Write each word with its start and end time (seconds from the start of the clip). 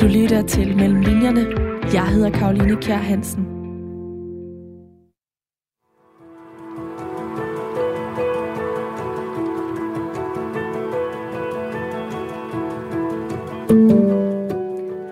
Du 0.00 0.06
lytter 0.06 0.42
til 0.42 0.76
Mellem 0.76 1.00
Linjerne. 1.00 1.46
Jeg 1.94 2.06
hedder 2.06 2.30
Karoline 2.30 2.76
Kjær 2.76 2.96
Hansen. 2.96 3.44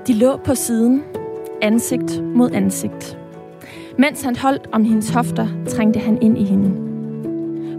De 0.07 0.13
lå 0.13 0.37
på 0.37 0.55
siden, 0.55 1.03
ansigt 1.63 2.25
mod 2.25 2.51
ansigt. 2.51 3.19
Mens 3.99 4.23
han 4.23 4.37
holdt 4.37 4.69
om 4.73 4.85
hendes 4.85 5.11
hofter, 5.11 5.49
trængte 5.69 6.01
han 6.01 6.23
ind 6.23 6.39
i 6.39 6.45
hende. 6.45 6.69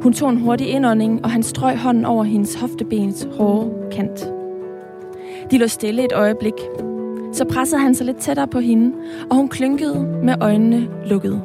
Hun 0.02 0.14
tog 0.14 0.30
en 0.30 0.38
hurtig 0.38 0.68
indånding, 0.68 1.23
og 1.23 1.32
han 1.32 1.44
strøg 1.44 1.78
hånden 1.78 2.05
over 2.05 2.23
hendes 2.23 2.55
hoftebens 2.55 3.28
hårde 3.38 3.71
kant. 3.91 4.32
De 5.52 5.57
lå 5.57 5.68
stille 5.68 6.06
et 6.06 6.12
øjeblik. 6.12 6.54
Så 7.33 7.46
pressede 7.46 7.82
han 7.82 7.96
sig 7.96 8.06
lidt 8.06 8.18
tættere 8.18 8.47
på 8.47 8.60
hende, 8.60 8.96
og 9.29 9.36
hun 9.36 9.50
klynkede 9.50 10.00
med 10.24 10.36
øjnene 10.42 10.87
lukkede. 11.06 11.42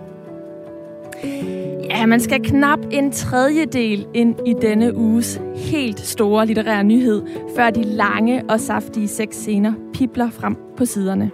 Ja, 1.90 2.06
man 2.06 2.20
skal 2.20 2.42
knap 2.42 2.78
en 2.90 3.12
tredjedel 3.12 4.06
ind 4.14 4.36
i 4.46 4.54
denne 4.62 4.96
uges 4.96 5.40
helt 5.56 6.00
store 6.00 6.46
litterære 6.46 6.84
nyhed, 6.84 7.22
før 7.56 7.70
de 7.70 7.82
lange 7.82 8.42
og 8.48 8.60
saftige 8.60 9.08
seks 9.08 9.36
scener 9.36 9.72
pipler 9.94 10.30
frem 10.30 10.56
på 10.76 10.84
siderne. 10.84 11.30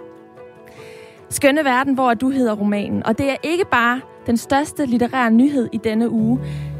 Skønne 1.29 1.63
verden, 1.63 1.93
hvor 1.93 2.13
du 2.13 2.29
hedder 2.29 2.53
romanen, 2.55 3.05
og 3.05 3.17
det 3.17 3.29
er 3.29 3.35
ikke 3.43 3.65
bare 3.71 4.01
den 4.25 4.37
største 4.37 4.85
litterære 4.85 5.31
nyhed 5.31 5.69
i 5.71 5.77
denne 5.83 6.09
uge, 6.09 6.39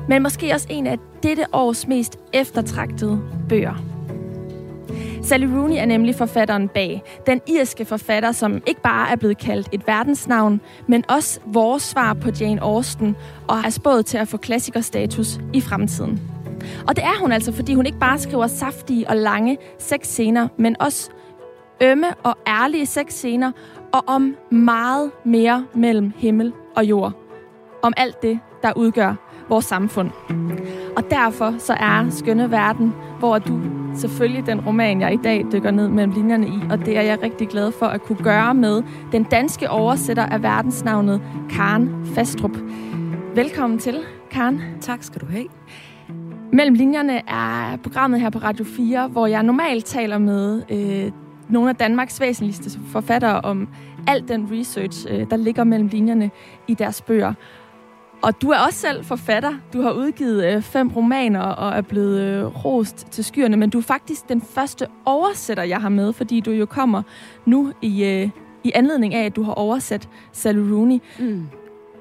men 0.10 0.24
måske 0.24 0.54
også 0.54 0.68
en 0.70 0.88
af 0.88 0.98
dette 1.24 1.44
års 1.54 1.88
mest 1.88 2.20
eftertragtede 2.34 3.22
bøger. 3.50 3.91
Sally 5.24 5.46
Rooney 5.46 5.76
er 5.78 5.86
nemlig 5.86 6.16
forfatteren 6.16 6.68
bag. 6.68 7.04
Den 7.26 7.42
irske 7.48 7.86
forfatter, 7.86 8.32
som 8.32 8.62
ikke 8.68 8.82
bare 8.82 9.12
er 9.12 9.16
blevet 9.16 9.38
kaldt 9.38 9.70
et 9.72 9.88
verdensnavn, 9.88 10.62
men 10.88 11.04
også 11.10 11.40
vores 11.46 11.84
svar 11.84 12.14
på 12.14 12.30
Jane 12.40 12.62
Austen 12.62 13.16
og 13.48 13.58
er 13.66 13.70
spået 13.70 14.06
til 14.06 14.18
at 14.18 14.28
få 14.28 14.38
klassikerstatus 14.38 15.40
i 15.54 15.62
fremtiden. 15.62 16.22
Og 16.88 16.96
det 16.96 17.04
er 17.04 17.20
hun 17.20 17.32
altså, 17.32 17.52
fordi 17.52 17.74
hun 17.74 17.86
ikke 17.86 18.00
bare 18.00 18.20
skriver 18.20 18.48
saftige 18.48 19.10
og 19.10 19.16
lange 19.16 19.58
sexscener, 19.80 20.48
men 20.58 20.76
også 20.82 21.10
ømme 21.82 22.08
og 22.24 22.38
ærlige 22.48 22.86
sexscener 22.86 23.52
og 23.92 24.04
om 24.08 24.36
meget 24.52 25.12
mere 25.26 25.66
mellem 25.76 26.14
himmel 26.18 26.54
og 26.76 26.86
jord. 26.86 27.14
Om 27.82 27.94
alt 27.98 28.22
det, 28.22 28.40
der 28.64 28.74
udgør 28.76 29.16
vores 29.50 29.66
samfund. 29.66 30.10
Og 30.98 31.12
derfor 31.12 31.56
så 31.60 31.74
er 31.74 32.10
Skønne 32.10 32.52
Verden, 32.52 32.94
hvor 33.20 33.40
du 33.40 33.81
selvfølgelig 33.96 34.46
den 34.46 34.62
roman, 34.62 35.02
jeg 35.02 35.14
i 35.14 35.20
dag 35.24 35.46
dykker 35.52 35.72
ned 35.72 35.88
mellem 35.88 36.14
linjerne 36.14 36.48
i, 36.48 36.60
og 36.70 36.86
det 36.86 36.98
er 36.98 37.02
jeg 37.02 37.24
rigtig 37.24 37.48
glad 37.48 37.72
for 37.72 37.86
at 37.86 38.02
kunne 38.02 38.24
gøre 38.24 38.54
med 38.54 38.84
den 39.12 39.24
danske 39.24 39.70
oversætter 39.70 40.26
af 40.26 40.44
verdensnavnet 40.44 41.22
Karen 41.50 42.06
Fastrup. 42.16 42.58
Velkommen 43.36 43.80
til, 43.80 43.96
Karen. 44.32 44.62
Tak 44.82 45.04
skal 45.04 45.22
du 45.22 45.26
have. 45.26 45.46
Mellem 46.54 46.76
linjerne 46.76 47.30
er 47.30 47.78
programmet 47.84 48.22
her 48.22 48.30
på 48.30 48.40
Radio 48.40 48.66
4, 48.66 49.08
hvor 49.08 49.28
jeg 49.28 49.44
normalt 49.44 49.86
taler 49.86 50.18
med 50.18 50.64
øh, 50.70 51.12
nogle 51.50 51.70
af 51.70 51.76
Danmarks 51.76 52.22
væsentligste 52.22 52.80
forfattere 52.88 53.42
om 53.42 53.68
al 54.08 54.28
den 54.28 54.48
research, 54.52 55.08
øh, 55.10 55.30
der 55.30 55.36
ligger 55.36 55.64
mellem 55.64 55.88
linjerne 55.88 56.32
i 56.68 56.74
deres 56.74 57.02
bøger. 57.02 57.34
Og 58.24 58.42
du 58.42 58.50
er 58.50 58.58
også 58.58 58.80
selv 58.80 59.06
forfatter. 59.06 59.54
Du 59.74 59.82
har 59.82 59.92
udgivet 59.92 60.46
øh, 60.46 60.62
fem 60.62 60.90
romaner 60.90 61.42
og 61.42 61.78
er 61.78 61.82
blevet 61.82 62.22
øh, 62.22 62.66
rost 62.66 63.08
til 63.12 63.24
skyerne, 63.24 63.58
men 63.58 63.70
du 63.70 63.78
er 63.78 63.82
faktisk 63.82 64.30
den 64.30 64.42
første 64.42 64.88
oversætter, 65.06 65.64
jeg 65.64 65.82
har 65.82 65.90
med, 65.90 66.14
fordi 66.14 66.40
du 66.40 66.52
jo 66.52 66.66
kommer 66.66 67.02
nu 67.46 67.74
i, 67.82 68.04
øh, 68.06 68.30
i 68.64 68.72
anledning 68.76 69.14
af, 69.14 69.26
at 69.26 69.36
du 69.36 69.44
har 69.44 69.54
oversat 69.54 70.10
Sally 70.32 70.60
Rooney. 70.60 71.00
Mm. 71.20 71.48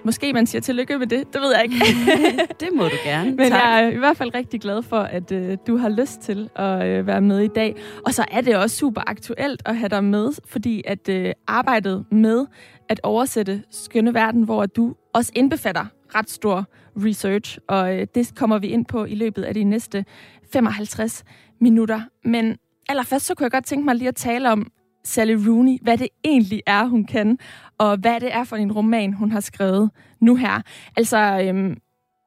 Måske 0.04 0.32
man 0.32 0.46
siger 0.46 0.62
tillykke 0.62 0.98
med 0.98 1.06
det, 1.06 1.32
det 1.32 1.40
ved 1.40 1.54
jeg 1.54 1.62
ikke. 1.64 1.76
det 2.60 2.68
må 2.74 2.84
du 2.84 2.96
gerne. 3.04 3.30
Men 3.30 3.50
tak. 3.50 3.62
jeg 3.62 3.84
er 3.84 3.88
i 3.88 3.96
hvert 3.96 4.16
fald 4.16 4.34
rigtig 4.34 4.60
glad 4.60 4.82
for, 4.82 4.98
at 4.98 5.32
øh, 5.32 5.56
du 5.66 5.76
har 5.76 5.88
lyst 5.88 6.20
til 6.20 6.48
at 6.56 6.86
øh, 6.86 7.06
være 7.06 7.20
med 7.20 7.40
i 7.40 7.48
dag. 7.48 7.76
Og 8.06 8.14
så 8.14 8.24
er 8.30 8.40
det 8.40 8.56
også 8.56 8.76
super 8.76 9.02
aktuelt 9.06 9.62
at 9.66 9.76
have 9.76 9.88
dig 9.88 10.04
med, 10.04 10.32
fordi 10.48 10.82
at 10.86 11.08
øh, 11.08 11.32
arbejdet 11.46 12.04
med 12.12 12.46
at 12.88 13.00
oversætte 13.02 13.62
Skønne 13.70 14.14
Verden, 14.14 14.42
hvor 14.42 14.66
du 14.66 14.94
også 15.14 15.32
indbefatter 15.34 15.84
ret 16.14 16.30
stor 16.30 16.66
research, 16.96 17.58
og 17.68 17.98
øh, 17.98 18.06
det 18.14 18.34
kommer 18.36 18.58
vi 18.58 18.66
ind 18.66 18.86
på 18.86 19.04
i 19.04 19.14
løbet 19.14 19.42
af 19.42 19.54
de 19.54 19.64
næste 19.64 20.04
55 20.52 21.24
minutter. 21.60 22.00
Men 22.24 22.56
allerførst 22.88 23.26
så 23.26 23.34
kunne 23.34 23.44
jeg 23.44 23.50
godt 23.50 23.64
tænke 23.64 23.84
mig 23.84 23.94
lige 23.94 24.08
at 24.08 24.16
tale 24.16 24.52
om 24.52 24.66
Sally 25.04 25.34
Rooney, 25.48 25.78
hvad 25.82 25.98
det 25.98 26.08
egentlig 26.24 26.62
er, 26.66 26.84
hun 26.84 27.04
kan, 27.04 27.38
og 27.78 27.96
hvad 27.96 28.20
det 28.20 28.34
er 28.34 28.44
for 28.44 28.56
en 28.56 28.72
roman, 28.72 29.12
hun 29.12 29.32
har 29.32 29.40
skrevet 29.40 29.90
nu 30.20 30.36
her. 30.36 30.62
Altså, 30.96 31.16
øhm, 31.18 31.76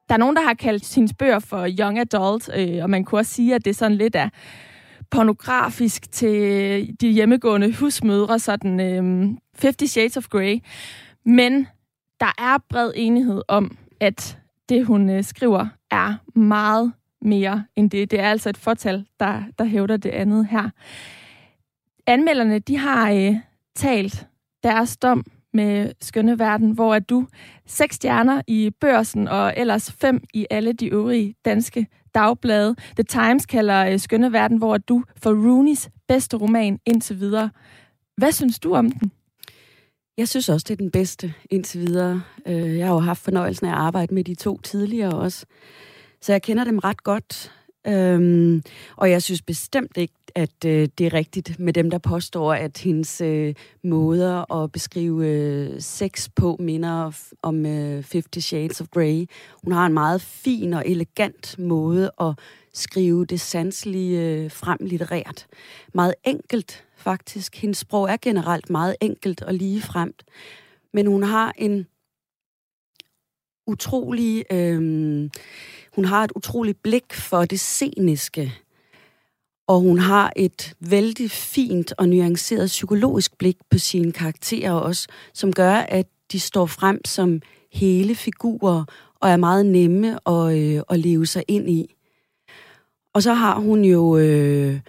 der 0.08 0.14
er 0.14 0.18
nogen, 0.18 0.36
der 0.36 0.42
har 0.42 0.54
kaldt 0.54 0.94
hendes 0.94 1.14
bøger 1.18 1.38
for 1.38 1.68
young 1.80 1.98
adult, 1.98 2.50
øh, 2.56 2.82
og 2.82 2.90
man 2.90 3.04
kunne 3.04 3.18
også 3.18 3.32
sige, 3.32 3.54
at 3.54 3.64
det 3.64 3.70
er 3.70 3.74
sådan 3.74 3.96
lidt 3.96 4.16
af 4.16 4.30
pornografisk 5.10 6.12
til 6.12 6.96
de 7.00 7.08
hjemmegående 7.08 7.72
husmødre, 7.72 8.38
sådan 8.38 8.80
øhm, 8.80 9.38
50 9.62 9.90
Shades 9.90 10.16
of 10.16 10.28
Grey. 10.28 10.58
Men 11.26 11.66
der 12.24 12.32
er 12.38 12.58
bred 12.68 12.92
enighed 12.94 13.42
om, 13.48 13.76
at 14.00 14.38
det, 14.68 14.86
hun 14.86 15.10
øh, 15.10 15.24
skriver, 15.24 15.66
er 15.90 16.38
meget 16.38 16.92
mere 17.22 17.64
end 17.76 17.90
det. 17.90 18.10
Det 18.10 18.20
er 18.20 18.30
altså 18.30 18.48
et 18.48 18.56
fortal, 18.56 19.06
der, 19.20 19.42
der 19.58 19.64
hævder 19.64 19.96
det 19.96 20.10
andet 20.10 20.46
her. 20.46 20.70
Anmelderne, 22.06 22.58
de 22.58 22.78
har 22.78 23.10
øh, 23.10 23.36
talt 23.76 24.26
deres 24.62 24.96
dom 24.96 25.24
med 25.52 25.92
Skønne 26.00 26.38
Verden, 26.38 26.70
hvor 26.70 26.94
er 26.94 26.98
du 26.98 27.26
seks 27.66 27.96
stjerner 27.96 28.42
i 28.46 28.70
børsen 28.80 29.28
og 29.28 29.54
ellers 29.56 29.92
fem 29.92 30.24
i 30.34 30.46
alle 30.50 30.72
de 30.72 30.86
øvrige 30.86 31.34
danske 31.44 31.86
dagblade. 32.14 32.76
The 32.96 33.04
Times 33.04 33.46
kalder 33.46 33.86
øh, 33.86 33.98
Skønne 33.98 34.32
Verden, 34.32 34.58
hvor 34.58 34.74
er 34.74 34.78
du 34.78 35.04
for 35.22 35.30
Rooneys 35.30 35.90
bedste 36.08 36.36
roman 36.36 36.78
indtil 36.86 37.20
videre. 37.20 37.50
Hvad 38.16 38.32
synes 38.32 38.58
du 38.58 38.74
om 38.74 38.90
den? 38.90 39.12
Jeg 40.16 40.28
synes 40.28 40.48
også, 40.48 40.64
det 40.68 40.74
er 40.74 40.76
den 40.76 40.90
bedste 40.90 41.34
indtil 41.50 41.80
videre. 41.80 42.22
Øh, 42.46 42.78
jeg 42.78 42.86
har 42.86 42.94
jo 42.94 43.00
haft 43.00 43.22
fornøjelsen 43.22 43.66
af 43.66 43.70
at 43.70 43.78
arbejde 43.78 44.14
med 44.14 44.24
de 44.24 44.34
to 44.34 44.60
tidligere 44.60 45.14
også. 45.14 45.46
Så 46.20 46.32
jeg 46.32 46.42
kender 46.42 46.64
dem 46.64 46.78
ret 46.78 47.02
godt. 47.02 47.52
Øhm, 47.86 48.62
og 48.96 49.10
jeg 49.10 49.22
synes 49.22 49.42
bestemt 49.42 49.96
ikke, 49.96 50.14
at 50.34 50.64
øh, 50.66 50.88
det 50.98 51.06
er 51.06 51.14
rigtigt 51.14 51.58
med 51.58 51.72
dem, 51.72 51.90
der 51.90 51.98
påstår, 51.98 52.54
at 52.54 52.78
hendes 52.78 53.20
øh, 53.20 53.54
måder 53.84 54.52
at 54.52 54.72
beskrive 54.72 55.26
øh, 55.26 55.80
sex 55.80 56.28
på 56.36 56.56
minder 56.60 57.12
om 57.42 57.66
øh, 57.66 58.02
Fifty 58.02 58.38
Shades 58.38 58.80
of 58.80 58.86
Grey. 58.88 59.26
Hun 59.64 59.72
har 59.72 59.86
en 59.86 59.92
meget 59.92 60.20
fin 60.20 60.72
og 60.72 60.82
elegant 60.86 61.58
måde 61.58 62.10
at 62.20 62.32
skrive 62.72 63.26
det 63.26 63.40
sanselige 63.40 64.20
øh, 64.20 64.50
frem 64.50 64.78
litterært. 64.80 65.46
Meget 65.94 66.14
enkelt, 66.24 66.83
faktisk. 67.04 67.56
Hendes 67.56 67.78
sprog 67.78 68.10
er 68.10 68.16
generelt 68.22 68.70
meget 68.70 68.96
enkelt 69.00 69.42
og 69.42 69.54
ligefremt. 69.54 70.22
Men 70.92 71.06
hun 71.06 71.22
har 71.22 71.52
en 71.58 71.86
utrolig... 73.66 74.44
Øh, 74.52 75.30
hun 75.94 76.04
har 76.04 76.24
et 76.24 76.32
utroligt 76.36 76.82
blik 76.82 77.12
for 77.12 77.44
det 77.44 77.60
sceniske, 77.60 78.54
og 79.66 79.80
hun 79.80 79.98
har 79.98 80.32
et 80.36 80.74
vældig 80.80 81.30
fint 81.30 81.92
og 81.98 82.08
nuanceret 82.08 82.66
psykologisk 82.66 83.38
blik 83.38 83.56
på 83.70 83.78
sine 83.78 84.12
karakterer 84.12 84.72
også, 84.72 85.08
som 85.32 85.52
gør, 85.52 85.72
at 85.72 86.06
de 86.32 86.40
står 86.40 86.66
frem 86.66 87.04
som 87.04 87.40
hele 87.72 88.14
figurer 88.14 88.84
og 89.20 89.30
er 89.30 89.36
meget 89.36 89.66
nemme 89.66 90.28
at, 90.28 90.58
øh, 90.58 90.82
at 90.90 90.98
leve 90.98 91.26
sig 91.26 91.44
ind 91.48 91.70
i. 91.70 91.94
Og 93.14 93.22
så 93.22 93.34
har 93.34 93.58
hun 93.58 93.84
jo 93.84 94.16
øh, 94.16 94.80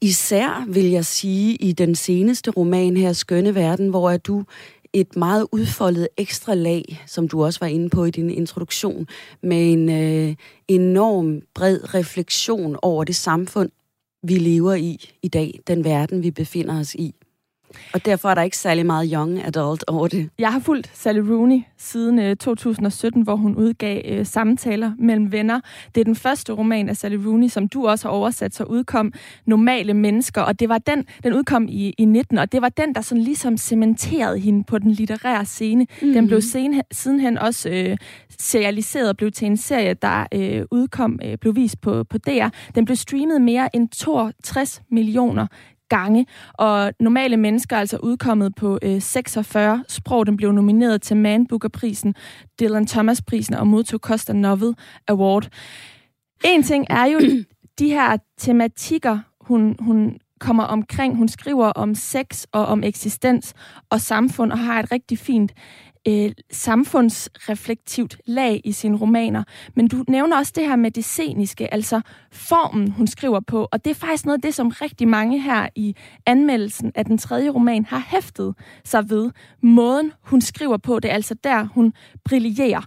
især, 0.00 0.64
vil 0.68 0.90
jeg 0.90 1.04
sige, 1.04 1.54
i 1.54 1.72
den 1.72 1.94
seneste 1.94 2.50
roman 2.50 2.96
her, 2.96 3.12
Skønne 3.12 3.54
Verden, 3.54 3.88
hvor 3.88 4.10
er 4.10 4.16
du 4.16 4.44
et 4.92 5.16
meget 5.16 5.46
udfoldet 5.52 6.08
ekstra 6.16 6.54
lag, 6.54 7.04
som 7.06 7.28
du 7.28 7.44
også 7.44 7.60
var 7.60 7.66
inde 7.66 7.90
på 7.90 8.04
i 8.04 8.10
din 8.10 8.30
introduktion, 8.30 9.06
med 9.42 9.72
en 9.72 9.88
øh, 9.88 10.34
enorm 10.68 11.40
bred 11.54 11.94
refleksion 11.94 12.76
over 12.82 13.04
det 13.04 13.16
samfund, 13.16 13.70
vi 14.22 14.34
lever 14.34 14.74
i 14.74 15.10
i 15.22 15.28
dag, 15.28 15.60
den 15.66 15.84
verden, 15.84 16.22
vi 16.22 16.30
befinder 16.30 16.80
os 16.80 16.94
i. 16.94 17.14
Og 17.94 18.04
derfor 18.04 18.28
er 18.28 18.34
der 18.34 18.42
ikke 18.42 18.56
særlig 18.56 18.86
meget 18.86 19.10
young 19.14 19.46
adult 19.46 19.84
over 19.86 20.08
det. 20.08 20.30
Jeg 20.38 20.52
har 20.52 20.60
fulgt 20.60 20.90
Sally 20.94 21.18
Rooney 21.18 21.60
siden 21.78 22.18
øh, 22.18 22.36
2017, 22.36 23.22
hvor 23.22 23.36
hun 23.36 23.56
udgav 23.56 24.02
øh, 24.04 24.26
samtaler 24.26 24.92
mellem 24.98 25.32
venner. 25.32 25.60
Det 25.94 26.00
er 26.00 26.04
den 26.04 26.16
første 26.16 26.52
roman 26.52 26.88
af 26.88 26.96
Sally 26.96 27.16
Rooney, 27.16 27.48
som 27.48 27.68
du 27.68 27.88
også 27.88 28.08
har 28.08 28.12
oversat, 28.12 28.54
så 28.54 28.64
udkom 28.64 29.12
Normale 29.46 29.94
Mennesker, 29.94 30.42
og 30.42 30.60
det 30.60 30.68
var 30.68 30.78
den, 30.78 31.04
den 31.22 31.34
udkom 31.34 31.66
i, 31.68 31.94
i 31.98 32.04
19, 32.04 32.38
og 32.38 32.52
det 32.52 32.62
var 32.62 32.68
den, 32.68 32.94
der 32.94 33.00
sådan 33.00 33.24
ligesom 33.24 33.56
cementerede 33.56 34.38
hende 34.38 34.64
på 34.64 34.78
den 34.78 34.90
litterære 34.90 35.44
scene. 35.44 35.86
Mm. 36.02 36.12
Den 36.12 36.26
blev 36.26 36.40
sen, 36.40 36.82
sidenhen 36.92 37.38
også 37.38 37.68
øh, 37.68 37.96
serialiseret 38.38 39.08
og 39.08 39.16
blev 39.16 39.32
til 39.32 39.46
en 39.46 39.56
serie, 39.56 39.94
der 39.94 40.26
øh, 40.34 40.64
udkom, 40.70 41.20
øh, 41.24 41.38
blev 41.38 41.56
vist 41.56 41.80
på, 41.80 42.04
på 42.04 42.18
DR. 42.18 42.48
Den 42.74 42.84
blev 42.84 42.96
streamet 42.96 43.40
mere 43.40 43.76
end 43.76 43.88
62 43.88 44.82
millioner 44.90 45.46
gange. 45.88 46.26
Og 46.54 46.92
normale 47.00 47.36
mennesker 47.36 47.76
er 47.76 47.80
altså 47.80 47.96
udkommet 47.96 48.54
på 48.54 48.78
øh, 48.82 49.02
46 49.02 49.84
sprog. 49.88 50.26
Den 50.26 50.36
blev 50.36 50.52
nomineret 50.52 51.02
til 51.02 51.16
Man 51.16 51.46
Booker-prisen, 51.46 52.14
Dylan 52.60 52.86
Thomas-prisen 52.86 53.54
og 53.54 53.66
modtog 53.66 54.00
Costa 54.00 54.32
Novel 54.32 54.74
Award. 55.08 55.48
En 56.44 56.62
ting 56.62 56.86
er 56.90 57.04
jo 57.04 57.20
de 57.78 57.88
her 57.88 58.16
tematikker, 58.38 59.18
hun, 59.40 59.76
hun 59.80 60.18
kommer 60.40 60.64
omkring. 60.64 61.16
Hun 61.16 61.28
skriver 61.28 61.66
om 61.66 61.94
sex 61.94 62.44
og 62.52 62.66
om 62.66 62.84
eksistens 62.84 63.54
og 63.90 64.00
samfund 64.00 64.52
og 64.52 64.58
har 64.58 64.80
et 64.80 64.92
rigtig 64.92 65.18
fint 65.18 65.52
øh, 66.08 66.32
samfundsreflektivt 66.50 68.16
lag 68.26 68.60
i 68.64 68.72
sine 68.72 68.96
romaner. 68.96 69.44
Men 69.74 69.88
du 69.88 70.04
nævner 70.08 70.36
også 70.36 70.52
det 70.56 70.66
her 70.66 70.76
med 70.76 70.90
det 70.90 71.04
sceniske, 71.04 71.74
altså 71.74 72.00
formen, 72.32 72.90
hun 72.90 73.06
skriver 73.06 73.40
på. 73.40 73.68
Og 73.72 73.84
det 73.84 73.90
er 73.90 73.94
faktisk 73.94 74.24
noget 74.26 74.38
af 74.38 74.42
det, 74.42 74.54
som 74.54 74.68
rigtig 74.68 75.08
mange 75.08 75.40
her 75.40 75.68
i 75.74 75.96
anmeldelsen 76.26 76.92
af 76.94 77.04
den 77.04 77.18
tredje 77.18 77.50
roman 77.50 77.84
har 77.84 78.06
hæftet 78.08 78.54
sig 78.84 79.10
ved. 79.10 79.30
Måden, 79.62 80.12
hun 80.22 80.40
skriver 80.40 80.76
på, 80.76 81.00
det 81.00 81.10
er 81.10 81.14
altså 81.14 81.34
der, 81.44 81.64
hun 81.64 81.92
brillerer. 82.24 82.82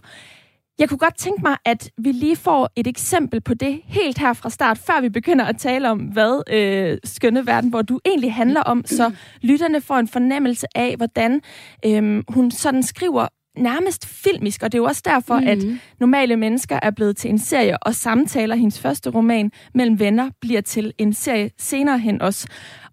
Jeg 0.82 0.88
kunne 0.88 0.98
godt 0.98 1.16
tænke 1.16 1.42
mig, 1.42 1.56
at 1.64 1.90
vi 1.98 2.12
lige 2.12 2.36
får 2.36 2.70
et 2.76 2.86
eksempel 2.86 3.40
på 3.40 3.54
det 3.54 3.80
helt 3.84 4.18
her 4.18 4.32
fra 4.32 4.50
start, 4.50 4.78
før 4.78 5.00
vi 5.00 5.08
begynder 5.08 5.44
at 5.44 5.56
tale 5.58 5.90
om, 5.90 5.98
hvad 5.98 6.52
øh, 6.54 6.98
Skønne 7.04 7.46
Verden, 7.46 7.70
hvor 7.70 7.82
du 7.82 8.00
egentlig 8.04 8.34
handler 8.34 8.60
om, 8.60 8.82
så 8.86 9.10
lytterne 9.42 9.80
får 9.80 9.96
en 9.96 10.08
fornemmelse 10.08 10.66
af, 10.74 10.96
hvordan 10.96 11.40
øh, 11.86 12.22
hun 12.28 12.50
sådan 12.50 12.82
skriver 12.82 13.28
nærmest 13.56 14.06
filmisk, 14.06 14.62
og 14.62 14.72
det 14.72 14.78
er 14.78 14.82
jo 14.82 14.84
også 14.84 15.02
derfor, 15.04 15.34
mm-hmm. 15.34 15.50
at 15.50 15.58
mhm. 15.58 15.80
normale 16.00 16.36
mennesker 16.36 16.78
er 16.82 16.90
blevet 16.90 17.16
til 17.16 17.30
en 17.30 17.38
serie, 17.38 17.82
og 17.82 17.94
samtaler, 17.94 18.56
hendes 18.56 18.80
første 18.80 19.10
roman, 19.10 19.50
mellem 19.74 19.98
venner, 19.98 20.30
bliver 20.40 20.60
til 20.60 20.92
en 20.98 21.12
serie 21.12 21.50
senere 21.58 21.98
hen 21.98 22.22
også. 22.22 22.46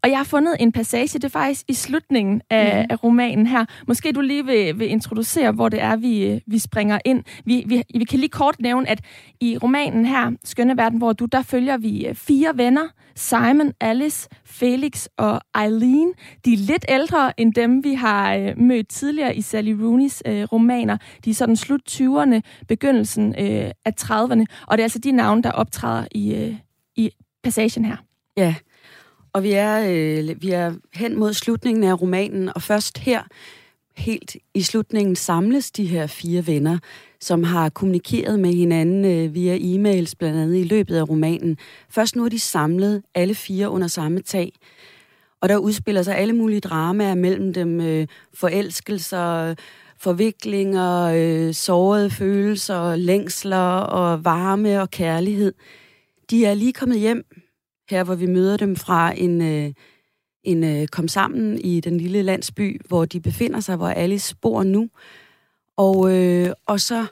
Og 0.04 0.10
jeg 0.10 0.18
har 0.18 0.24
fundet 0.24 0.56
en 0.60 0.72
passage, 0.72 1.14
det 1.14 1.24
er 1.24 1.30
faktisk 1.30 1.66
i 1.68 1.74
slutningen 1.74 2.42
af, 2.50 2.84
mm. 2.84 2.88
af 2.90 3.04
romanen 3.04 3.48
her. 3.48 3.66
Måske 3.88 4.12
du 4.12 4.22
lige 4.22 4.46
vil, 4.46 4.80
vil 4.80 4.90
introducere, 4.90 5.52
hvor 5.52 5.70
det 5.70 5.82
er, 5.82 5.96
vi, 5.96 6.42
vi 6.48 6.60
springer 6.60 7.00
ind. 7.06 7.24
Vi, 7.46 7.64
vi, 7.68 7.84
vi 7.96 8.04
kan 8.04 8.20
lige 8.20 8.30
kort 8.30 8.56
nævne, 8.60 8.90
at 8.90 9.02
i 9.42 9.58
romanen 9.58 10.06
her, 10.06 10.32
Skønne 10.44 10.78
Verden, 10.78 10.98
hvor 10.98 11.14
du, 11.14 11.26
der 11.26 11.42
følger 11.42 11.78
vi 11.78 12.08
øh, 12.08 12.16
fire 12.16 12.58
venner. 12.58 12.88
Simon, 13.16 13.74
Alice, 13.82 14.30
Felix 14.46 15.06
og 15.18 15.42
Eileen. 15.64 16.14
De 16.46 16.54
er 16.54 16.58
lidt 16.58 16.86
ældre 16.90 17.40
end 17.40 17.54
dem, 17.54 17.84
vi 17.84 17.94
har 17.94 18.36
øh, 18.36 18.58
mødt 18.58 18.88
tidligere 18.90 19.36
i 19.36 19.42
Sally 19.42 19.74
Rooney's 19.74 20.22
øh, 20.26 20.44
romaner. 20.44 20.98
De 21.26 21.30
er 21.30 21.34
sådan 21.34 21.56
slut 21.56 21.82
20'erne, 21.92 22.40
begyndelsen 22.68 23.36
øh, 23.40 23.72
af 23.86 23.94
30'erne. 24.02 24.46
Og 24.68 24.78
det 24.78 24.80
er 24.80 24.86
altså 24.86 25.00
de 25.00 25.12
navne, 25.12 25.44
der 25.44 25.52
optræder 25.52 26.06
i, 26.12 26.34
øh, 26.34 26.56
i 26.96 27.12
passagen 27.44 27.86
her. 27.86 27.98
Ja, 28.38 28.56
og 29.40 29.44
vi 29.44 29.52
er, 29.52 29.80
øh, 29.90 30.42
vi 30.42 30.52
er 30.52 30.74
hen 30.94 31.20
mod 31.20 31.34
slutningen 31.34 31.84
af 31.84 32.02
romanen, 32.02 32.50
og 32.56 32.62
først 32.62 32.98
her, 32.98 33.24
helt 33.98 34.36
i 34.54 34.62
slutningen, 34.62 35.16
samles 35.16 35.72
de 35.72 35.86
her 35.86 36.08
fire 36.08 36.48
venner, 36.48 36.78
som 37.20 37.44
har 37.44 37.70
kommunikeret 37.70 38.40
med 38.40 38.54
hinanden 38.54 39.06
øh, 39.06 39.34
via 39.34 39.58
e-mails, 39.58 40.14
blandt 40.20 40.40
andet 40.40 40.58
i 40.58 40.64
løbet 40.64 40.96
af 40.96 41.10
romanen. 41.10 41.58
Først 41.90 42.16
nu 42.16 42.26
er 42.26 42.30
de 42.30 42.40
samlet, 42.40 43.04
alle 43.16 43.36
fire 43.36 43.70
under 43.70 43.88
samme 43.88 44.22
tag. 44.22 44.52
Og 45.42 45.50
der 45.50 45.58
udspiller 45.58 46.02
sig 46.02 46.18
alle 46.18 46.34
mulige 46.34 46.60
dramaer 46.60 47.16
mellem 47.16 47.54
dem, 47.54 47.82
øh, 47.82 48.08
forelskelser, 48.34 49.56
forviklinger, 49.98 51.04
øh, 51.16 51.54
sårede 51.54 52.10
følelser, 52.10 52.96
længsler 52.96 53.78
og 53.78 54.26
varme 54.26 54.82
og 54.82 54.92
kærlighed. 54.92 55.54
De 56.30 56.46
er 56.46 56.54
lige 56.54 56.74
kommet 56.74 57.00
hjem 57.00 57.26
her 57.90 58.04
hvor 58.04 58.16
vi 58.16 58.26
møder 58.26 58.58
dem 58.58 58.76
fra 58.76 59.14
en, 59.18 59.42
øh, 59.42 59.74
en 60.44 60.64
øh, 60.64 60.88
kom 60.88 61.08
sammen 61.08 61.60
i 61.60 61.80
den 61.80 61.98
lille 61.98 62.22
landsby, 62.22 62.82
hvor 62.88 63.06
de 63.06 63.20
befinder 63.20 63.60
sig, 63.60 63.76
hvor 63.76 63.88
Alice 63.88 64.36
bor 64.36 64.64
nu. 64.64 64.90
Og, 65.78 66.18
øh, 66.18 66.50
og 66.66 66.80
så 66.80 67.06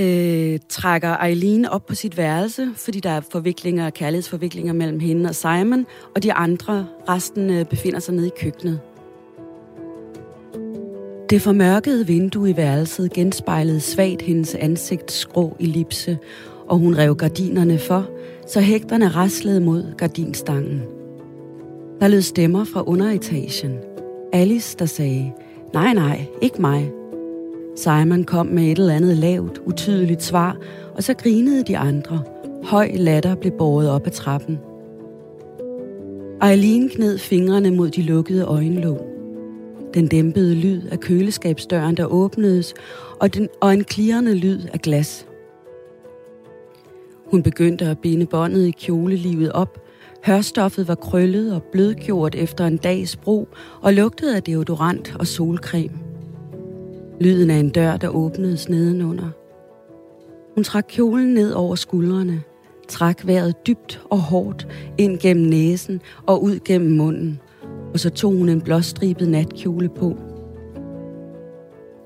øh, 0.00 0.58
trækker 0.68 1.16
Eileen 1.16 1.66
op 1.66 1.86
på 1.86 1.94
sit 1.94 2.16
værelse, 2.16 2.72
fordi 2.76 3.00
der 3.00 3.10
er 3.10 3.20
forviklinger, 3.32 3.90
kærlighedsforviklinger 3.90 4.72
mellem 4.72 5.00
hende 5.00 5.28
og 5.28 5.34
Simon, 5.34 5.86
og 6.14 6.22
de 6.22 6.32
andre, 6.32 6.86
resten, 7.08 7.50
øh, 7.50 7.64
befinder 7.64 8.00
sig 8.00 8.14
nede 8.14 8.26
i 8.26 8.32
køkkenet. 8.40 8.80
Det 11.30 11.42
formørkede 11.42 12.06
vindue 12.06 12.50
i 12.50 12.56
værelset 12.56 13.12
genspejlede 13.12 13.80
svagt 13.80 14.22
hendes 14.22 14.54
ansigts 14.54 15.14
skrå 15.14 15.56
ellipse, 15.60 16.18
og 16.68 16.78
hun 16.78 16.98
rev 16.98 17.14
gardinerne 17.14 17.78
for, 17.78 18.10
så 18.52 18.60
hægterne 18.60 19.08
raslede 19.08 19.60
mod 19.60 19.84
gardinstangen. 19.96 20.82
Der 22.00 22.08
lød 22.08 22.22
stemmer 22.22 22.64
fra 22.64 22.82
underetagen. 22.86 23.78
Alice, 24.32 24.76
der 24.78 24.86
sagde, 24.86 25.32
nej, 25.74 25.94
nej, 25.94 26.26
ikke 26.42 26.60
mig. 26.60 26.90
Simon 27.76 28.24
kom 28.24 28.46
med 28.46 28.62
et 28.62 28.78
eller 28.78 28.94
andet 28.94 29.16
lavt, 29.16 29.60
utydeligt 29.66 30.22
svar, 30.22 30.56
og 30.94 31.02
så 31.02 31.14
grinede 31.14 31.64
de 31.64 31.78
andre. 31.78 32.22
Høj 32.64 32.90
latter 32.94 33.34
blev 33.34 33.52
båret 33.52 33.90
op 33.90 34.06
ad 34.06 34.10
trappen. 34.10 34.58
Eileen 36.44 36.88
kned 36.88 37.18
fingrene 37.18 37.70
mod 37.70 37.90
de 37.90 38.02
lukkede 38.02 38.44
øjenlåg. 38.44 39.06
Den 39.94 40.06
dæmpede 40.06 40.54
lyd 40.54 40.82
af 40.90 41.00
køleskabsdøren, 41.00 41.96
der 41.96 42.04
åbnedes, 42.04 42.74
og, 43.20 43.34
den, 43.34 43.48
og 43.60 43.74
en 43.74 43.84
klirrende 43.84 44.34
lyd 44.34 44.60
af 44.72 44.80
glas. 44.80 45.26
Hun 47.30 47.42
begyndte 47.42 47.84
at 47.84 47.98
binde 47.98 48.26
båndet 48.26 48.66
i 48.66 48.70
kjolelivet 48.70 49.52
op. 49.52 49.78
Hørstoffet 50.24 50.88
var 50.88 50.94
krøllet 50.94 51.54
og 51.54 51.62
blødgjort 51.62 52.34
efter 52.34 52.66
en 52.66 52.76
dags 52.76 53.16
brug 53.16 53.48
og 53.82 53.92
lugtede 53.94 54.36
af 54.36 54.42
deodorant 54.42 55.16
og 55.18 55.26
solcreme. 55.26 55.98
Lyden 57.20 57.50
af 57.50 57.56
en 57.56 57.70
dør, 57.70 57.96
der 57.96 58.08
åbnedes 58.08 58.68
nedenunder. 58.68 59.30
Hun 60.54 60.64
trak 60.64 60.86
kjolen 60.88 61.34
ned 61.34 61.52
over 61.52 61.74
skuldrene, 61.74 62.42
trak 62.88 63.26
vejret 63.26 63.66
dybt 63.66 64.00
og 64.10 64.18
hårdt 64.18 64.68
ind 64.98 65.18
gennem 65.18 65.46
næsen 65.46 66.00
og 66.26 66.42
ud 66.42 66.58
gennem 66.64 66.96
munden, 66.96 67.40
og 67.92 68.00
så 68.00 68.10
tog 68.10 68.32
hun 68.32 68.48
en 68.48 68.60
blåstribet 68.60 69.28
natkjole 69.28 69.88
på. 69.88 70.16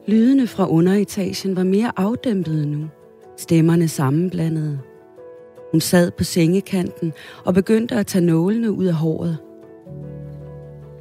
Lydene 0.06 0.47
fra 0.47 0.70
underetagen 0.70 1.56
var 1.56 1.65
mere 1.65 1.93
afdæmpede 1.97 2.67
nu, 2.67 2.87
stemmerne 3.37 3.88
sammenblandede. 3.88 4.79
Hun 5.75 5.81
sad 5.81 6.11
på 6.11 6.25
sengekanten 6.25 7.12
og 7.44 7.55
begyndte 7.55 7.94
at 7.94 8.06
tage 8.06 8.25
nålene 8.25 8.73
ud 8.73 8.85
af 8.85 8.94
håret. 8.94 9.38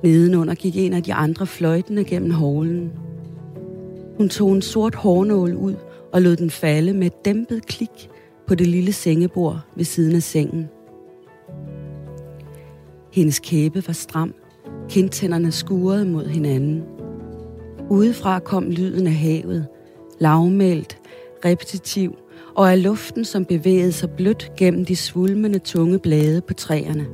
Nedenunder 0.03 0.55
gik 0.55 0.77
en 0.77 0.93
af 0.93 1.03
de 1.03 1.13
andre 1.13 1.47
fløjtende 1.47 2.03
gennem 2.03 2.31
hålen. 2.31 2.91
Hun 4.17 4.29
tog 4.29 4.51
en 4.51 4.62
sort 4.62 4.95
hårnål 4.95 5.55
ud 5.55 5.75
og 6.13 6.21
lod 6.21 6.36
den 6.36 6.50
falde 6.50 6.93
med 6.93 7.07
et 7.07 7.25
dæmpet 7.25 7.65
klik 7.65 8.09
på 8.47 8.55
det 8.55 8.67
lille 8.67 8.93
sengebord 8.93 9.59
ved 9.75 9.86
siden 9.86 10.15
af 10.15 10.24
sengen. 10.24 10.69
Hendes 13.12 13.39
kæbe 13.39 13.88
var 13.88 13.93
stram. 13.93 14.33
Kindtænderne 14.89 15.51
skurede 15.51 16.05
mod 16.05 16.25
hinanden. 16.25 16.83
Udefra 17.89 18.39
kom 18.39 18.69
lyden 18.69 19.07
af 19.07 19.13
havet. 19.13 19.67
lavmælt, 20.19 20.97
repetitiv 21.45 22.15
og 22.55 22.71
af 22.71 22.83
luften, 22.83 23.25
som 23.25 23.45
bevægede 23.45 23.91
sig 23.91 24.09
blødt 24.09 24.51
gennem 24.57 24.85
de 24.85 24.95
svulmende 24.95 25.59
tunge 25.59 26.00
blade 26.00 26.41
på 26.41 26.53
træerne. 26.53 27.05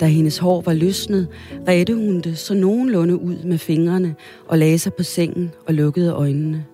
Da 0.00 0.06
hendes 0.06 0.38
hår 0.38 0.60
var 0.60 0.72
løsnet, 0.72 1.28
redte 1.68 1.94
hun 1.94 2.20
det 2.20 2.38
så 2.38 2.54
nogenlunde 2.54 3.16
ud 3.16 3.36
med 3.44 3.58
fingrene 3.58 4.14
og 4.46 4.58
lagde 4.58 4.78
sig 4.78 4.94
på 4.94 5.02
sengen 5.02 5.50
og 5.66 5.74
lukkede 5.74 6.12
øjnene. 6.12 6.64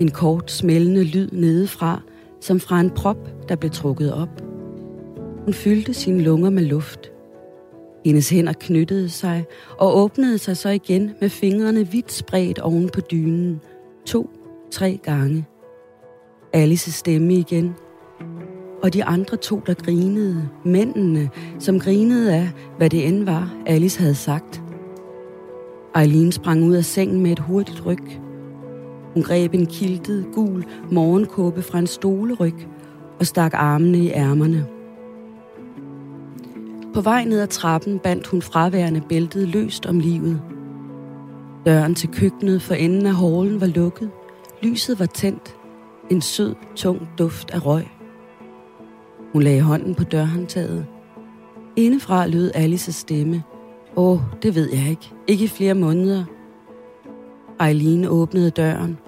En 0.00 0.10
kort, 0.10 0.50
smældende 0.50 1.04
lyd 1.04 1.28
nedefra, 1.32 2.00
som 2.40 2.60
fra 2.60 2.80
en 2.80 2.90
prop, 2.90 3.48
der 3.48 3.56
blev 3.56 3.70
trukket 3.70 4.12
op. 4.12 4.42
Hun 5.44 5.54
fyldte 5.54 5.94
sine 5.94 6.22
lunger 6.22 6.50
med 6.50 6.62
luft. 6.62 7.10
Hendes 8.04 8.30
hænder 8.30 8.52
knyttede 8.52 9.08
sig 9.08 9.44
og 9.78 9.96
åbnede 9.96 10.38
sig 10.38 10.56
så 10.56 10.68
igen 10.68 11.10
med 11.20 11.28
fingrene 11.28 11.88
vidt 11.88 12.12
spredt 12.12 12.58
oven 12.58 12.88
på 12.88 13.00
dynen. 13.00 13.60
To, 14.06 14.30
tre 14.70 15.00
gange. 15.02 15.46
Alice 16.54 16.92
stemme 16.92 17.34
igen. 17.34 17.74
Og 18.82 18.92
de 18.92 19.04
andre 19.04 19.36
to, 19.36 19.62
der 19.66 19.74
grinede, 19.74 20.48
mændene, 20.64 21.30
som 21.58 21.80
grinede 21.80 22.34
af, 22.34 22.48
hvad 22.76 22.90
det 22.90 23.06
end 23.06 23.24
var, 23.24 23.54
Alice 23.66 24.00
havde 24.00 24.14
sagt. 24.14 24.62
Eileen 25.98 26.32
sprang 26.32 26.64
ud 26.64 26.74
af 26.74 26.84
sengen 26.84 27.22
med 27.22 27.32
et 27.32 27.38
hurtigt 27.38 27.86
ryg. 27.86 28.20
Hun 29.14 29.22
greb 29.22 29.54
en 29.54 29.66
kiltet, 29.66 30.26
gul 30.32 30.64
morgenkåbe 30.90 31.62
fra 31.62 31.78
en 31.78 31.86
stoleryg 31.86 32.54
og 33.18 33.26
stak 33.26 33.52
armene 33.54 33.98
i 33.98 34.10
ærmerne. 34.10 34.66
På 36.94 37.00
vej 37.00 37.24
ned 37.24 37.40
ad 37.40 37.46
trappen 37.46 37.98
bandt 37.98 38.26
hun 38.26 38.42
fraværende 38.42 39.00
bæltet 39.08 39.48
løst 39.48 39.86
om 39.86 40.00
livet. 40.00 40.42
Døren 41.66 41.94
til 41.94 42.08
køkkenet 42.08 42.62
for 42.62 42.74
enden 42.74 43.06
af 43.06 43.14
hallen 43.14 43.60
var 43.60 43.66
lukket. 43.66 44.10
Lyset 44.62 44.98
var 44.98 45.06
tændt. 45.06 45.56
En 46.10 46.20
sød, 46.20 46.54
tung 46.76 47.08
duft 47.18 47.50
af 47.50 47.66
røg. 47.66 47.84
Hun 49.32 49.42
lagde 49.42 49.60
hånden 49.60 49.94
på 49.94 50.04
dørhåndtaget. 50.04 50.86
Indefra 51.76 52.26
lød 52.26 52.50
Alices 52.54 52.94
stemme. 52.94 53.42
Åh, 53.96 54.20
det 54.42 54.54
ved 54.54 54.70
jeg 54.72 54.90
ikke. 54.90 55.12
Ikke 55.26 55.44
i 55.44 55.48
flere 55.48 55.74
måneder. 55.74 56.24
Eileen 57.68 58.04
åbnede 58.04 58.50
døren. 58.50 58.98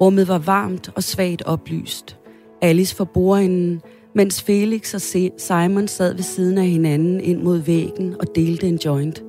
Rummet 0.00 0.28
var 0.28 0.38
varmt 0.38 0.90
og 0.94 1.02
svagt 1.02 1.42
oplyst. 1.42 2.18
Alice 2.62 2.96
for 2.96 3.04
bordenden, 3.04 3.82
mens 4.14 4.42
Felix 4.42 4.94
og 4.94 5.00
Simon 5.38 5.88
sad 5.88 6.14
ved 6.14 6.22
siden 6.22 6.58
af 6.58 6.66
hinanden 6.66 7.20
ind 7.20 7.42
mod 7.42 7.58
væggen 7.58 8.16
og 8.20 8.26
delte 8.34 8.68
en 8.68 8.80
joint. 8.84 9.22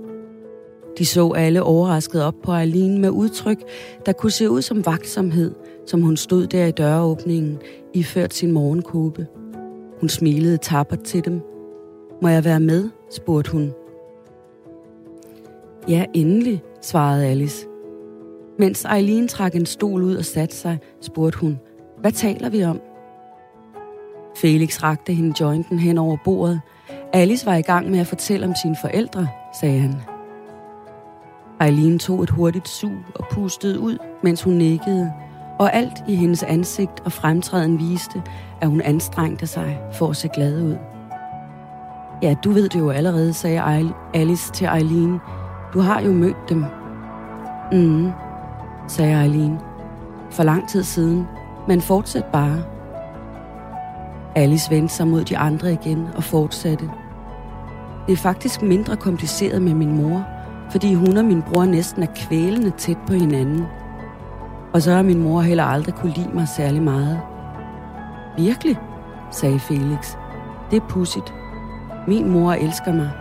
De 0.98 1.06
så 1.06 1.32
alle 1.32 1.64
overrasket 1.64 2.24
op 2.24 2.36
på 2.44 2.54
Eileen 2.54 3.02
med 3.02 3.10
udtryk, 3.10 3.58
der 4.06 4.12
kunne 4.12 4.32
se 4.32 4.50
ud 4.50 4.62
som 4.62 4.86
vagtsomhed, 4.86 5.56
som 5.90 6.02
hun 6.02 6.18
stod 6.18 6.48
der 6.48 6.66
i 6.66 6.72
døråbningen, 6.72 7.58
iført 7.94 8.34
sin 8.34 8.52
morgenkåbe. 8.52 9.28
Hun 10.00 10.10
smilede 10.10 10.58
tappert 10.58 11.04
til 11.04 11.26
dem. 11.26 11.42
Må 12.22 12.28
jeg 12.28 12.46
være 12.46 12.60
med? 12.60 12.90
spurgte 13.12 13.52
hun. 13.52 13.74
Ja, 15.88 16.06
endelig, 16.14 16.62
svarede 16.82 17.26
Alice. 17.26 17.68
Mens 18.60 18.86
Eileen 18.96 19.28
trak 19.28 19.56
en 19.56 19.66
stol 19.66 20.04
ud 20.04 20.16
og 20.16 20.26
satte 20.26 20.56
sig, 20.56 20.80
spurgte 21.02 21.40
hun, 21.40 21.60
hvad 22.02 22.12
taler 22.12 22.50
vi 22.50 22.64
om? 22.64 22.82
Felix 24.36 24.84
rakte 24.84 25.14
hende 25.14 25.34
jointen 25.40 25.80
hen 25.80 25.98
over 25.98 26.18
bordet. 26.24 26.62
Alice 27.14 27.46
var 27.46 27.56
i 27.56 27.62
gang 27.62 27.92
med 27.92 28.00
at 28.00 28.08
fortælle 28.08 28.46
om 28.46 28.54
sine 28.64 28.76
forældre, 28.82 29.28
sagde 29.62 29.80
han. 29.80 29.96
Eileen 31.62 32.00
tog 32.00 32.24
et 32.24 32.30
hurtigt 32.30 32.68
sug 32.68 32.98
og 33.16 33.26
pustede 33.32 33.80
ud, 33.80 33.98
mens 34.24 34.44
hun 34.44 34.54
nikkede, 34.54 35.14
og 35.60 35.74
alt 35.74 36.04
i 36.08 36.16
hendes 36.16 36.44
ansigt 36.44 37.02
og 37.06 37.12
fremtræden 37.12 37.80
viste, 37.80 38.24
at 38.62 38.70
hun 38.70 38.82
anstrengte 38.82 39.48
sig 39.48 39.80
for 39.94 40.10
at 40.10 40.16
se 40.16 40.28
glad 40.28 40.62
ud. 40.62 40.78
Ja, 42.22 42.36
du 42.44 42.52
ved 42.52 42.70
det 42.70 42.80
jo 42.80 42.90
allerede, 42.90 43.34
sagde 43.34 43.92
Alice 44.14 44.52
til 44.52 44.70
Eileen. 44.76 45.20
Du 45.74 45.80
har 45.80 46.02
jo 46.02 46.12
mødt 46.12 46.50
dem. 46.50 46.66
Mm, 47.72 48.12
sagde 48.88 49.24
Eileen. 49.24 49.60
For 50.32 50.44
lang 50.44 50.70
tid 50.70 50.84
siden, 50.84 51.28
men 51.68 51.82
fortsæt 51.82 52.26
bare. 52.26 52.64
Alice 54.36 54.72
vendte 54.72 54.94
sig 54.94 55.08
mod 55.08 55.24
de 55.24 55.38
andre 55.38 55.74
igen 55.74 56.08
og 56.16 56.24
fortsatte. 56.24 56.90
Det 58.08 58.14
er 58.14 58.18
faktisk 58.18 58.62
mindre 58.62 58.98
kompliceret 58.98 59.62
med 59.62 59.74
min 59.74 60.02
mor, 60.02 60.26
fordi 60.72 60.94
hun 60.94 61.18
og 61.18 61.26
min 61.26 61.42
bror 61.42 61.66
næsten 61.66 62.04
er 62.04 62.08
kvælende 62.16 62.72
tæt 62.78 62.98
på 63.08 63.14
hinanden. 63.14 63.66
Og 64.74 64.82
så 64.82 64.92
har 64.92 65.02
min 65.02 65.24
mor 65.24 65.42
heller 65.42 65.64
aldrig 65.64 65.96
kunne 65.96 66.12
lide 66.12 66.30
mig 66.34 66.48
særlig 66.48 66.82
meget. 66.82 67.20
Virkelig, 68.38 68.78
sagde 69.32 69.60
Felix. 69.60 70.16
Det 70.72 70.78
er 70.82 70.88
pudsigt. 70.88 71.34
Min 72.08 72.30
mor 72.30 72.52
elsker 72.54 72.94
mig. 72.94 73.12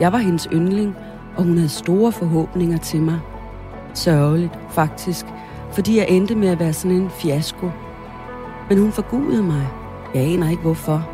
Jeg 0.00 0.12
var 0.12 0.18
hendes 0.18 0.48
yndling, 0.52 0.96
og 1.36 1.44
hun 1.44 1.56
havde 1.56 1.68
store 1.68 2.12
forhåbninger 2.12 2.78
til 2.78 3.02
mig. 3.02 3.20
Sørgeligt, 3.94 4.58
faktisk, 4.70 5.26
fordi 5.72 5.98
jeg 5.98 6.06
endte 6.08 6.34
med 6.34 6.48
at 6.48 6.60
være 6.60 6.72
sådan 6.72 6.96
en 6.96 7.10
fiasko. 7.10 7.70
Men 8.68 8.78
hun 8.78 8.92
forgudede 8.92 9.42
mig. 9.42 9.66
Jeg 10.14 10.22
aner 10.22 10.50
ikke 10.50 10.62
hvorfor. 10.62 11.08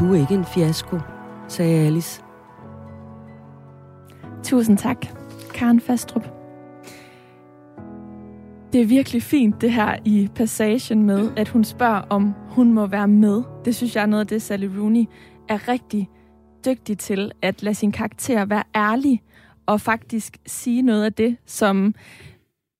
Du 0.00 0.14
er 0.14 0.18
ikke 0.18 0.34
en 0.34 0.44
fiasko, 0.44 0.98
sagde 1.48 1.86
Alice. 1.86 2.22
Tusind 4.42 4.78
tak, 4.78 4.96
Karen 5.54 5.80
Fastrup. 5.80 6.37
Det 8.72 8.80
er 8.80 8.86
virkelig 8.86 9.22
fint, 9.22 9.60
det 9.60 9.72
her 9.72 9.96
i 10.04 10.28
passagen 10.34 11.02
med, 11.02 11.30
at 11.36 11.48
hun 11.48 11.64
spørger, 11.64 12.00
om 12.10 12.34
hun 12.48 12.72
må 12.72 12.86
være 12.86 13.08
med. 13.08 13.42
Det 13.64 13.76
synes 13.76 13.96
jeg 13.96 14.02
er 14.02 14.06
noget 14.06 14.20
af 14.20 14.26
det, 14.26 14.42
Sally 14.42 14.66
Rooney 14.66 15.04
er 15.48 15.68
rigtig 15.68 16.08
dygtig 16.66 16.98
til, 16.98 17.32
at 17.42 17.62
lade 17.62 17.74
sin 17.74 17.92
karakter 17.92 18.44
være 18.44 18.62
ærlig 18.76 19.22
og 19.66 19.80
faktisk 19.80 20.36
sige 20.46 20.82
noget 20.82 21.04
af 21.04 21.12
det, 21.12 21.36
som 21.46 21.94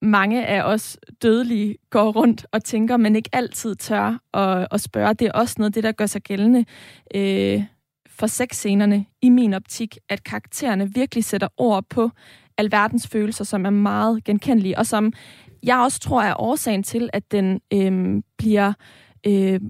mange 0.02 0.46
af 0.46 0.62
os 0.62 0.98
dødelige 1.22 1.76
går 1.90 2.12
rundt 2.12 2.46
og 2.52 2.64
tænker, 2.64 2.96
men 2.96 3.16
ikke 3.16 3.30
altid 3.32 3.74
tør 3.74 4.18
at, 4.34 4.68
at 4.70 4.80
spørge. 4.80 5.14
Det 5.14 5.26
er 5.26 5.32
også 5.32 5.54
noget 5.58 5.68
af 5.68 5.72
det, 5.72 5.84
der 5.84 5.92
gør 5.92 6.06
sig 6.06 6.22
gældende 6.22 6.64
øh, 7.14 7.62
for 8.08 8.26
sexscenerne 8.26 9.06
i 9.22 9.28
min 9.28 9.54
optik, 9.54 9.98
at 10.08 10.24
karaktererne 10.24 10.94
virkelig 10.94 11.24
sætter 11.24 11.48
ord 11.56 11.84
på 11.90 12.10
alverdens 12.58 13.08
følelser, 13.08 13.44
som 13.44 13.66
er 13.66 13.70
meget 13.70 14.24
genkendelige, 14.24 14.78
og 14.78 14.86
som 14.86 15.12
jeg 15.62 15.78
også 15.78 16.00
tror 16.00 16.22
er 16.22 16.40
årsagen 16.40 16.82
til, 16.82 17.10
at 17.12 17.32
den 17.32 17.60
øh, 17.72 18.22
bliver 18.38 18.72
øh, 19.26 19.60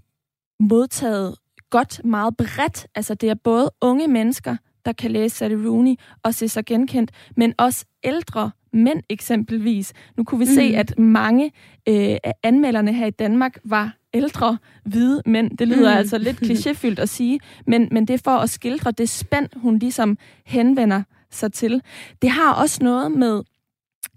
modtaget 0.60 1.34
godt, 1.70 2.04
meget 2.04 2.36
bredt. 2.36 2.86
Altså 2.94 3.14
det 3.14 3.30
er 3.30 3.34
både 3.34 3.70
unge 3.80 4.08
mennesker, 4.08 4.56
der 4.84 4.92
kan 4.92 5.10
læse 5.10 5.36
Sally 5.36 5.54
Rooney 5.54 5.94
og 6.22 6.34
se 6.34 6.48
sig 6.48 6.64
genkendt, 6.64 7.10
men 7.36 7.54
også 7.58 7.84
ældre 8.04 8.50
mænd 8.72 9.02
eksempelvis. 9.08 9.92
Nu 10.16 10.24
kunne 10.24 10.38
vi 10.38 10.44
mm. 10.44 10.54
se, 10.54 10.62
at 10.76 10.98
mange 10.98 11.44
øh, 11.88 12.16
af 12.24 12.32
anmelderne 12.42 12.92
her 12.92 13.06
i 13.06 13.10
Danmark 13.10 13.58
var 13.64 13.96
ældre, 14.14 14.58
hvide 14.84 15.22
mænd. 15.26 15.58
Det 15.58 15.68
lyder 15.68 15.92
mm. 15.92 15.98
altså 15.98 16.18
lidt 16.18 16.42
klichéfyldt 16.42 17.00
at 17.00 17.08
sige, 17.08 17.40
men, 17.66 17.88
men 17.92 18.06
det 18.08 18.14
er 18.14 18.20
for 18.24 18.36
at 18.36 18.50
skildre 18.50 18.90
det 18.90 19.08
spænd, 19.08 19.48
hun 19.56 19.78
ligesom 19.78 20.18
henvender 20.44 21.02
sig 21.30 21.52
til. 21.52 21.82
Det 22.22 22.30
har 22.30 22.54
også 22.54 22.84
noget 22.84 23.12
med 23.12 23.42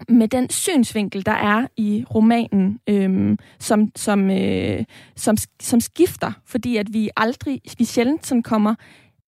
med 0.09 0.27
den 0.27 0.49
synsvinkel, 0.49 1.25
der 1.25 1.31
er 1.31 1.67
i 1.77 2.05
romanen, 2.15 2.79
øhm, 2.87 3.37
som, 3.59 3.91
som, 3.95 4.31
øh, 4.31 4.83
som, 5.15 5.37
som 5.61 5.79
skifter, 5.79 6.31
fordi 6.45 6.77
at 6.77 6.93
vi 6.93 7.09
aldrig, 7.17 7.61
vi 7.77 7.85
sjældent 7.85 8.25
sådan 8.25 8.43
kommer 8.43 8.75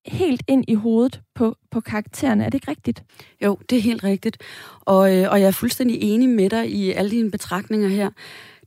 helt 0.05 0.43
ind 0.47 0.65
i 0.67 0.73
hovedet 0.73 1.21
på, 1.35 1.55
på 1.71 1.79
karaktererne. 1.79 2.45
Er 2.45 2.49
det 2.49 2.53
ikke 2.53 2.71
rigtigt? 2.71 3.03
Jo, 3.43 3.57
det 3.69 3.77
er 3.77 3.81
helt 3.81 4.03
rigtigt. 4.03 4.37
Og, 4.79 5.17
øh, 5.17 5.31
og 5.31 5.41
jeg 5.41 5.47
er 5.47 5.51
fuldstændig 5.51 6.01
enig 6.01 6.29
med 6.29 6.49
dig 6.49 6.71
i 6.71 6.91
alle 6.91 7.11
dine 7.11 7.31
betragtninger 7.31 7.87
her. 7.87 8.09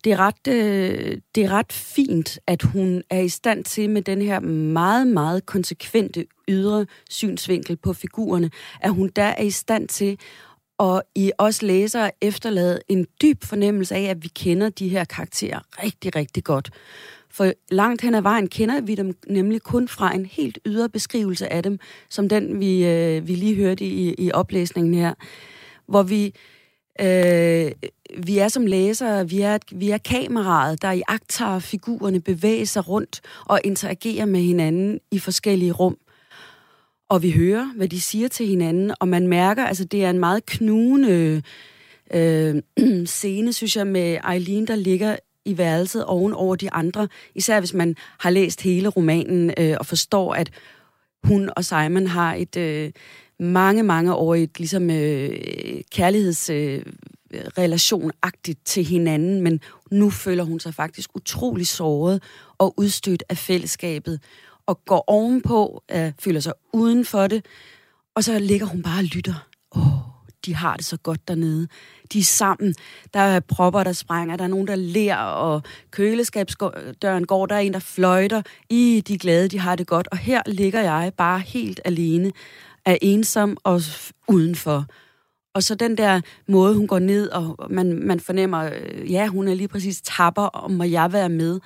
Det 0.04 0.12
er, 0.12 0.16
ret, 0.16 0.48
øh, 0.48 1.18
det 1.34 1.44
er 1.44 1.50
ret 1.50 1.72
fint, 1.72 2.38
at 2.46 2.62
hun 2.62 3.02
er 3.10 3.20
i 3.20 3.28
stand 3.28 3.64
til 3.64 3.90
med 3.90 4.02
den 4.02 4.22
her 4.22 4.40
meget, 4.40 5.06
meget 5.06 5.46
konsekvente 5.46 6.26
ydre 6.48 6.86
synsvinkel 7.10 7.76
på 7.76 7.92
figurerne, 7.92 8.50
at 8.80 8.90
hun 8.90 9.10
der 9.16 9.22
er 9.22 9.42
i 9.42 9.50
stand 9.50 9.88
til 9.88 10.18
og 10.78 11.02
i 11.14 11.32
os 11.38 11.62
læser 11.62 12.10
efterlade 12.20 12.80
en 12.88 13.06
dyb 13.22 13.44
fornemmelse 13.44 13.94
af, 13.94 14.02
at 14.02 14.22
vi 14.22 14.28
kender 14.28 14.68
de 14.68 14.88
her 14.88 15.04
karakterer 15.04 15.60
rigtig, 15.82 16.16
rigtig 16.16 16.44
godt. 16.44 16.70
For 17.30 17.52
langt 17.70 18.02
hen 18.02 18.14
ad 18.14 18.22
vejen 18.22 18.48
kender 18.48 18.80
vi 18.80 18.94
dem 18.94 19.16
nemlig 19.26 19.62
kun 19.62 19.88
fra 19.88 20.14
en 20.14 20.26
helt 20.26 20.58
ydre 20.66 20.88
beskrivelse 20.88 21.52
af 21.52 21.62
dem, 21.62 21.78
som 22.10 22.28
den 22.28 22.60
vi, 22.60 22.86
øh, 22.86 23.28
vi 23.28 23.34
lige 23.34 23.54
hørte 23.54 23.84
i, 23.84 24.14
i 24.18 24.32
oplæsningen 24.32 24.94
her, 24.94 25.14
hvor 25.86 26.02
vi, 26.02 26.34
øh, 27.00 27.72
vi 28.18 28.38
er 28.38 28.48
som 28.48 28.66
læsere, 28.66 29.28
vi 29.28 29.40
er, 29.40 29.58
vi 29.72 29.90
er 29.90 29.98
kameraet, 29.98 30.82
der 30.82 30.92
i 30.92 31.02
figurerne 31.60 32.20
bevæger 32.20 32.64
sig 32.64 32.88
rundt 32.88 33.20
og 33.44 33.60
interagerer 33.64 34.24
med 34.24 34.40
hinanden 34.40 35.00
i 35.10 35.18
forskellige 35.18 35.72
rum 35.72 35.96
og 37.08 37.22
vi 37.22 37.30
hører, 37.30 37.72
hvad 37.76 37.88
de 37.88 38.00
siger 38.00 38.28
til 38.28 38.46
hinanden, 38.46 38.92
og 39.00 39.08
man 39.08 39.28
mærker, 39.28 39.64
altså 39.64 39.84
det 39.84 40.04
er 40.04 40.10
en 40.10 40.18
meget 40.18 40.46
knugende 40.46 41.42
øh, 42.14 42.62
scene, 43.06 43.52
synes 43.52 43.76
jeg, 43.76 43.86
med 43.86 44.18
Eileen, 44.32 44.66
der 44.66 44.76
ligger 44.76 45.16
i 45.44 45.58
værelset 45.58 46.04
oven 46.04 46.32
over 46.32 46.56
de 46.56 46.72
andre, 46.72 47.08
især 47.34 47.60
hvis 47.60 47.74
man 47.74 47.96
har 48.18 48.30
læst 48.30 48.62
hele 48.62 48.88
romanen 48.88 49.52
øh, 49.58 49.76
og 49.80 49.86
forstår, 49.86 50.34
at 50.34 50.50
hun 51.24 51.50
og 51.56 51.64
Simon 51.64 52.06
har 52.06 52.34
et 52.34 52.56
øh, 52.56 52.92
mange, 53.40 53.82
mange 53.82 54.14
år 54.14 54.34
et 54.34 54.58
ligesom 54.58 54.90
øh, 54.90 55.30
kærlighedsrelation 55.92 58.10
øh, 58.24 58.30
til 58.64 58.84
hinanden, 58.84 59.42
men 59.42 59.60
nu 59.90 60.10
føler 60.10 60.44
hun 60.44 60.60
sig 60.60 60.74
faktisk 60.74 61.16
utrolig 61.16 61.66
såret 61.66 62.22
og 62.58 62.74
udstødt 62.76 63.24
af 63.28 63.36
fællesskabet 63.36 64.20
og 64.66 64.84
går 64.84 65.04
ovenpå, 65.06 65.82
øh, 65.92 66.12
føler 66.18 66.40
sig 66.40 66.52
uden 66.72 67.04
for 67.04 67.26
det, 67.26 67.46
og 68.14 68.24
så 68.24 68.38
ligger 68.38 68.66
hun 68.66 68.82
bare 68.82 68.98
og 68.98 69.04
lytter. 69.04 69.48
Åh, 69.76 69.86
oh, 69.86 69.98
de 70.46 70.54
har 70.54 70.76
det 70.76 70.84
så 70.84 70.96
godt 70.96 71.28
dernede. 71.28 71.68
De 72.12 72.18
er 72.18 72.22
sammen. 72.22 72.74
Der 73.14 73.20
er 73.20 73.40
propper, 73.40 73.84
der 73.84 73.92
sprænger. 73.92 74.36
Der 74.36 74.44
er 74.44 74.48
nogen, 74.48 74.66
der 74.66 74.74
ler, 74.74 75.16
og 75.16 75.62
køleskabsdøren 75.90 77.26
går. 77.26 77.46
Der 77.46 77.54
er 77.54 77.60
en, 77.60 77.72
der 77.72 77.78
fløjter. 77.78 78.42
I 78.70 79.02
de 79.08 79.14
er 79.14 79.18
glade, 79.18 79.48
de 79.48 79.58
har 79.58 79.76
det 79.76 79.86
godt. 79.86 80.08
Og 80.10 80.18
her 80.18 80.42
ligger 80.46 80.80
jeg 80.80 81.12
bare 81.16 81.40
helt 81.40 81.80
alene, 81.84 82.32
er 82.84 82.96
ensom 83.02 83.56
og 83.64 83.82
udenfor. 84.28 84.86
Og 85.54 85.62
så 85.62 85.74
den 85.74 85.98
der 85.98 86.20
måde, 86.48 86.74
hun 86.74 86.86
går 86.86 86.98
ned, 86.98 87.28
og 87.28 87.56
man, 87.70 87.92
man 88.06 88.20
fornemmer, 88.20 88.64
øh, 88.64 89.12
ja, 89.12 89.26
hun 89.26 89.48
er 89.48 89.54
lige 89.54 89.68
præcis 89.68 90.00
tapper, 90.00 90.42
og 90.42 90.70
må 90.70 90.84
jeg 90.84 91.12
være 91.12 91.28
med 91.28 91.60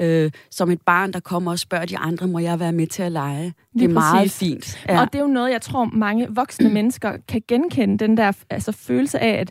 øh, 0.00 0.30
som 0.50 0.70
et 0.70 0.82
barn, 0.86 1.12
der 1.12 1.20
kommer 1.20 1.50
og 1.50 1.58
spørger 1.58 1.86
de 1.86 1.98
andre, 1.98 2.26
må 2.26 2.38
jeg 2.38 2.60
være 2.60 2.72
med 2.72 2.86
til 2.86 3.02
at 3.02 3.12
lege? 3.12 3.54
Det 3.74 3.82
er 3.82 3.88
meget 3.88 4.30
fint. 4.30 4.84
Ja. 4.88 5.00
Og 5.00 5.12
det 5.12 5.18
er 5.18 5.22
jo 5.22 5.28
noget, 5.28 5.52
jeg 5.52 5.62
tror, 5.62 5.84
mange 5.84 6.26
voksne 6.30 6.68
mennesker 6.78 7.16
kan 7.28 7.42
genkende, 7.48 7.98
den 7.98 8.16
der 8.16 8.32
altså, 8.50 8.72
følelse 8.72 9.18
af, 9.18 9.40
at 9.40 9.50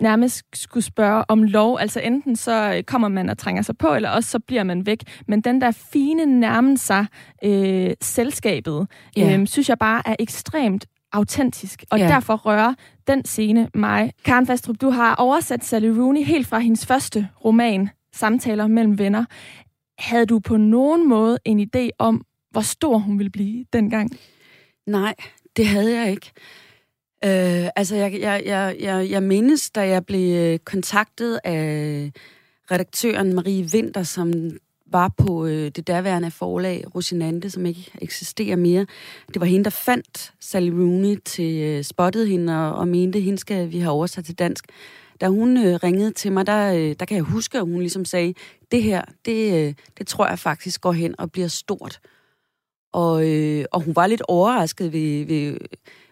nærmest 0.00 0.42
skulle 0.54 0.84
spørge 0.84 1.24
om 1.28 1.42
lov. 1.42 1.78
Altså 1.80 2.00
enten 2.00 2.36
så 2.36 2.82
kommer 2.86 3.08
man 3.08 3.28
og 3.28 3.38
trænger 3.38 3.62
sig 3.62 3.78
på, 3.78 3.94
eller 3.94 4.10
også 4.10 4.30
så 4.30 4.38
bliver 4.38 4.64
man 4.64 4.86
væk. 4.86 5.02
Men 5.28 5.40
den 5.40 5.60
der 5.60 5.70
fine 5.70 6.40
nærmen 6.40 6.76
sig 6.76 7.06
øh, 7.44 7.90
selskabet, 8.00 8.86
ja. 9.16 9.38
øh, 9.38 9.46
synes 9.46 9.68
jeg 9.68 9.78
bare 9.78 10.02
er 10.06 10.16
ekstremt 10.18 10.86
autentisk, 11.12 11.84
og 11.90 11.98
ja. 11.98 12.08
derfor 12.08 12.36
rører 12.36 12.74
den 13.06 13.24
scene 13.24 13.68
mig. 13.74 14.12
Karen 14.24 14.46
Fastrup, 14.46 14.76
du 14.80 14.90
har 14.90 15.14
oversat 15.14 15.64
Sally 15.64 15.88
Rooney 15.88 16.24
helt 16.24 16.46
fra 16.46 16.58
hendes 16.58 16.86
første 16.86 17.28
roman, 17.44 17.90
Samtaler 18.14 18.66
mellem 18.66 18.98
venner. 18.98 19.24
Havde 20.02 20.26
du 20.26 20.38
på 20.38 20.56
nogen 20.56 21.08
måde 21.08 21.38
en 21.44 21.60
idé 21.60 21.88
om, 21.98 22.24
hvor 22.50 22.60
stor 22.60 22.98
hun 22.98 23.18
ville 23.18 23.30
blive 23.30 23.64
dengang? 23.72 24.18
Nej, 24.86 25.14
det 25.56 25.66
havde 25.66 26.00
jeg 26.00 26.10
ikke. 26.10 26.30
Øh, 27.24 27.68
altså, 27.76 27.96
jeg, 27.96 28.20
jeg, 28.20 28.42
jeg, 28.46 28.76
jeg, 28.80 29.10
jeg 29.10 29.22
mindes, 29.22 29.70
da 29.70 29.88
jeg 29.88 30.06
blev 30.06 30.36
øh, 30.36 30.58
kontaktet 30.58 31.40
af 31.44 32.12
redaktøren 32.70 33.34
Marie 33.34 33.66
Winter, 33.74 34.02
som 34.02 34.32
var 34.86 35.14
på 35.16 35.46
øh, 35.46 35.70
det 35.70 35.86
daværende 35.86 36.30
forlag 36.30 36.84
Rosinante, 36.94 37.50
som 37.50 37.66
ikke 37.66 37.90
eksisterer 38.00 38.56
mere. 38.56 38.86
Det 39.28 39.40
var 39.40 39.46
hende, 39.46 39.64
der 39.64 39.70
fandt 39.70 40.32
Sally 40.40 40.70
Rooney 40.70 41.16
til 41.24 41.62
øh, 41.62 41.84
spottede 41.84 42.26
hende 42.26 42.68
og, 42.68 42.74
og 42.74 42.88
mente, 42.88 43.20
hende 43.20 43.38
skal 43.38 43.72
vi 43.72 43.78
have 43.78 43.92
oversat 43.92 44.24
til 44.24 44.38
dansk. 44.38 44.64
Da 45.22 45.28
hun 45.28 45.56
øh, 45.56 45.74
ringede 45.82 46.12
til 46.12 46.32
mig, 46.32 46.46
der, 46.46 46.72
øh, 46.72 46.96
der 47.00 47.06
kan 47.06 47.16
jeg 47.16 47.24
huske, 47.24 47.58
at 47.58 47.64
hun 47.64 47.78
ligesom 47.78 48.04
sagde, 48.04 48.34
det 48.72 48.82
her, 48.82 49.02
det, 49.24 49.68
øh, 49.68 49.74
det 49.98 50.06
tror 50.06 50.26
jeg 50.26 50.38
faktisk 50.38 50.80
går 50.80 50.92
hen 50.92 51.14
og 51.18 51.32
bliver 51.32 51.48
stort. 51.48 52.00
Og, 52.92 53.30
øh, 53.30 53.64
og 53.72 53.80
hun 53.80 53.96
var 53.96 54.06
lidt 54.06 54.22
overrasket 54.28 54.92
ved, 54.92 55.26
ved 55.26 55.58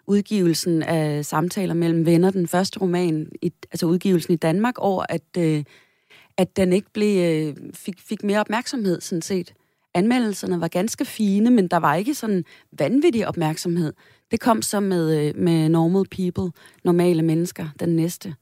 udgivelsen 0.07 0.83
af 0.83 1.25
Samtaler 1.25 1.75
mellem 1.75 2.07
venner, 2.07 2.31
den 2.31 2.49
første 2.49 2.81
roman, 2.81 3.33
i, 3.43 3.53
altså 3.73 3.87
udgivelsen 3.87 4.33
i 4.33 4.37
Danmark, 4.37 4.75
over 4.79 5.05
at... 5.09 5.23
Øh, 5.39 5.65
at 6.37 6.57
den 6.57 6.73
ikke 6.73 6.91
blev, 6.93 7.19
øh, 7.19 7.57
fik, 7.75 8.01
fik 8.01 8.25
mere 8.25 8.41
opmærksomhed, 8.41 9.01
sådan 9.01 9.23
set. 9.23 9.55
Anmeldelserne 9.95 10.61
var 10.61 10.69
ganske 10.69 11.05
fine, 11.05 11.51
men 11.51 11.69
der 11.69 11.77
var 11.77 11.95
ikke 11.95 12.15
sådan 12.15 12.45
vanvittig 12.79 13.29
opmærksomhed. 13.29 13.93
Det 14.31 14.41
kom 14.41 14.63
så 14.63 14.81
med, 14.81 15.29
øh, 15.29 15.37
med 15.37 15.69
Normal 15.69 16.05
People, 16.11 16.53
normale 16.85 17.23
mennesker, 17.23 17.69
den 17.81 17.97
næste. 17.97 18.35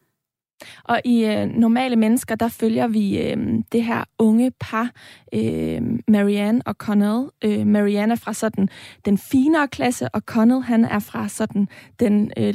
Og 0.85 1.01
i 1.05 1.25
øh, 1.25 1.47
Normale 1.47 1.97
Mennesker, 1.97 2.35
der 2.35 2.49
følger 2.49 2.87
vi 2.87 3.19
øh, 3.19 3.37
det 3.73 3.85
her 3.85 4.05
unge 4.19 4.51
par, 4.61 4.91
øh, 5.35 5.83
Marianne 6.09 6.63
og 6.67 6.75
Connell. 6.75 7.27
Øh, 7.45 7.67
Marianne 7.67 8.13
er 8.13 8.17
fra 8.17 8.33
sådan 8.33 8.69
den 9.05 9.19
finere 9.19 9.69
klasse, 9.69 10.09
og 10.09 10.23
Connell 10.27 10.63
han 10.63 10.85
er 10.85 10.99
fra 10.99 11.29
sådan 11.29 11.69
den 12.01 12.33
øh, 12.37 12.55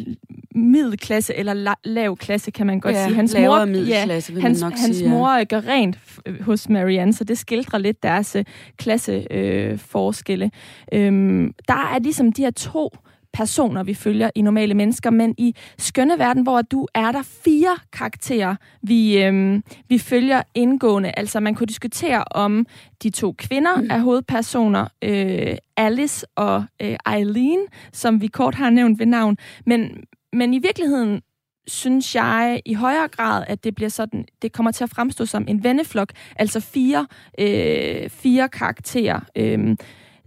middelklasse, 0.55 1.35
eller 1.35 1.53
la- 1.73 1.81
lav 1.83 2.17
klasse, 2.17 2.51
kan 2.51 2.67
man 2.67 2.79
godt 2.79 2.95
ja, 2.95 3.05
sige. 3.05 3.15
Hans 3.15 3.35
mor, 3.39 3.65
middelklasse, 3.65 4.33
ja, 4.33 4.39
hans, 4.39 4.61
nok 4.61 4.73
hans 4.73 4.97
sige, 4.97 5.09
mor 5.09 5.37
ja. 5.37 5.43
gør 5.43 5.61
rent 5.67 5.97
hos 6.41 6.69
Marianne, 6.69 7.13
så 7.13 7.23
det 7.23 7.37
skildrer 7.37 7.79
lidt 7.79 8.03
deres 8.03 8.35
øh, 8.35 8.45
klasseforskelle. 8.77 10.51
Øh, 10.93 11.13
øh, 11.13 11.49
der 11.67 11.93
er 11.95 11.99
ligesom 11.99 12.31
de 12.31 12.41
her 12.41 12.51
to 12.51 12.89
personer, 13.33 13.83
vi 13.83 13.93
følger 13.93 14.29
i 14.35 14.41
normale 14.41 14.73
mennesker, 14.73 15.09
men 15.09 15.35
i 15.37 15.55
skønne 15.77 16.19
verden, 16.19 16.43
hvor 16.43 16.61
du 16.61 16.87
er 16.93 17.11
der 17.11 17.21
fire 17.21 17.77
karakterer, 17.93 18.55
vi, 18.81 19.23
øhm, 19.23 19.63
vi 19.89 19.97
følger 19.97 20.41
indgående. 20.55 21.11
Altså 21.17 21.39
man 21.39 21.55
kunne 21.55 21.67
diskutere 21.67 22.23
om 22.23 22.65
de 23.03 23.09
to 23.09 23.35
kvinder 23.37 23.75
mm. 23.75 23.87
er 23.91 23.99
hovedpersoner, 23.99 24.87
øh, 25.01 25.57
Alice 25.77 26.25
og 26.35 26.65
øh, 26.81 26.95
Eileen, 27.15 27.59
som 27.93 28.21
vi 28.21 28.27
kort 28.27 28.55
har 28.55 28.69
nævnt 28.69 28.99
ved 28.99 29.05
navn. 29.05 29.37
Men, 29.65 30.03
men 30.33 30.53
i 30.53 30.59
virkeligheden 30.59 31.21
synes 31.67 32.15
jeg 32.15 32.61
i 32.65 32.73
højere 32.73 33.07
grad, 33.07 33.43
at 33.47 33.63
det 33.63 33.75
bliver 33.75 33.89
sådan, 33.89 34.25
det 34.41 34.51
kommer 34.51 34.71
til 34.71 34.83
at 34.83 34.89
fremstå 34.89 35.25
som 35.25 35.45
en 35.47 35.63
venneflok, 35.63 36.13
altså 36.35 36.59
fire, 36.59 37.07
øh, 37.39 38.09
fire 38.09 38.49
karakterer. 38.49 39.19
Øh, 39.35 39.77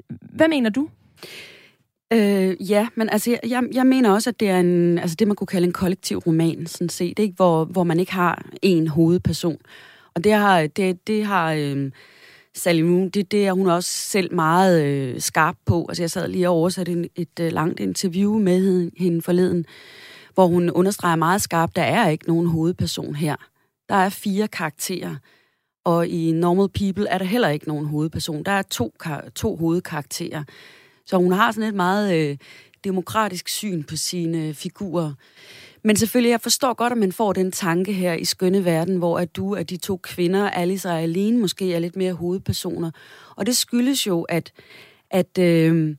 hvad 0.08 0.48
mener 0.48 0.70
du? 0.70 0.88
Øh, 2.12 2.70
ja, 2.70 2.88
men 2.94 3.08
altså, 3.08 3.38
jeg, 3.46 3.62
jeg 3.72 3.86
mener 3.86 4.10
også, 4.10 4.30
at 4.30 4.40
det 4.40 4.48
er 4.48 4.60
en, 4.60 4.98
altså 4.98 5.16
det, 5.18 5.26
man 5.26 5.36
kunne 5.36 5.46
kalde 5.46 5.66
en 5.66 5.72
kollektiv 5.72 6.18
roman, 6.18 6.66
sådan 6.66 6.88
set, 6.88 7.18
ikke? 7.18 7.34
Hvor, 7.36 7.64
hvor 7.64 7.84
man 7.84 8.00
ikke 8.00 8.12
har 8.12 8.46
en 8.62 8.88
hovedperson. 8.88 9.56
Og 10.14 10.24
det 10.24 10.32
har, 10.32 10.66
det, 10.66 11.06
det 11.06 11.24
har 11.24 11.52
øh, 11.52 11.90
Sally 12.54 12.82
Moon, 12.82 13.08
det, 13.08 13.32
det 13.32 13.46
er 13.46 13.52
hun 13.52 13.66
også 13.66 13.90
selv 13.90 14.34
meget 14.34 14.84
øh, 14.84 15.20
skarp 15.20 15.56
på. 15.66 15.86
Altså, 15.88 16.02
jeg 16.02 16.10
sad 16.10 16.28
lige 16.28 16.48
og 16.48 16.54
oversatte 16.54 16.92
et, 16.92 17.08
et 17.16 17.40
øh, 17.40 17.52
langt 17.52 17.80
interview 17.80 18.38
med 18.38 18.64
hende, 18.64 18.90
hende 18.96 19.22
forleden, 19.22 19.66
hvor 20.34 20.46
hun 20.46 20.70
understreger 20.70 21.16
meget 21.16 21.42
skarpt, 21.42 21.76
der 21.76 21.82
er 21.82 22.08
ikke 22.08 22.28
nogen 22.28 22.46
hovedperson 22.46 23.14
her. 23.14 23.36
Der 23.88 23.94
er 23.94 24.08
fire 24.08 24.48
karakterer. 24.48 25.14
Og 25.84 26.08
i 26.08 26.32
Normal 26.32 26.68
People 26.68 27.08
er 27.08 27.18
der 27.18 27.24
heller 27.24 27.48
ikke 27.48 27.68
nogen 27.68 27.86
hovedperson. 27.86 28.42
Der 28.42 28.52
er 28.52 28.62
to, 28.62 28.94
to 29.34 29.56
hovedkarakterer. 29.56 30.44
Så 31.06 31.16
hun 31.16 31.32
har 31.32 31.52
sådan 31.52 31.68
et 31.68 31.74
meget 31.74 32.14
øh, 32.14 32.36
demokratisk 32.84 33.48
syn 33.48 33.82
på 33.82 33.96
sine 33.96 34.54
figurer. 34.54 35.12
Men 35.82 35.96
selvfølgelig, 35.96 36.30
jeg 36.30 36.40
forstår 36.40 36.74
godt, 36.74 36.92
at 36.92 36.98
man 36.98 37.12
får 37.12 37.32
den 37.32 37.52
tanke 37.52 37.92
her 37.92 38.14
i 38.14 38.24
skønne 38.24 38.64
verden, 38.64 38.96
hvor 38.96 39.18
at 39.18 39.36
du, 39.36 39.54
at 39.54 39.70
de 39.70 39.76
to 39.76 39.96
kvinder, 39.96 40.50
Alice 40.50 40.88
og 40.88 41.00
Aline, 41.02 41.38
måske 41.38 41.74
er 41.74 41.78
lidt 41.78 41.96
mere 41.96 42.12
hovedpersoner. 42.12 42.90
Og 43.36 43.46
det 43.46 43.56
skyldes 43.56 44.06
jo, 44.06 44.22
at, 44.22 44.52
at 45.10 45.38
øh, 45.38 45.96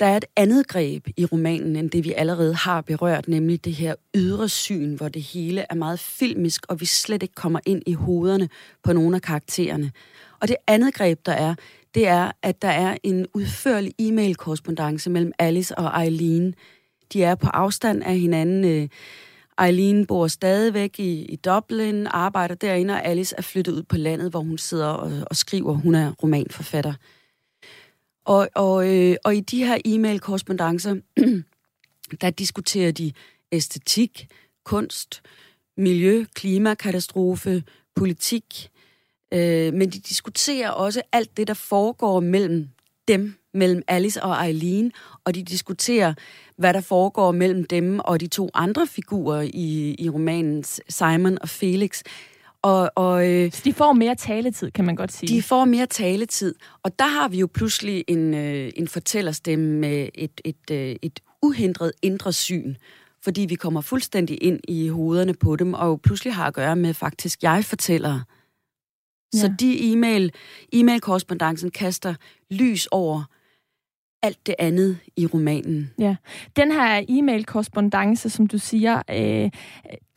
der 0.00 0.06
er 0.06 0.16
et 0.16 0.24
andet 0.36 0.68
greb 0.68 1.08
i 1.16 1.24
romanen, 1.24 1.76
end 1.76 1.90
det 1.90 2.04
vi 2.04 2.12
allerede 2.12 2.54
har 2.54 2.80
berørt, 2.80 3.28
nemlig 3.28 3.64
det 3.64 3.72
her 3.72 3.94
ydre 4.14 4.48
syn, 4.48 4.94
hvor 4.94 5.08
det 5.08 5.22
hele 5.22 5.66
er 5.70 5.74
meget 5.74 6.00
filmisk, 6.00 6.66
og 6.68 6.80
vi 6.80 6.86
slet 6.86 7.22
ikke 7.22 7.34
kommer 7.34 7.60
ind 7.66 7.82
i 7.86 7.92
hovederne 7.92 8.48
på 8.82 8.92
nogle 8.92 9.16
af 9.16 9.22
karaktererne. 9.22 9.92
Og 10.40 10.48
det 10.48 10.56
andet 10.66 10.94
greb, 10.94 11.26
der 11.26 11.32
er, 11.32 11.54
det 11.94 12.06
er, 12.06 12.30
at 12.42 12.62
der 12.62 12.68
er 12.68 12.96
en 13.02 13.26
udførlig 13.34 13.92
e-mail 13.98 14.34
korrespondance 14.36 15.10
mellem 15.10 15.32
Alice 15.38 15.78
og 15.78 16.04
Eileen. 16.04 16.54
De 17.12 17.22
er 17.22 17.34
på 17.34 17.46
afstand 17.46 18.02
af 18.02 18.18
hinanden. 18.18 18.64
Øh, 18.64 18.88
Eileen 19.66 20.06
bor 20.06 20.26
stadigvæk 20.26 20.98
i, 20.98 21.24
i 21.24 21.36
Dublin, 21.36 22.06
arbejder 22.06 22.54
derinde, 22.54 22.94
og 22.94 23.04
Alice 23.04 23.34
er 23.38 23.42
flyttet 23.42 23.72
ud 23.72 23.82
på 23.82 23.96
landet, 23.96 24.30
hvor 24.30 24.40
hun 24.40 24.58
sidder 24.58 24.86
og, 24.86 25.26
og 25.30 25.36
skriver. 25.36 25.72
Hun 25.72 25.94
er 25.94 26.12
romanforfatter. 26.22 26.94
Og, 28.24 28.48
og, 28.54 28.94
øh, 28.94 29.16
og 29.24 29.36
i 29.36 29.40
de 29.40 29.64
her 29.64 29.78
e-mail-korrespondencer, 29.84 30.94
der 32.20 32.30
diskuterer 32.30 32.92
de 32.92 33.12
æstetik, 33.52 34.28
kunst, 34.64 35.22
miljø, 35.76 36.24
klimakatastrofe, 36.34 37.62
politik, 37.94 38.70
Øh, 39.34 39.74
men 39.74 39.90
de 39.90 39.98
diskuterer 40.00 40.70
også 40.70 41.02
alt 41.12 41.36
det, 41.36 41.48
der 41.48 41.54
foregår 41.54 42.20
mellem 42.20 42.68
dem, 43.08 43.34
mellem 43.54 43.82
Alice 43.88 44.22
og 44.22 44.46
Eileen, 44.46 44.92
og 45.24 45.34
de 45.34 45.42
diskuterer, 45.42 46.14
hvad 46.56 46.74
der 46.74 46.80
foregår 46.80 47.32
mellem 47.32 47.64
dem 47.64 48.00
og 48.04 48.20
de 48.20 48.26
to 48.26 48.50
andre 48.54 48.86
figurer 48.86 49.40
i, 49.40 49.96
i 49.98 50.10
romanen, 50.10 50.64
Simon 50.88 51.38
og 51.42 51.48
Felix. 51.48 52.02
Og, 52.62 52.90
og, 52.94 53.28
øh, 53.30 53.52
Så 53.52 53.60
de 53.64 53.72
får 53.72 53.92
mere 53.92 54.14
taletid, 54.14 54.70
kan 54.70 54.84
man 54.84 54.96
godt 54.96 55.12
sige. 55.12 55.36
De 55.36 55.42
får 55.42 55.64
mere 55.64 55.86
taletid, 55.86 56.54
og 56.82 56.98
der 56.98 57.06
har 57.06 57.28
vi 57.28 57.38
jo 57.38 57.46
pludselig 57.54 58.04
en, 58.08 58.34
øh, 58.34 58.70
en 58.76 58.88
fortællerstemme 58.88 59.74
med 59.80 60.08
et, 60.14 60.40
et, 60.44 60.70
øh, 60.70 60.96
et 61.02 61.20
uhindret 61.42 61.92
indre 62.02 62.32
syn, 62.32 62.74
fordi 63.24 63.40
vi 63.40 63.54
kommer 63.54 63.80
fuldstændig 63.80 64.42
ind 64.42 64.60
i 64.68 64.88
hovederne 64.88 65.34
på 65.34 65.56
dem, 65.56 65.74
og 65.74 66.00
pludselig 66.00 66.34
har 66.34 66.46
at 66.46 66.54
gøre 66.54 66.76
med 66.76 66.94
faktisk 66.94 67.42
jeg-fortællere. 67.42 68.22
Ja. 69.34 69.38
Så 69.38 69.52
de 69.60 69.92
e-mail, 69.92 70.32
e-mail-korrespondancen 70.72 71.70
kaster 71.70 72.14
lys 72.50 72.86
over 72.86 73.24
alt 74.22 74.46
det 74.46 74.54
andet 74.58 74.98
i 75.16 75.26
romanen. 75.26 75.90
Ja. 75.98 76.16
Den 76.56 76.72
her 76.72 77.04
e-mail-korrespondance, 77.08 78.30
som 78.30 78.46
du 78.46 78.58
siger, 78.58 79.02
øh, 79.10 79.50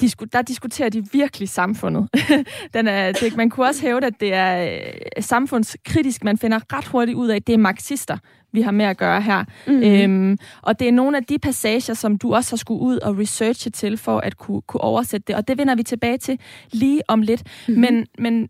disku, 0.01 0.25
der 0.33 0.41
diskuterer 0.41 0.89
de 0.89 1.03
virkelig 1.13 1.49
samfundet. 1.49 2.09
Den 2.73 2.87
er, 2.87 3.11
det, 3.11 3.37
man 3.37 3.49
kunne 3.49 3.65
også 3.65 3.81
hæve, 3.81 4.05
at 4.05 4.13
det 4.19 4.33
er 4.33 4.73
øh, 5.17 5.23
samfundskritisk. 5.23 6.23
Man 6.23 6.37
finder 6.37 6.59
ret 6.73 6.85
hurtigt 6.85 7.15
ud 7.15 7.29
af, 7.29 7.35
at 7.35 7.47
det 7.47 7.53
er 7.53 7.57
marxister, 7.57 8.17
vi 8.53 8.61
har 8.61 8.71
med 8.71 8.85
at 8.85 8.97
gøre 8.97 9.21
her. 9.21 9.43
Mm. 9.67 9.83
Øhm, 9.83 10.37
og 10.61 10.79
det 10.79 10.87
er 10.87 10.91
nogle 10.91 11.17
af 11.17 11.23
de 11.23 11.39
passager, 11.39 11.93
som 11.93 12.17
du 12.17 12.33
også 12.33 12.51
har 12.51 12.57
skulle 12.57 12.81
ud 12.81 12.97
og 12.97 13.17
researche 13.17 13.71
til, 13.71 13.97
for 13.97 14.19
at 14.19 14.37
kunne, 14.37 14.61
kunne 14.61 14.81
oversætte 14.81 15.23
det. 15.27 15.35
Og 15.35 15.47
det 15.47 15.57
vender 15.57 15.75
vi 15.75 15.83
tilbage 15.83 16.17
til 16.17 16.39
lige 16.71 17.01
om 17.07 17.21
lidt. 17.21 17.43
Mm. 17.67 17.73
Men, 17.73 18.05
men 18.17 18.49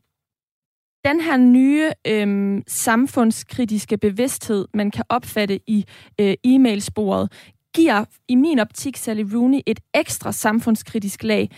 den 1.05 1.21
her 1.21 1.37
nye 1.37 1.91
øh, 2.07 2.61
samfundskritiske 2.67 3.97
bevidsthed, 3.97 4.67
man 4.73 4.91
kan 4.91 5.05
opfatte 5.09 5.59
i 5.67 5.85
øh, 6.19 6.33
e-mailsporet, 6.47 7.31
giver 7.75 8.05
i 8.27 8.35
min 8.35 8.59
optik 8.59 8.97
Sally 8.97 9.23
Rooney 9.33 9.59
et 9.65 9.79
ekstra 9.93 10.31
samfundskritisk 10.31 11.23
lag 11.23 11.49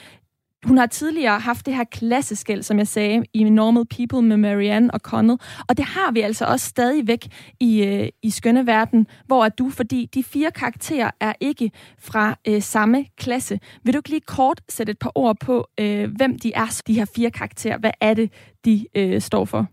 hun 0.65 0.77
har 0.77 0.85
tidligere 0.85 1.39
haft 1.39 1.65
det 1.65 1.75
her 1.75 1.83
klasseskæld, 1.83 2.63
som 2.63 2.77
jeg 2.77 2.87
sagde, 2.87 3.23
i 3.33 3.43
Normal 3.43 3.85
People 3.85 4.21
med 4.21 4.37
Marianne 4.37 4.93
og 4.93 4.99
Connell. 4.99 5.39
Og 5.67 5.77
det 5.77 5.85
har 5.85 6.11
vi 6.11 6.21
altså 6.21 6.45
også 6.45 6.65
stadigvæk 6.65 7.27
i, 7.59 7.83
øh, 7.83 8.09
i 8.21 8.29
Skønne 8.29 8.67
Verden, 8.67 9.07
hvor 9.25 9.45
er 9.45 9.49
du, 9.49 9.69
fordi 9.69 10.09
de 10.13 10.23
fire 10.23 10.51
karakterer 10.51 11.11
er 11.19 11.33
ikke 11.39 11.71
fra 11.99 12.37
øh, 12.47 12.61
samme 12.61 13.05
klasse. 13.17 13.59
Vil 13.83 13.93
du 13.93 13.99
ikke 13.99 14.09
lige 14.09 14.21
kort 14.21 14.61
sætte 14.69 14.91
et 14.91 14.99
par 14.99 15.11
ord 15.15 15.39
på, 15.39 15.67
øh, 15.79 16.15
hvem 16.15 16.39
de 16.39 16.53
er, 16.53 16.81
de 16.87 16.93
her 16.93 17.05
fire 17.15 17.31
karakterer? 17.31 17.77
Hvad 17.77 17.91
er 18.01 18.13
det, 18.13 18.31
de 18.65 18.87
øh, 18.95 19.21
står 19.21 19.45
for? 19.45 19.67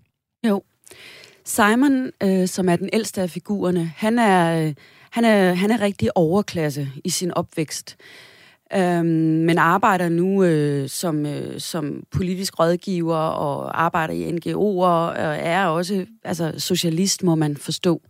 Jo. 0.48 0.62
Simon, 1.44 2.11
øh, 2.22 2.48
som 2.48 2.68
er 2.68 2.76
den 2.76 2.90
ældste 2.92 3.22
af 3.22 3.31
figurerne, 3.31 3.92
han 3.96 4.18
er, 4.18 4.66
øh, 4.66 4.74
han 5.11 5.24
er, 5.24 5.55
han 5.55 5.70
er 5.70 5.81
rigtig 5.81 6.16
overklasse 6.16 6.88
i 7.05 7.11
sin 7.11 7.35
opvækst. 7.35 7.96
Øhm, 8.76 9.06
men 9.46 9.59
arbejder 9.59 10.09
nu 10.09 10.44
øh, 10.44 10.88
som, 10.88 11.26
øh, 11.26 11.61
som 11.61 12.02
politisk 12.11 12.61
rådgiver 12.61 13.16
og 13.16 13.83
arbejder 13.83 14.14
i 14.14 14.30
NGO'er 14.30 14.87
og 14.87 15.14
er 15.38 15.66
også 15.66 16.06
altså, 16.24 16.52
socialist, 16.59 17.22
må 17.22 17.35
man 17.35 17.56
forstå. 17.56 18.02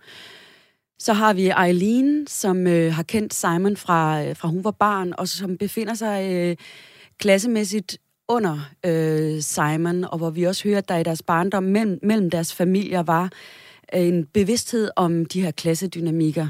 Så 0.98 1.12
har 1.12 1.32
vi 1.32 1.52
Eileen, 1.66 2.26
som 2.26 2.66
øh, 2.66 2.94
har 2.94 3.02
kendt 3.02 3.34
Simon 3.34 3.76
fra, 3.76 4.24
øh, 4.24 4.36
fra 4.36 4.48
hun 4.48 4.64
var 4.64 4.70
barn, 4.70 5.12
og 5.18 5.28
som 5.28 5.58
befinder 5.58 5.94
sig 5.94 6.32
øh, 6.32 6.56
klassemæssigt 7.18 7.98
under 8.28 8.70
øh, 8.86 9.40
Simon, 9.40 10.04
og 10.04 10.18
hvor 10.18 10.30
vi 10.30 10.44
også 10.44 10.68
hører, 10.68 10.78
at 10.78 10.88
der 10.88 10.96
i 10.96 11.02
deres 11.02 11.22
barndom 11.22 11.62
mellem, 11.62 11.98
mellem 12.02 12.30
deres 12.30 12.54
familier 12.54 13.02
var 13.02 13.30
øh, 13.94 14.00
en 14.00 14.26
bevidsthed 14.26 14.90
om 14.96 15.26
de 15.26 15.42
her 15.42 15.50
klassedynamikker. 15.50 16.48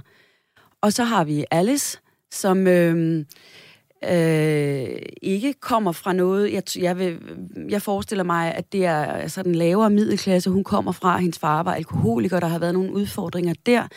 Og 0.81 0.93
så 0.93 1.05
har 1.05 1.25
vi 1.25 1.45
Alice, 1.51 1.99
som 2.31 2.67
øh, 2.67 3.25
øh, 4.09 5.03
ikke 5.23 5.53
kommer 5.53 5.93
fra 5.93 6.13
noget. 6.13 6.53
Jeg, 6.53 6.63
jeg, 6.79 6.99
vil, 6.99 7.19
jeg 7.69 7.83
forestiller 7.83 8.25
mig, 8.25 8.55
at 8.55 8.73
det 8.73 8.85
er 8.85 9.29
sådan 9.29 9.53
en 9.53 9.55
lavere 9.55 9.91
middelklasse, 9.91 10.51
hun 10.51 10.65
kommer 10.65 10.93
fra. 10.93 11.19
Hendes 11.19 11.39
far 11.39 11.63
var 11.63 11.75
alkoholiker, 11.75 12.41
der 12.41 12.47
har 12.47 12.59
været 12.59 12.75
nogle 12.75 12.93
udfordringer 12.93 13.55
der. 13.67 13.89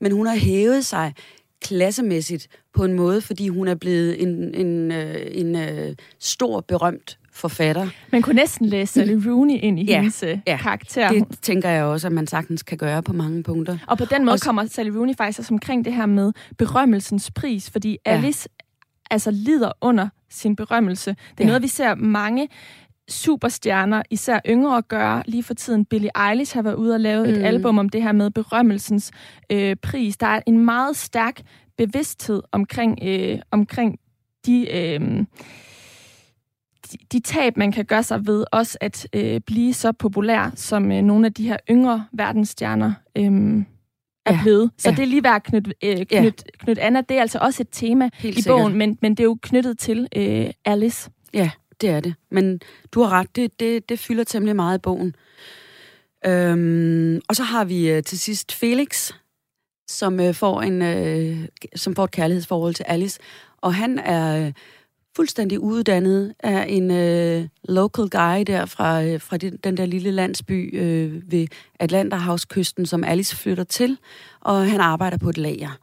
Men 0.00 0.12
hun 0.12 0.26
har 0.26 0.36
hævet 0.36 0.84
sig 0.84 1.14
klassemæssigt 1.62 2.48
på 2.74 2.84
en 2.84 2.92
måde, 2.92 3.20
fordi 3.20 3.48
hun 3.48 3.68
er 3.68 3.74
blevet 3.74 4.22
en, 4.22 4.54
en, 4.54 4.92
øh, 4.92 5.16
en, 5.30 5.56
en 5.56 5.96
stor, 6.18 6.60
berømt 6.60 7.18
forfatter. 7.36 7.88
Man 8.12 8.22
kunne 8.22 8.34
næsten 8.34 8.66
læse 8.66 8.92
Sally 8.92 9.28
Rooney 9.28 9.58
ind 9.62 9.80
i 9.80 9.84
ja, 9.84 9.96
hendes 9.96 10.22
øh, 10.22 10.38
ja, 10.46 10.56
karakter. 10.56 11.08
det 11.08 11.24
tænker 11.42 11.68
jeg 11.68 11.84
også, 11.84 12.06
at 12.06 12.12
man 12.12 12.26
sagtens 12.26 12.62
kan 12.62 12.78
gøre 12.78 13.02
på 13.02 13.12
mange 13.12 13.42
punkter. 13.42 13.78
Og 13.86 13.98
på 13.98 14.04
den 14.04 14.24
måde 14.24 14.34
også, 14.34 14.44
kommer 14.44 14.66
Sally 14.66 14.90
Rooney 14.90 15.16
faktisk 15.16 15.38
også 15.38 15.54
omkring 15.54 15.84
det 15.84 15.92
her 15.92 16.06
med 16.06 16.32
berømmelsens 16.58 17.30
pris, 17.30 17.70
fordi. 17.70 17.98
Alice 18.04 18.48
altså 19.10 19.30
lider 19.30 19.72
under 19.80 20.08
sin 20.30 20.56
berømmelse. 20.56 21.10
Det 21.10 21.40
er 21.40 21.44
ja. 21.44 21.46
noget, 21.46 21.62
vi 21.62 21.68
ser 21.68 21.94
mange 21.94 22.48
superstjerner, 23.08 24.02
især 24.10 24.40
yngre, 24.48 24.82
gøre 24.82 25.22
lige 25.26 25.42
for 25.42 25.54
tiden. 25.54 25.84
Billie 25.84 26.10
Eilish 26.28 26.54
har 26.54 26.62
været 26.62 26.74
ude 26.74 26.94
og 26.94 27.00
lave 27.00 27.24
mm. 27.24 27.30
et 27.30 27.42
album 27.42 27.78
om 27.78 27.88
det 27.88 28.02
her 28.02 28.12
med 28.12 28.30
berømmelsens 28.30 29.10
øh, 29.50 29.76
pris. 29.76 30.16
Der 30.16 30.26
er 30.26 30.40
en 30.46 30.64
meget 30.64 30.96
stærk 30.96 31.40
bevidsthed 31.78 32.42
omkring, 32.52 32.98
øh, 33.02 33.38
omkring 33.50 33.98
de... 34.46 34.76
Øh, 34.76 35.24
de, 36.92 36.98
de 37.12 37.20
tab, 37.20 37.56
man 37.56 37.72
kan 37.72 37.84
gøre 37.84 38.02
sig 38.02 38.26
ved 38.26 38.44
også 38.52 38.78
at 38.80 39.08
øh, 39.12 39.40
blive 39.40 39.74
så 39.74 39.92
populær, 39.92 40.50
som 40.54 40.92
øh, 40.92 41.02
nogle 41.02 41.26
af 41.26 41.34
de 41.34 41.48
her 41.48 41.56
yngre 41.70 42.06
verdensstjerner 42.12 42.92
øh, 43.18 43.62
er 44.26 44.32
ja. 44.32 44.40
blevet. 44.42 44.70
Så 44.78 44.88
ja. 44.90 44.96
det 44.96 45.02
er 45.02 45.06
lige 45.06 45.22
værd 45.22 45.36
at 45.36 45.42
knytte, 45.42 45.74
øh, 45.84 45.96
knyt, 45.96 46.12
ja. 46.12 46.30
knyt 46.58 46.78
Anna. 46.78 47.00
Det 47.00 47.16
er 47.16 47.20
altså 47.20 47.38
også 47.38 47.62
et 47.62 47.68
tema 47.72 48.10
Helt 48.14 48.38
i 48.38 48.42
sikkert. 48.42 48.58
bogen, 48.58 48.74
men, 48.74 48.98
men 49.02 49.12
det 49.12 49.20
er 49.20 49.24
jo 49.24 49.38
knyttet 49.42 49.78
til 49.78 50.08
øh, 50.16 50.50
Alice. 50.64 51.10
Ja, 51.34 51.50
det 51.80 51.90
er 51.90 52.00
det. 52.00 52.14
Men 52.30 52.60
du 52.92 53.02
har 53.02 53.20
ret, 53.20 53.36
det, 53.36 53.60
det, 53.60 53.88
det 53.88 53.98
fylder 53.98 54.24
temmelig 54.24 54.56
meget 54.56 54.78
i 54.78 54.80
bogen. 54.80 55.14
Øhm, 56.26 57.20
og 57.28 57.36
så 57.36 57.42
har 57.42 57.64
vi 57.64 57.90
øh, 57.90 58.02
til 58.02 58.18
sidst 58.18 58.52
Felix, 58.52 59.12
som 59.88 60.20
øh, 60.20 60.34
får 60.34 60.62
en 60.62 60.82
øh, 60.82 61.48
som 61.74 61.96
får 61.96 62.04
et 62.04 62.10
kærlighedsforhold 62.10 62.74
til 62.74 62.84
Alice, 62.88 63.20
og 63.56 63.74
han 63.74 63.98
er 63.98 64.46
øh, 64.46 64.52
fuldstændig 65.16 65.60
uddannet 65.60 66.34
af 66.40 66.66
en 66.68 66.90
øh, 66.90 67.48
local 67.68 68.08
guy 68.08 68.42
der 68.46 68.66
fra, 68.66 69.04
øh, 69.04 69.20
fra 69.20 69.36
den, 69.36 69.56
den 69.56 69.76
der 69.76 69.86
lille 69.86 70.10
landsby 70.10 70.78
øh, 70.80 71.32
ved 71.32 71.46
Atlanterhavskysten, 71.80 72.86
som 72.86 73.04
Alice 73.04 73.36
flytter 73.36 73.64
til, 73.64 73.98
og 74.40 74.70
han 74.70 74.80
arbejder 74.80 75.18
på 75.18 75.28
et 75.28 75.38
lager. 75.38 75.78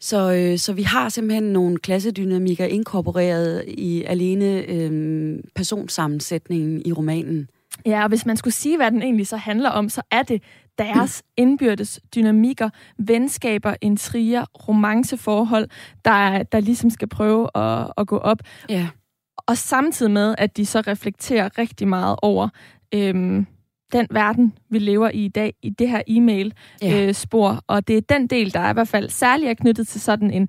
Så, 0.00 0.32
øh, 0.32 0.58
så 0.58 0.72
vi 0.72 0.82
har 0.82 1.08
simpelthen 1.08 1.52
nogle 1.52 1.78
klassedynamikker 1.78 2.64
inkorporeret 2.64 3.64
i 3.68 4.02
alene 4.02 4.70
øh, 4.70 5.38
personsammensætningen 5.54 6.82
i 6.84 6.92
romanen. 6.92 7.48
Ja, 7.86 8.02
og 8.02 8.08
hvis 8.08 8.26
man 8.26 8.36
skulle 8.36 8.54
sige, 8.54 8.76
hvad 8.76 8.90
den 8.90 9.02
egentlig 9.02 9.26
så 9.26 9.36
handler 9.36 9.70
om, 9.70 9.88
så 9.88 10.02
er 10.10 10.22
det 10.22 10.42
deres 10.78 11.22
indbyrdes 11.36 12.00
dynamikker, 12.14 12.70
venskaber, 12.98 13.74
intriger, 13.80 14.44
romanceforhold, 14.68 15.68
der, 16.04 16.42
der 16.42 16.60
ligesom 16.60 16.90
skal 16.90 17.08
prøve 17.08 17.48
at, 17.54 17.92
at 17.98 18.06
gå 18.06 18.18
op. 18.18 18.38
Ja. 18.68 18.88
Og 19.36 19.56
samtidig 19.56 20.12
med, 20.12 20.34
at 20.38 20.56
de 20.56 20.66
så 20.66 20.80
reflekterer 20.80 21.58
rigtig 21.58 21.88
meget 21.88 22.16
over 22.22 22.48
øhm, 22.94 23.46
den 23.92 24.06
verden, 24.10 24.52
vi 24.70 24.78
lever 24.78 25.10
i 25.10 25.24
i 25.24 25.28
dag, 25.28 25.54
i 25.62 25.70
det 25.70 25.88
her 25.88 26.02
e-mail-spor. 26.06 27.48
Ja. 27.48 27.54
Øh, 27.54 27.60
og 27.66 27.88
det 27.88 27.96
er 27.96 28.00
den 28.00 28.26
del, 28.26 28.54
der 28.54 28.60
er 28.60 28.70
i 28.70 28.72
hvert 28.72 28.88
fald 28.88 29.08
særligt 29.08 29.50
er 29.50 29.54
knyttet 29.54 29.88
til 29.88 30.00
sådan 30.00 30.30
en 30.30 30.48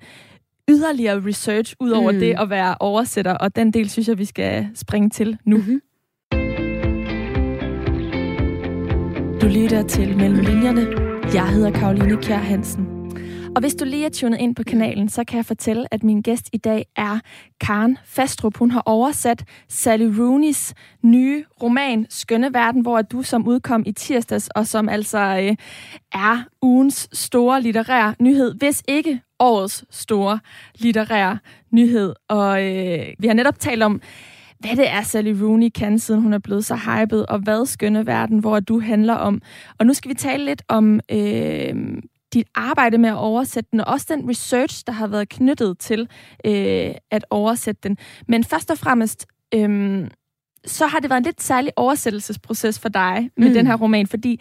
yderligere 0.68 1.26
research, 1.26 1.74
ud 1.80 1.90
over 1.90 2.12
mm. 2.12 2.18
det 2.18 2.34
at 2.38 2.50
være 2.50 2.76
oversætter, 2.80 3.34
og 3.34 3.56
den 3.56 3.72
del 3.72 3.90
synes 3.90 4.08
jeg, 4.08 4.18
vi 4.18 4.24
skal 4.24 4.68
springe 4.74 5.10
til 5.10 5.38
nu. 5.44 5.56
Mm-hmm. 5.56 5.80
Du 9.42 9.46
lytter 9.46 9.82
til 9.82 10.16
Mellem 10.16 10.40
Linjerne. 10.40 10.86
Jeg 11.34 11.48
hedder 11.48 11.70
Karoline 11.70 12.22
Kjær 12.22 12.36
Hansen. 12.36 12.86
Og 13.54 13.60
hvis 13.60 13.74
du 13.74 13.84
lige 13.84 14.04
er 14.04 14.10
tunet 14.10 14.40
ind 14.40 14.56
på 14.56 14.62
kanalen, 14.62 15.08
så 15.08 15.24
kan 15.24 15.36
jeg 15.36 15.46
fortælle, 15.46 15.94
at 15.94 16.02
min 16.02 16.22
gæst 16.22 16.48
i 16.52 16.56
dag 16.56 16.86
er 16.96 17.18
Karen 17.60 17.98
Fastrup. 18.04 18.56
Hun 18.56 18.70
har 18.70 18.82
oversat 18.86 19.44
Sally 19.68 20.04
Rooneys 20.18 20.74
nye 21.02 21.44
roman 21.62 22.06
Skønne 22.10 22.54
Verden, 22.54 22.82
hvor 22.82 23.02
du 23.02 23.22
som 23.22 23.46
udkom 23.46 23.82
i 23.86 23.92
tirsdags, 23.92 24.48
og 24.48 24.66
som 24.66 24.88
altså 24.88 25.18
øh, 25.18 25.56
er 26.12 26.42
ugens 26.62 27.08
store 27.12 27.62
litterære 27.62 28.14
nyhed, 28.20 28.54
hvis 28.54 28.82
ikke 28.88 29.20
årets 29.38 29.84
store 29.90 30.38
litterære 30.78 31.38
nyhed. 31.70 32.14
Og 32.28 32.64
øh, 32.64 33.06
vi 33.18 33.26
har 33.26 33.34
netop 33.34 33.58
talt 33.58 33.82
om, 33.82 34.00
hvad 34.58 34.76
det 34.76 34.88
er, 34.88 35.02
Sally 35.02 35.42
Rooney 35.42 35.68
kan, 35.74 35.98
siden 35.98 36.22
hun 36.22 36.32
er 36.32 36.38
blevet 36.38 36.64
så 36.64 36.76
hyped, 36.76 37.24
og 37.28 37.38
hvad 37.38 37.66
skønne 37.66 38.06
verden, 38.06 38.38
hvor 38.38 38.60
du 38.60 38.80
handler 38.80 39.14
om. 39.14 39.42
Og 39.78 39.86
nu 39.86 39.94
skal 39.94 40.08
vi 40.08 40.14
tale 40.14 40.44
lidt 40.44 40.62
om 40.68 41.00
øh, 41.10 41.74
dit 42.34 42.46
arbejde 42.54 42.98
med 42.98 43.08
at 43.08 43.16
oversætte 43.16 43.68
den, 43.72 43.80
og 43.80 43.86
også 43.86 44.06
den 44.10 44.28
research, 44.28 44.82
der 44.86 44.92
har 44.92 45.06
været 45.06 45.28
knyttet 45.28 45.78
til 45.78 46.08
øh, 46.44 46.94
at 47.10 47.24
oversætte 47.30 47.88
den. 47.88 47.96
Men 48.28 48.44
først 48.44 48.70
og 48.70 48.78
fremmest, 48.78 49.26
øh, 49.54 50.08
så 50.66 50.86
har 50.86 51.00
det 51.00 51.10
været 51.10 51.18
en 51.18 51.24
lidt 51.24 51.42
særlig 51.42 51.72
oversættelsesproces 51.76 52.78
for 52.78 52.88
dig 52.88 53.30
med 53.36 53.48
mm. 53.48 53.54
den 53.54 53.66
her 53.66 53.76
roman, 53.76 54.06
fordi 54.06 54.40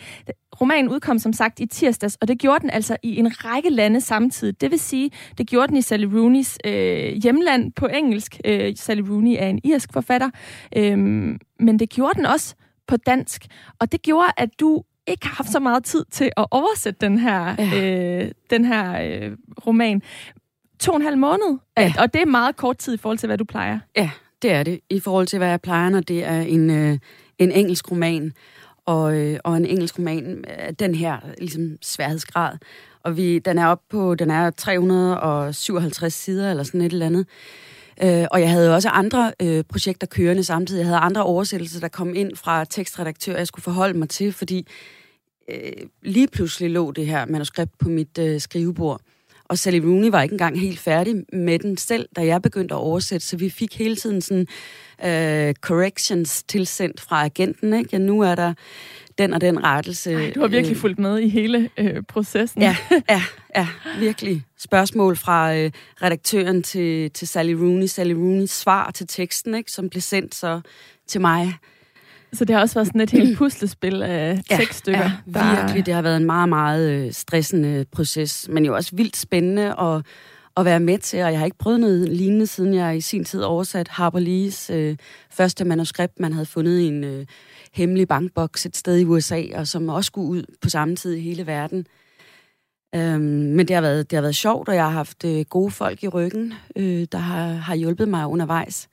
romanen 0.61 0.89
udkom 0.89 1.19
som 1.19 1.33
sagt 1.33 1.59
i 1.59 1.65
tirsdags, 1.65 2.17
og 2.21 2.27
det 2.27 2.39
gjorde 2.39 2.59
den 2.61 2.69
altså 2.69 2.97
i 3.03 3.17
en 3.17 3.45
række 3.45 3.69
lande 3.69 4.01
samtidig. 4.01 4.61
Det 4.61 4.71
vil 4.71 4.79
sige, 4.79 5.11
det 5.37 5.47
gjorde 5.47 5.67
den 5.67 5.77
i 5.77 5.81
Sally 5.81 6.05
Rooneys 6.05 6.57
øh, 6.65 7.13
hjemland 7.13 7.71
på 7.73 7.87
engelsk. 7.87 8.39
Øh, 8.45 8.73
Sally 8.75 9.01
Rooney 9.01 9.35
er 9.39 9.47
en 9.47 9.59
irsk 9.63 9.93
forfatter, 9.93 10.29
øh, 10.75 10.97
men 11.59 11.79
det 11.79 11.89
gjorde 11.89 12.13
den 12.17 12.25
også 12.25 12.55
på 12.87 12.97
dansk, 12.97 13.45
og 13.79 13.91
det 13.91 14.01
gjorde, 14.01 14.31
at 14.37 14.49
du 14.59 14.83
ikke 15.07 15.27
har 15.27 15.35
haft 15.35 15.51
så 15.51 15.59
meget 15.59 15.83
tid 15.83 16.05
til 16.11 16.31
at 16.37 16.45
oversætte 16.51 17.05
den 17.05 17.19
her, 17.19 17.55
ja. 17.59 18.23
øh, 18.23 18.31
den 18.49 18.65
her 18.65 19.01
øh, 19.01 19.31
roman. 19.67 20.01
To 20.79 20.91
og 20.91 20.97
en 20.97 21.03
halv 21.03 21.17
måned, 21.17 21.57
ja. 21.77 21.93
og 21.99 22.13
det 22.13 22.21
er 22.21 22.25
meget 22.25 22.55
kort 22.55 22.77
tid 22.77 22.93
i 22.93 22.97
forhold 22.97 23.17
til, 23.17 23.27
hvad 23.27 23.37
du 23.37 23.43
plejer. 23.43 23.79
Ja, 23.95 24.09
det 24.41 24.51
er 24.51 24.63
det, 24.63 24.79
i 24.89 24.99
forhold 24.99 25.27
til, 25.27 25.37
hvad 25.37 25.49
jeg 25.49 25.61
plejer, 25.61 25.89
når 25.89 25.99
det 25.99 26.23
er 26.23 26.41
en, 26.41 26.69
øh, 26.69 26.97
en 27.39 27.51
engelsk 27.51 27.91
roman. 27.91 28.33
Og, 28.85 29.17
øh, 29.17 29.39
og 29.43 29.57
en 29.57 29.65
engelsk 29.65 29.99
roman, 29.99 30.43
den 30.79 30.95
her 30.95 31.17
ligesom 31.37 31.77
sværhedsgrad. 31.81 32.57
Og 33.03 33.17
vi, 33.17 33.39
den 33.39 33.57
er 33.57 33.67
op 33.67 33.81
på, 33.89 34.15
den 34.15 34.31
er 34.31 34.49
357 34.49 36.13
sider, 36.13 36.51
eller 36.51 36.63
sådan 36.63 36.81
et 36.81 36.91
eller 36.91 37.05
andet. 37.05 37.25
Øh, 38.03 38.25
og 38.31 38.41
jeg 38.41 38.49
havde 38.49 38.75
også 38.75 38.89
andre 38.89 39.33
øh, 39.41 39.63
projekter 39.63 40.07
kørende 40.07 40.43
samtidig. 40.43 40.79
Jeg 40.79 40.87
havde 40.87 40.99
andre 40.99 41.23
oversættelser, 41.23 41.79
der 41.79 41.87
kom 41.87 42.15
ind 42.15 42.35
fra 42.35 42.65
tekstredaktør, 42.65 43.37
jeg 43.37 43.47
skulle 43.47 43.63
forholde 43.63 43.99
mig 43.99 44.09
til, 44.09 44.33
fordi 44.33 44.67
øh, 45.49 45.71
lige 46.01 46.27
pludselig 46.27 46.69
lå 46.69 46.91
det 46.91 47.05
her 47.05 47.25
manuskript 47.25 47.77
på 47.79 47.89
mit 47.89 48.17
øh, 48.17 48.41
skrivebord. 48.41 49.01
Og 49.49 49.57
Sally 49.57 49.79
Rooney 49.79 50.09
var 50.09 50.21
ikke 50.21 50.33
engang 50.33 50.59
helt 50.59 50.79
færdig 50.79 51.15
med 51.33 51.59
den 51.59 51.77
selv, 51.77 52.09
da 52.15 52.25
jeg 52.25 52.41
begyndte 52.41 52.75
at 52.75 52.79
oversætte, 52.79 53.27
så 53.27 53.37
vi 53.37 53.49
fik 53.49 53.77
hele 53.77 53.95
tiden 53.95 54.21
sådan 54.21 54.47
uh, 54.99 55.53
corrections 55.61 56.43
tilsendt 56.43 57.01
fra 57.01 57.25
agenten. 57.25 57.73
Ikke? 57.73 57.89
Ja, 57.91 57.97
nu 57.97 58.21
er 58.21 58.35
der 58.35 58.53
den 59.17 59.33
og 59.33 59.41
den 59.41 59.63
rettelse. 59.63 60.13
Ej, 60.13 60.31
du 60.35 60.39
har 60.39 60.47
virkelig 60.47 60.75
øh, 60.75 60.81
fulgt 60.81 60.99
med 60.99 61.19
i 61.19 61.29
hele 61.29 61.69
øh, 61.77 62.03
processen. 62.07 62.61
Ja, 62.61 62.77
ja, 63.09 63.21
ja, 63.55 63.67
virkelig. 63.99 64.43
Spørgsmål 64.57 65.17
fra 65.17 65.55
øh, 65.55 65.71
redaktøren 66.01 66.63
til, 66.63 67.11
til 67.11 67.27
Sally 67.27 67.53
Rooney. 67.53 67.85
Sally 67.85 68.13
Rooneys 68.13 68.51
svar 68.51 68.91
til 68.91 69.07
teksten, 69.07 69.55
ikke, 69.55 69.71
som 69.71 69.89
blev 69.89 70.01
sendt 70.01 70.35
så 70.35 70.61
til 71.07 71.21
mig. 71.21 71.53
Så 72.33 72.45
det 72.45 72.55
har 72.55 72.61
også 72.61 72.75
været 72.75 72.87
sådan 72.87 73.01
et 73.01 73.11
helt 73.11 73.37
puslespil 73.39 74.03
af. 74.03 74.41
Ja, 74.91 75.11
ja 75.35 75.55
virkelig. 75.55 75.85
Det 75.85 75.93
har 75.93 76.01
været 76.01 76.17
en 76.17 76.25
meget, 76.25 76.49
meget 76.49 76.89
øh, 76.89 77.11
stressende 77.11 77.85
proces, 77.91 78.49
men 78.51 78.65
jo 78.65 78.75
også 78.75 78.95
vildt 78.95 79.17
spændende 79.17 79.75
og 79.75 80.03
at 80.57 80.65
være 80.65 80.79
med 80.79 80.97
til, 80.97 81.23
og 81.23 81.31
jeg 81.31 81.39
har 81.39 81.45
ikke 81.45 81.57
prøvet 81.57 81.79
noget 81.79 82.09
lignende, 82.09 82.47
siden 82.47 82.73
jeg 82.73 82.97
i 82.97 83.01
sin 83.01 83.23
tid 83.25 83.41
oversat 83.41 83.87
Harper 83.87 84.19
Lees 84.19 84.69
øh, 84.69 84.97
første 85.31 85.65
manuskript, 85.65 86.19
man 86.19 86.33
havde 86.33 86.45
fundet 86.45 86.79
i 86.79 86.87
en 86.87 87.03
øh, 87.03 87.25
hemmelig 87.73 88.07
bankboks 88.07 88.65
et 88.65 88.77
sted 88.77 88.97
i 88.97 89.05
USA, 89.05 89.43
og 89.55 89.67
som 89.67 89.89
også 89.89 90.07
skulle 90.07 90.29
ud 90.29 90.43
på 90.61 90.69
samme 90.69 90.95
tid 90.95 91.13
i 91.13 91.21
hele 91.21 91.47
verden. 91.47 91.85
Øhm, 92.95 93.21
men 93.21 93.67
det 93.67 93.73
har, 93.73 93.81
været, 93.81 94.11
det 94.11 94.17
har 94.17 94.21
været 94.21 94.35
sjovt, 94.35 94.69
og 94.69 94.75
jeg 94.75 94.83
har 94.83 94.91
haft 94.91 95.25
øh, 95.25 95.45
gode 95.49 95.71
folk 95.71 96.03
i 96.03 96.07
ryggen, 96.07 96.53
øh, 96.75 97.07
der 97.11 97.17
har, 97.17 97.47
har 97.47 97.75
hjulpet 97.75 98.07
mig 98.07 98.27
undervejs. 98.27 98.89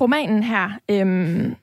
Romanen 0.00 0.42
her, 0.42 0.70
øhm, 0.90 1.56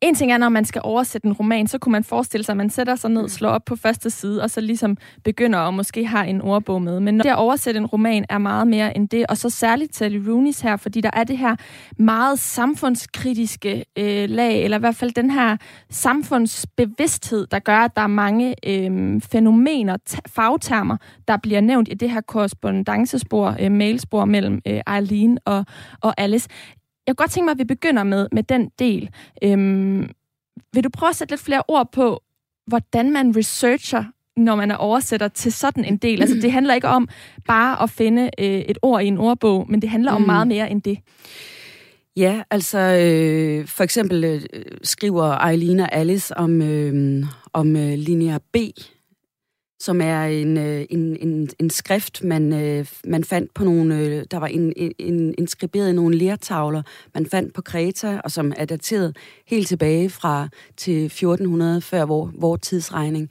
en 0.00 0.14
ting 0.14 0.32
er, 0.32 0.38
når 0.38 0.48
man 0.48 0.64
skal 0.64 0.80
oversætte 0.84 1.26
en 1.26 1.32
roman, 1.32 1.66
så 1.66 1.78
kunne 1.78 1.92
man 1.92 2.04
forestille 2.04 2.44
sig, 2.44 2.52
at 2.52 2.56
man 2.56 2.70
sætter 2.70 2.96
sig 2.96 3.10
ned, 3.10 3.28
slår 3.28 3.50
op 3.50 3.64
på 3.64 3.76
første 3.76 4.10
side, 4.10 4.42
og 4.42 4.50
så 4.50 4.60
ligesom 4.60 4.96
begynder 5.24 5.58
at 5.58 5.74
måske 5.74 6.06
have 6.06 6.26
en 6.26 6.40
ordbog 6.40 6.82
med. 6.82 7.00
Men 7.00 7.18
det 7.18 7.26
at 7.26 7.36
oversætte 7.36 7.78
en 7.78 7.86
roman 7.86 8.24
er 8.28 8.38
meget 8.38 8.68
mere 8.68 8.96
end 8.96 9.08
det, 9.08 9.26
og 9.28 9.36
så 9.36 9.50
særligt 9.50 9.92
til 9.92 10.24
Rooney's 10.26 10.62
her, 10.62 10.76
fordi 10.76 11.00
der 11.00 11.10
er 11.12 11.24
det 11.24 11.38
her 11.38 11.56
meget 11.98 12.38
samfundskritiske 12.38 13.84
øh, 13.98 14.28
lag, 14.28 14.64
eller 14.64 14.76
i 14.76 14.80
hvert 14.80 14.96
fald 14.96 15.12
den 15.12 15.30
her 15.30 15.56
samfundsbevidsthed, 15.90 17.46
der 17.46 17.58
gør, 17.58 17.78
at 17.78 17.96
der 17.96 18.02
er 18.02 18.06
mange 18.06 18.54
øh, 18.66 19.20
fænomener, 19.22 19.96
fagtermer, 20.28 20.96
der 21.28 21.36
bliver 21.36 21.60
nævnt 21.60 21.88
i 21.90 21.94
det 21.94 22.10
her 22.10 22.20
korrespondancespor, 22.20 23.56
øh, 23.60 23.72
mailspor 23.72 24.24
mellem 24.24 24.60
øh, 24.66 24.80
Eileen 24.96 25.38
og, 25.44 25.64
og 26.00 26.14
Alice 26.20 26.48
jeg 27.06 27.16
kunne 27.16 27.24
godt 27.24 27.30
tænke 27.30 27.44
mig, 27.44 27.52
at 27.52 27.58
vi 27.58 27.64
begynder 27.64 28.04
med, 28.04 28.28
med 28.32 28.42
den 28.42 28.70
del. 28.78 29.10
Øhm, 29.42 30.10
vil 30.72 30.84
du 30.84 30.88
prøve 30.88 31.10
at 31.10 31.16
sætte 31.16 31.32
lidt 31.32 31.40
flere 31.40 31.62
ord 31.68 31.92
på, 31.92 32.22
hvordan 32.66 33.12
man 33.12 33.36
researcher, 33.36 34.04
når 34.36 34.56
man 34.56 34.70
er 34.70 34.76
oversætter 34.76 35.28
til 35.28 35.52
sådan 35.52 35.84
en 35.84 35.96
del? 35.96 36.20
Altså, 36.20 36.36
det 36.36 36.52
handler 36.52 36.74
ikke 36.74 36.88
om 36.88 37.08
bare 37.46 37.82
at 37.82 37.90
finde 37.90 38.30
øh, 38.38 38.60
et 38.60 38.78
ord 38.82 39.02
i 39.02 39.06
en 39.06 39.18
ordbog, 39.18 39.66
men 39.68 39.82
det 39.82 39.90
handler 39.90 40.12
om 40.12 40.20
mm. 40.20 40.26
meget 40.26 40.48
mere 40.48 40.70
end 40.70 40.82
det. 40.82 40.98
Ja, 42.16 42.42
altså 42.50 42.78
øh, 42.78 43.66
for 43.66 43.84
eksempel 43.84 44.24
øh, 44.24 44.40
skriver 44.82 45.46
Eileen 45.46 45.80
og 45.80 45.94
Alice 45.94 46.36
om, 46.36 46.62
øh, 46.62 47.24
om 47.52 47.76
øh, 47.76 47.98
linje 47.98 48.38
B 48.52 48.56
som 49.86 50.00
er 50.00 50.22
en, 50.22 50.56
øh, 50.56 50.84
en, 50.90 51.16
en, 51.20 51.48
en 51.58 51.70
skrift, 51.70 52.24
man, 52.24 52.52
øh, 52.52 52.86
man 53.04 53.24
fandt 53.24 53.54
på 53.54 53.64
nogle, 53.64 53.98
øh, 53.98 54.24
der 54.30 54.38
var 54.38 54.46
en, 54.46 54.72
en, 54.98 55.34
inskriberet 55.38 55.90
i 55.90 55.92
nogle 55.92 56.16
lertavler, 56.16 56.82
man 57.14 57.26
fandt 57.26 57.54
på 57.54 57.62
Kreta, 57.62 58.20
og 58.24 58.30
som 58.30 58.52
er 58.56 58.64
dateret 58.64 59.16
helt 59.46 59.68
tilbage 59.68 60.10
fra 60.10 60.48
til 60.76 61.04
1400 61.04 61.80
før 61.80 62.04
vor, 62.04 62.32
vor 62.34 62.56
tidsregning. 62.56 63.30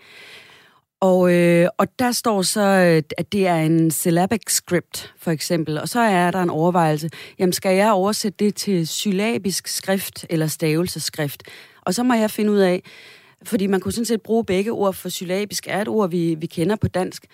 Og, 1.00 1.34
øh, 1.34 1.68
og 1.78 1.88
der 2.00 2.12
står 2.12 2.42
så, 2.42 2.62
øh, 2.62 3.04
at 3.18 3.32
det 3.32 3.48
er 3.48 3.56
en 3.56 3.92
syllabic 3.92 4.42
script, 4.48 5.14
for 5.18 5.32
eksempel, 5.32 5.80
og 5.80 5.90
så 5.90 6.00
er 6.00 6.32
der 6.32 6.44
en 6.44 6.50
overvejelse, 6.50 7.10
jamen 7.40 7.54
skal 7.54 7.76
jeg 7.76 7.92
oversætte 7.92 8.46
det 8.46 8.56
til 8.56 8.88
syllabisk 8.88 9.68
skrift 9.68 10.26
eller 10.30 10.48
stavelseskrift? 10.48 11.44
Og 11.82 11.94
så 11.94 12.04
må 12.04 12.14
jeg 12.14 12.32
finde 12.32 12.52
ud 12.52 12.58
af, 12.58 12.84
fordi 13.46 13.68
man 13.68 13.80
kunne 13.80 13.92
sådan 13.92 14.06
set 14.06 14.22
bruge 14.22 14.46
begge 14.46 14.72
ord, 14.72 14.94
for 14.94 15.10
syllabisk 15.10 15.68
er 15.68 15.82
et 15.82 15.88
ord, 15.88 16.10
vi, 16.10 16.36
vi 16.36 16.46
kender 16.46 16.76
på 16.76 16.88
dansk. 16.88 17.26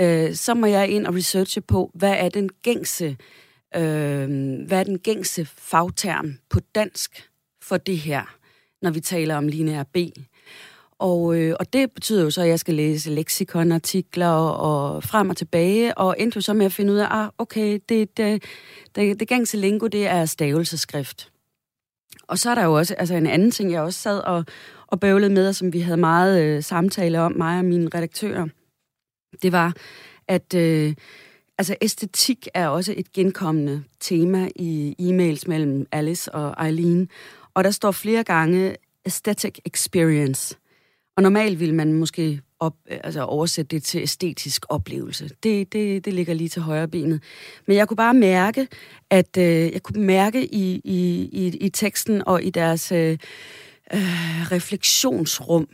Øh, 0.00 0.34
så 0.34 0.54
må 0.54 0.66
jeg 0.66 0.88
ind 0.88 1.06
og 1.06 1.14
researche 1.14 1.60
på, 1.60 1.90
hvad 1.94 2.14
er 2.18 2.28
den 2.28 2.48
gængse, 2.62 3.16
øh, 3.76 4.28
hvad 4.66 4.80
er 4.80 4.84
den 4.84 4.98
gængse 4.98 5.44
fagterm 5.44 6.34
på 6.50 6.60
dansk 6.74 7.30
for 7.62 7.76
det 7.76 7.98
her, 7.98 8.36
når 8.82 8.90
vi 8.90 9.00
taler 9.00 9.36
om 9.36 9.48
lineær 9.48 9.82
B. 9.82 9.96
Og, 10.98 11.36
øh, 11.36 11.56
og 11.60 11.72
det 11.72 11.92
betyder 11.92 12.22
jo 12.22 12.30
så, 12.30 12.42
at 12.42 12.48
jeg 12.48 12.60
skal 12.60 12.74
læse 12.74 13.10
leksikonartikler 13.10 14.28
og 14.28 15.04
frem 15.04 15.30
og 15.30 15.36
tilbage, 15.36 15.98
og 15.98 16.16
endte 16.18 16.36
jo 16.36 16.40
så 16.40 16.54
med 16.54 16.66
at 16.66 16.72
finde 16.72 16.92
ud 16.92 16.98
af, 16.98 17.06
ah, 17.10 17.28
okay, 17.38 17.80
det, 17.88 18.16
det, 18.16 18.42
det, 18.94 19.20
det 19.20 19.28
gængse 19.28 19.56
lingo, 19.56 19.86
det 19.86 20.06
er 20.06 20.24
stavelseskrift. 20.24 21.30
Og 22.28 22.38
så 22.38 22.50
er 22.50 22.54
der 22.54 22.64
jo 22.64 22.72
også 22.72 22.94
altså 22.94 23.14
en 23.14 23.26
anden 23.26 23.50
ting, 23.50 23.72
jeg 23.72 23.80
også 23.80 24.00
sad 24.00 24.18
og, 24.18 24.44
og 24.86 25.00
bøvlede 25.00 25.34
med, 25.34 25.48
og 25.48 25.54
som 25.54 25.72
vi 25.72 25.80
havde 25.80 25.96
meget 25.96 26.42
øh, 26.42 26.62
samtale 26.62 27.20
om, 27.20 27.32
mig 27.36 27.58
og 27.58 27.64
mine 27.64 27.90
redaktører, 27.94 28.46
det 29.42 29.52
var, 29.52 29.74
at 30.28 30.54
øh, 30.54 30.94
altså 31.58 31.76
æstetik 31.80 32.48
er 32.54 32.68
også 32.68 32.94
et 32.96 33.12
genkommende 33.12 33.82
tema 34.00 34.48
i 34.56 34.94
e-mails 35.00 35.48
mellem 35.48 35.86
Alice 35.92 36.34
og 36.34 36.66
Eileen, 36.66 37.08
og 37.54 37.64
der 37.64 37.70
står 37.70 37.90
flere 37.90 38.24
gange 38.24 38.76
aesthetic 39.04 39.58
experience. 39.64 40.56
Og 41.16 41.22
normalt 41.22 41.60
vil 41.60 41.74
man 41.74 41.92
måske 41.92 42.40
op, 42.60 42.74
øh, 42.90 42.98
altså 43.04 43.22
oversætte 43.22 43.76
det 43.76 43.82
til 43.82 44.02
æstetisk 44.02 44.64
oplevelse. 44.68 45.30
Det, 45.42 45.72
det, 45.72 46.04
det 46.04 46.14
ligger 46.14 46.34
lige 46.34 46.48
til 46.48 46.62
højre 46.62 46.88
benet. 46.88 47.22
Men 47.66 47.76
jeg 47.76 47.88
kunne 47.88 47.96
bare 47.96 48.14
mærke, 48.14 48.68
at 49.10 49.36
øh, 49.38 49.44
jeg 49.44 49.82
kunne 49.82 50.02
mærke 50.02 50.54
i, 50.54 50.80
i, 50.84 51.28
i, 51.32 51.56
i 51.60 51.68
teksten 51.68 52.22
og 52.26 52.42
i 52.42 52.50
deres 52.50 52.92
øh, 52.92 53.18
øh, 53.94 54.52
refleksionsrum, 54.52 55.68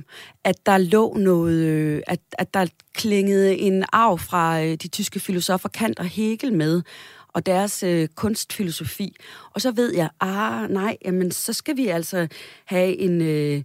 at 0.44 0.66
der 0.66 0.78
lå 0.78 1.16
noget, 1.16 1.64
øh, 1.64 2.02
at, 2.06 2.20
at 2.32 2.54
der 2.54 2.66
klingede 2.94 3.58
en 3.58 3.84
arv 3.92 4.18
fra 4.18 4.62
øh, 4.62 4.74
de 4.74 4.88
tyske 4.88 5.20
filosofer 5.20 5.68
Kant 5.68 5.98
og 5.98 6.04
Hegel 6.04 6.52
med, 6.52 6.82
og 7.28 7.46
deres 7.46 7.82
øh, 7.82 8.08
kunstfilosofi. 8.08 9.16
Og 9.54 9.60
så 9.60 9.70
ved 9.70 9.94
jeg, 9.94 10.10
ah 10.20 10.70
nej, 10.70 10.96
jamen 11.04 11.30
så 11.30 11.52
skal 11.52 11.76
vi 11.76 11.88
altså 11.88 12.28
have 12.64 12.96
en... 12.96 13.22
Øh, 13.22 13.62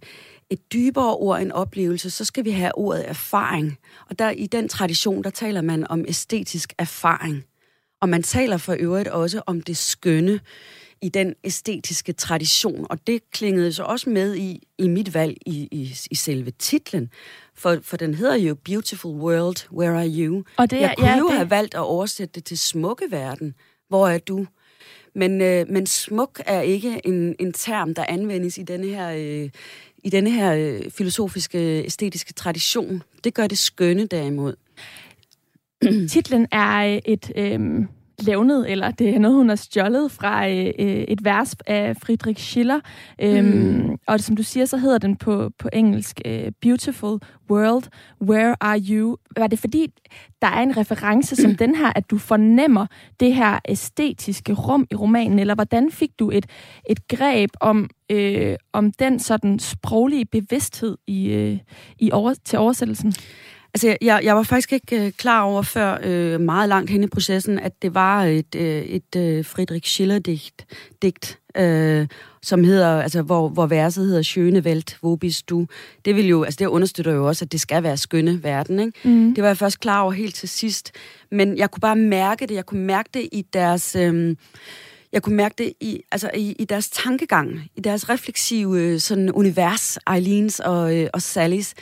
et 0.50 0.72
dybere 0.72 1.16
ord 1.16 1.40
en 1.40 1.52
oplevelse, 1.52 2.10
så 2.10 2.24
skal 2.24 2.44
vi 2.44 2.50
have 2.50 2.78
ordet 2.78 3.08
erfaring. 3.08 3.78
Og 4.10 4.18
der 4.18 4.30
i 4.30 4.46
den 4.46 4.68
tradition, 4.68 5.24
der 5.24 5.30
taler 5.30 5.60
man 5.60 5.90
om 5.90 6.04
æstetisk 6.08 6.72
erfaring. 6.78 7.44
Og 8.00 8.08
man 8.08 8.22
taler 8.22 8.56
for 8.56 8.76
øvrigt 8.78 9.08
også 9.08 9.42
om 9.46 9.60
det 9.60 9.76
skønne 9.76 10.40
i 11.02 11.08
den 11.08 11.34
æstetiske 11.44 12.12
tradition. 12.12 12.86
Og 12.90 13.06
det 13.06 13.30
klingede 13.30 13.72
så 13.72 13.82
også 13.82 14.10
med 14.10 14.36
i, 14.36 14.62
i 14.78 14.88
mit 14.88 15.14
valg 15.14 15.36
i, 15.46 15.68
i, 15.70 15.94
i 16.10 16.14
selve 16.14 16.50
titlen. 16.50 17.10
For, 17.54 17.78
for 17.82 17.96
den 17.96 18.14
hedder 18.14 18.36
jo 18.36 18.54
Beautiful 18.54 19.10
World, 19.10 19.72
Where 19.72 19.98
Are 19.98 20.08
You? 20.08 20.44
Og 20.56 20.70
det, 20.70 20.80
Jeg 20.80 20.94
kunne 20.98 21.08
ja, 21.08 21.18
jo 21.18 21.28
det... 21.28 21.36
have 21.36 21.50
valgt 21.50 21.74
at 21.74 21.80
oversætte 21.80 22.32
det 22.34 22.44
til 22.44 22.58
Smukke 22.58 23.04
Verden. 23.10 23.54
Hvor 23.88 24.08
er 24.08 24.18
du? 24.18 24.46
Men, 25.14 25.40
øh, 25.40 25.68
men 25.68 25.86
smuk 25.86 26.40
er 26.46 26.60
ikke 26.60 27.00
en, 27.04 27.36
en 27.38 27.52
term, 27.52 27.94
der 27.94 28.04
anvendes 28.08 28.58
i 28.58 28.62
denne 28.62 28.86
her, 28.86 29.10
øh, 29.10 29.50
i 30.04 30.10
denne 30.10 30.30
her 30.30 30.54
øh, 30.54 30.90
filosofiske, 30.90 31.84
æstetiske 31.84 32.32
tradition. 32.32 33.02
Det 33.24 33.34
gør 33.34 33.46
det 33.46 33.58
skønne 33.58 34.06
derimod. 34.06 34.54
Titlen 36.08 36.46
er 36.52 37.00
et... 37.04 37.32
Øh 37.36 37.86
levnet, 38.22 38.70
eller 38.70 38.90
det 38.90 39.08
er 39.08 39.18
noget, 39.18 39.36
hun 39.36 39.48
har 39.48 39.56
stjålet 39.56 40.10
fra 40.10 40.48
øh, 40.48 40.70
øh, 40.78 40.86
et 40.86 41.24
vers 41.24 41.56
af 41.66 41.96
Friedrich 41.96 42.44
Schiller. 42.44 42.80
Øhm, 43.22 43.46
mm. 43.46 43.96
Og 44.06 44.20
som 44.20 44.36
du 44.36 44.42
siger, 44.42 44.66
så 44.66 44.76
hedder 44.76 44.98
den 44.98 45.16
på, 45.16 45.50
på 45.58 45.68
engelsk 45.72 46.20
øh, 46.24 46.52
Beautiful 46.62 47.18
World, 47.50 47.82
Where 48.22 48.56
Are 48.60 48.80
You? 48.90 49.16
Var 49.36 49.46
det 49.46 49.58
fordi, 49.58 49.92
der 50.42 50.48
er 50.48 50.60
en 50.60 50.76
reference 50.76 51.36
som 51.36 51.54
den 51.54 51.74
her, 51.74 51.92
at 51.96 52.10
du 52.10 52.18
fornemmer 52.18 52.86
det 53.20 53.34
her 53.34 53.58
æstetiske 53.68 54.52
rum 54.52 54.86
i 54.90 54.94
romanen, 54.94 55.38
eller 55.38 55.54
hvordan 55.54 55.90
fik 55.90 56.10
du 56.18 56.30
et, 56.30 56.46
et 56.90 57.08
greb 57.08 57.50
om, 57.60 57.90
øh, 58.10 58.56
om 58.72 58.92
den 58.92 59.18
sådan 59.18 59.58
sproglige 59.58 60.24
bevidsthed 60.24 60.96
i, 61.06 61.28
øh, 61.28 61.58
i 61.98 62.12
over, 62.12 62.34
til 62.44 62.58
oversættelsen? 62.58 63.14
Altså, 63.74 63.96
jeg, 64.00 64.20
jeg 64.24 64.36
var 64.36 64.42
faktisk 64.42 64.72
ikke 64.72 65.06
øh, 65.06 65.12
klar 65.12 65.42
over 65.42 65.62
før 65.62 65.98
øh, 66.02 66.40
meget 66.40 66.68
langt 66.68 66.90
hen 66.90 67.04
i 67.04 67.06
processen, 67.06 67.58
at 67.58 67.82
det 67.82 67.94
var 67.94 68.24
et, 68.24 68.54
øh, 68.54 68.82
et 68.82 69.16
øh, 69.16 69.44
Friedrich 69.44 69.90
Schiller-digt, 69.90 70.66
digt, 71.02 71.38
øh, 71.56 72.06
som 72.42 72.64
hedder, 72.64 73.02
altså, 73.02 73.22
hvor, 73.22 73.48
hvor 73.48 73.66
verset 73.66 74.06
hedder 74.06 74.22
Schöne 74.22 74.64
Welt, 74.66 74.98
wo 75.04 75.16
bist 75.16 75.48
du? 75.48 75.66
Det 76.04 76.16
vil 76.16 76.26
jo, 76.26 76.42
altså 76.42 76.58
det 76.58 76.66
understøtter 76.66 77.12
jo 77.12 77.26
også, 77.28 77.44
at 77.44 77.52
det 77.52 77.60
skal 77.60 77.82
være 77.82 77.96
skønne 77.96 78.42
verden, 78.42 78.80
ikke? 78.80 79.08
Mm. 79.08 79.34
Det 79.34 79.42
var 79.42 79.48
jeg 79.48 79.56
først 79.56 79.80
klar 79.80 80.02
over 80.02 80.12
helt 80.12 80.34
til 80.34 80.48
sidst. 80.48 80.92
Men 81.30 81.58
jeg 81.58 81.70
kunne 81.70 81.80
bare 81.80 81.96
mærke 81.96 82.46
det, 82.46 82.54
jeg 82.54 82.66
kunne 82.66 82.84
mærke 82.84 83.08
det 83.14 83.28
i 83.32 83.44
deres... 83.52 83.96
Øh, 83.96 84.36
jeg 85.12 85.22
kunne 85.22 85.36
mærke 85.36 85.54
det 85.58 85.72
i, 85.80 86.00
altså 86.12 86.30
i, 86.34 86.52
i 86.58 86.64
deres 86.64 86.90
tankegang, 86.90 87.62
i 87.76 87.80
deres 87.80 88.08
refleksive 88.08 88.80
øh, 88.80 89.00
sådan 89.00 89.32
univers, 89.32 89.98
Eileens 90.14 90.60
og, 90.60 90.96
øh, 90.96 91.08
og 91.12 91.22
Sallys 91.22 91.74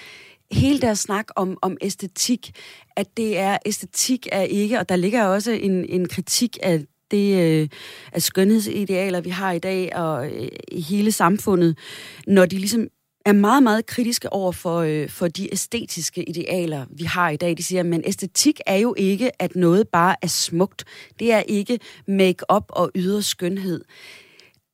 hele 0.52 0.80
deres 0.80 0.98
snak 0.98 1.26
om, 1.36 1.58
om 1.62 1.76
æstetik, 1.80 2.52
at 2.96 3.16
det 3.16 3.38
er, 3.38 3.58
æstetik 3.66 4.28
er 4.32 4.42
ikke, 4.42 4.78
og 4.78 4.88
der 4.88 4.96
ligger 4.96 5.24
også 5.24 5.52
en, 5.52 5.84
en 5.84 6.08
kritik 6.08 6.58
af 6.62 6.84
det 7.10 7.42
øh, 7.42 7.68
af 8.12 8.22
skønhedsidealer, 8.22 9.20
vi 9.20 9.30
har 9.30 9.52
i 9.52 9.58
dag, 9.58 9.96
og 9.96 10.26
øh, 10.26 10.48
i 10.72 10.80
hele 10.80 11.12
samfundet, 11.12 11.78
når 12.26 12.46
de 12.46 12.58
ligesom 12.58 12.88
er 13.26 13.32
meget, 13.32 13.62
meget 13.62 13.86
kritiske 13.86 14.32
over 14.32 14.52
for, 14.52 14.80
øh, 14.80 15.08
for 15.08 15.28
de 15.28 15.52
æstetiske 15.52 16.28
idealer, 16.28 16.86
vi 16.90 17.04
har 17.04 17.30
i 17.30 17.36
dag. 17.36 17.56
De 17.56 17.62
siger, 17.62 17.82
men 17.82 18.02
æstetik 18.04 18.60
er 18.66 18.76
jo 18.76 18.94
ikke, 18.98 19.42
at 19.42 19.56
noget 19.56 19.88
bare 19.88 20.16
er 20.22 20.26
smukt. 20.26 20.84
Det 21.18 21.32
er 21.32 21.40
ikke 21.40 21.78
make-up 22.08 22.64
og 22.68 22.90
ydre 22.94 23.22
skønhed. 23.22 23.84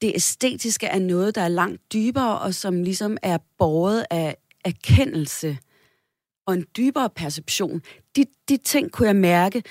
Det 0.03 0.13
æstetiske 0.15 0.87
er 0.87 0.99
noget, 0.99 1.35
der 1.35 1.43
er 1.43 1.49
langt 1.49 1.93
dybere, 1.93 2.39
og 2.39 2.55
som 2.55 2.83
ligesom 2.83 3.17
er 3.23 3.39
båret 3.59 4.05
af 4.11 4.37
erkendelse 4.65 5.59
og 6.47 6.55
en 6.55 6.67
dybere 6.77 7.11
perception. 7.11 7.83
De, 8.17 8.25
de 8.49 8.57
ting 8.57 8.93
kunne 8.93 9.09
jeg 9.09 9.17
mærke, 9.17 9.63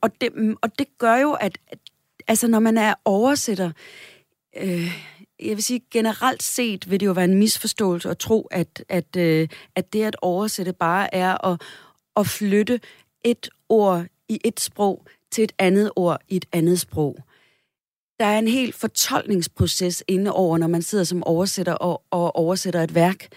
og 0.00 0.10
det, 0.20 0.56
og 0.62 0.78
det 0.78 0.98
gør 0.98 1.16
jo, 1.16 1.32
at 1.32 1.58
altså, 2.28 2.48
når 2.48 2.60
man 2.60 2.78
er 2.78 2.94
oversætter, 3.04 3.72
øh, 4.56 5.02
jeg 5.40 5.56
vil 5.56 5.62
sige, 5.62 5.80
generelt 5.90 6.42
set 6.42 6.90
vil 6.90 7.00
det 7.00 7.06
jo 7.06 7.12
være 7.12 7.24
en 7.24 7.38
misforståelse 7.38 8.10
at 8.10 8.18
tro, 8.18 8.48
at, 8.50 8.84
at, 8.88 9.16
øh, 9.16 9.48
at 9.74 9.92
det 9.92 10.02
at 10.02 10.16
oversætte 10.22 10.72
bare 10.72 11.14
er 11.14 11.46
at, 11.46 11.62
at 12.16 12.26
flytte 12.26 12.80
et 13.24 13.48
ord 13.68 14.06
i 14.28 14.40
et 14.44 14.60
sprog 14.60 15.06
til 15.30 15.44
et 15.44 15.52
andet 15.58 15.90
ord 15.96 16.20
i 16.28 16.36
et 16.36 16.46
andet 16.52 16.80
sprog. 16.80 17.16
Der 18.20 18.26
er 18.26 18.38
en 18.38 18.48
helt 18.48 18.74
fortolkningsproces 18.74 20.04
inde 20.08 20.32
over, 20.32 20.58
når 20.58 20.66
man 20.66 20.82
sidder 20.82 21.04
som 21.04 21.24
oversætter 21.24 21.72
og, 21.72 22.02
og 22.10 22.36
oversætter 22.36 22.82
et 22.82 22.94
værk. 22.94 23.28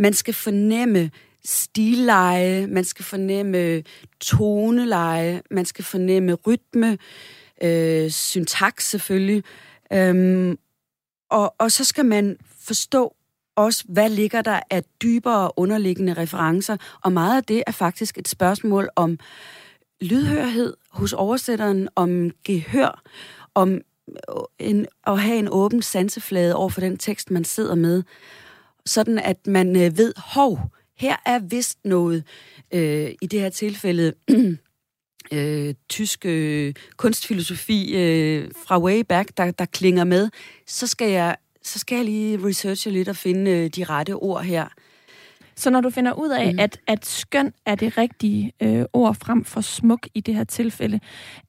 Man 0.00 0.12
skal 0.12 0.34
fornemme 0.34 1.10
stilleje, 1.44 2.66
man 2.66 2.84
skal 2.84 3.04
fornemme 3.04 3.82
toneleje, 4.20 5.42
man 5.50 5.64
skal 5.64 5.84
fornemme 5.84 6.34
rytme, 6.34 6.98
øh, 7.62 8.10
syntaks 8.10 8.90
selvfølgelig, 8.90 9.44
øhm, 9.92 10.58
og, 11.30 11.54
og 11.58 11.72
så 11.72 11.84
skal 11.84 12.04
man 12.04 12.36
forstå 12.60 13.14
også, 13.56 13.84
hvad 13.88 14.10
ligger 14.10 14.42
der 14.42 14.60
af 14.70 14.84
dybere 15.02 15.50
underliggende 15.56 16.14
referencer, 16.14 16.76
og 17.04 17.12
meget 17.12 17.36
af 17.36 17.44
det 17.44 17.62
er 17.66 17.72
faktisk 17.72 18.18
et 18.18 18.28
spørgsmål 18.28 18.88
om 18.96 19.18
lydhørhed 20.00 20.74
hos 20.90 21.12
oversætteren, 21.12 21.88
om 21.96 22.30
gehør, 22.44 23.02
om 23.54 23.80
en, 24.58 24.86
at 25.06 25.20
have 25.20 25.38
en 25.38 25.48
åben 25.50 25.82
sanseflade 25.82 26.54
over 26.54 26.68
for 26.68 26.80
den 26.80 26.96
tekst, 26.96 27.30
man 27.30 27.44
sidder 27.44 27.74
med, 27.74 28.02
sådan 28.86 29.18
at 29.18 29.46
man 29.46 29.76
øh, 29.76 29.98
ved, 29.98 30.12
hov, 30.16 30.60
her 30.98 31.16
er 31.26 31.38
vist 31.38 31.78
noget, 31.84 32.24
øh, 32.74 33.10
i 33.22 33.26
det 33.26 33.40
her 33.40 33.50
tilfælde, 33.50 34.12
øh, 35.32 35.74
tysk 35.88 36.26
øh, 36.26 36.74
kunstfilosofi 36.96 37.96
øh, 37.96 38.50
fra 38.66 38.80
way 38.80 39.00
back, 39.00 39.36
der, 39.36 39.50
der 39.50 39.64
klinger 39.64 40.04
med, 40.04 40.28
så 40.66 40.86
skal 40.86 41.10
jeg 41.10 41.36
så 41.62 41.78
skal 41.78 41.96
jeg 41.96 42.04
lige 42.04 42.46
researche 42.46 42.90
lidt 42.90 43.08
og 43.08 43.16
finde 43.16 43.50
øh, 43.50 43.70
de 43.70 43.84
rette 43.84 44.14
ord 44.14 44.42
her. 44.44 44.68
Så 45.56 45.70
når 45.70 45.80
du 45.80 45.90
finder 45.90 46.12
ud 46.12 46.30
af, 46.30 46.52
mm. 46.52 46.58
at, 46.58 46.80
at 46.86 47.06
skøn 47.06 47.52
er 47.66 47.74
det 47.74 47.98
rigtige 47.98 48.52
øh, 48.62 48.84
ord 48.92 49.14
frem 49.14 49.44
for 49.44 49.60
smuk 49.60 50.06
i 50.14 50.20
det 50.20 50.34
her 50.34 50.44
tilfælde, 50.44 51.00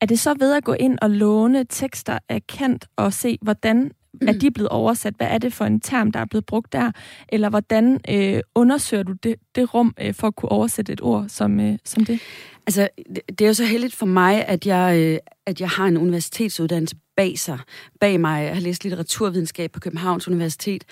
er 0.02 0.06
det 0.06 0.20
så 0.20 0.36
ved 0.40 0.54
at 0.54 0.64
gå 0.64 0.74
ind 0.74 0.98
og 1.02 1.10
låne 1.10 1.66
tekster 1.70 2.20
af 2.30 2.48
kendt 2.48 2.86
og 2.96 3.14
se, 3.14 3.38
hvordan 3.42 3.92
er 4.22 4.34
de 4.34 4.52
blevet 4.56 4.70
oversat? 4.70 5.14
Hvad 5.18 5.28
er 5.28 5.38
det 5.38 5.54
for 5.54 5.66
en 5.66 5.80
term, 5.80 6.12
der 6.12 6.20
er 6.20 6.26
blevet 6.26 6.46
brugt 6.46 6.74
der? 6.74 6.92
Eller 7.30 7.50
hvordan 7.50 8.00
øh, 8.10 8.42
undersøger 8.56 9.04
du 9.04 9.14
det, 9.14 9.36
det 9.56 9.74
rum 9.74 9.94
øh, 10.02 10.14
for 10.14 10.28
at 10.28 10.36
kunne 10.36 10.52
oversætte 10.52 10.94
et 10.94 11.02
ord 11.02 11.26
som, 11.28 11.60
øh, 11.60 11.78
som 11.86 12.06
det? 12.06 12.20
Altså, 12.68 12.88
det 13.30 13.42
er 13.42 13.48
jo 13.48 13.54
så 13.54 13.66
heldigt 13.66 13.96
for 13.96 14.06
mig, 14.06 14.46
at 14.46 14.66
jeg, 14.66 14.98
øh, 14.98 15.20
at 15.46 15.62
jeg 15.62 15.70
har 15.70 15.86
en 15.86 15.98
universitetsuddannelse 15.98 16.96
bag 17.16 17.40
sig, 17.40 17.60
bag 18.00 18.20
mig. 18.20 18.44
Jeg 18.44 18.54
har 18.54 18.62
læst 18.62 18.84
litteraturvidenskab 18.84 19.72
på 19.72 19.80
Københavns 19.80 20.28
Universitet. 20.28 20.84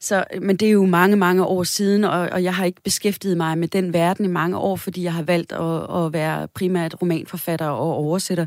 Så, 0.00 0.24
men 0.42 0.56
det 0.56 0.68
er 0.68 0.72
jo 0.72 0.86
mange, 0.86 1.16
mange 1.16 1.44
år 1.44 1.62
siden, 1.62 2.04
og, 2.04 2.20
og 2.20 2.42
jeg 2.42 2.54
har 2.54 2.64
ikke 2.64 2.82
beskæftiget 2.82 3.36
mig 3.36 3.58
med 3.58 3.68
den 3.68 3.92
verden 3.92 4.24
i 4.24 4.28
mange 4.28 4.58
år, 4.58 4.76
fordi 4.76 5.02
jeg 5.02 5.12
har 5.12 5.22
valgt 5.22 5.52
at, 5.52 6.04
at 6.04 6.12
være 6.12 6.48
primært 6.48 7.02
romanforfatter 7.02 7.66
og 7.66 7.94
oversætter. 7.94 8.46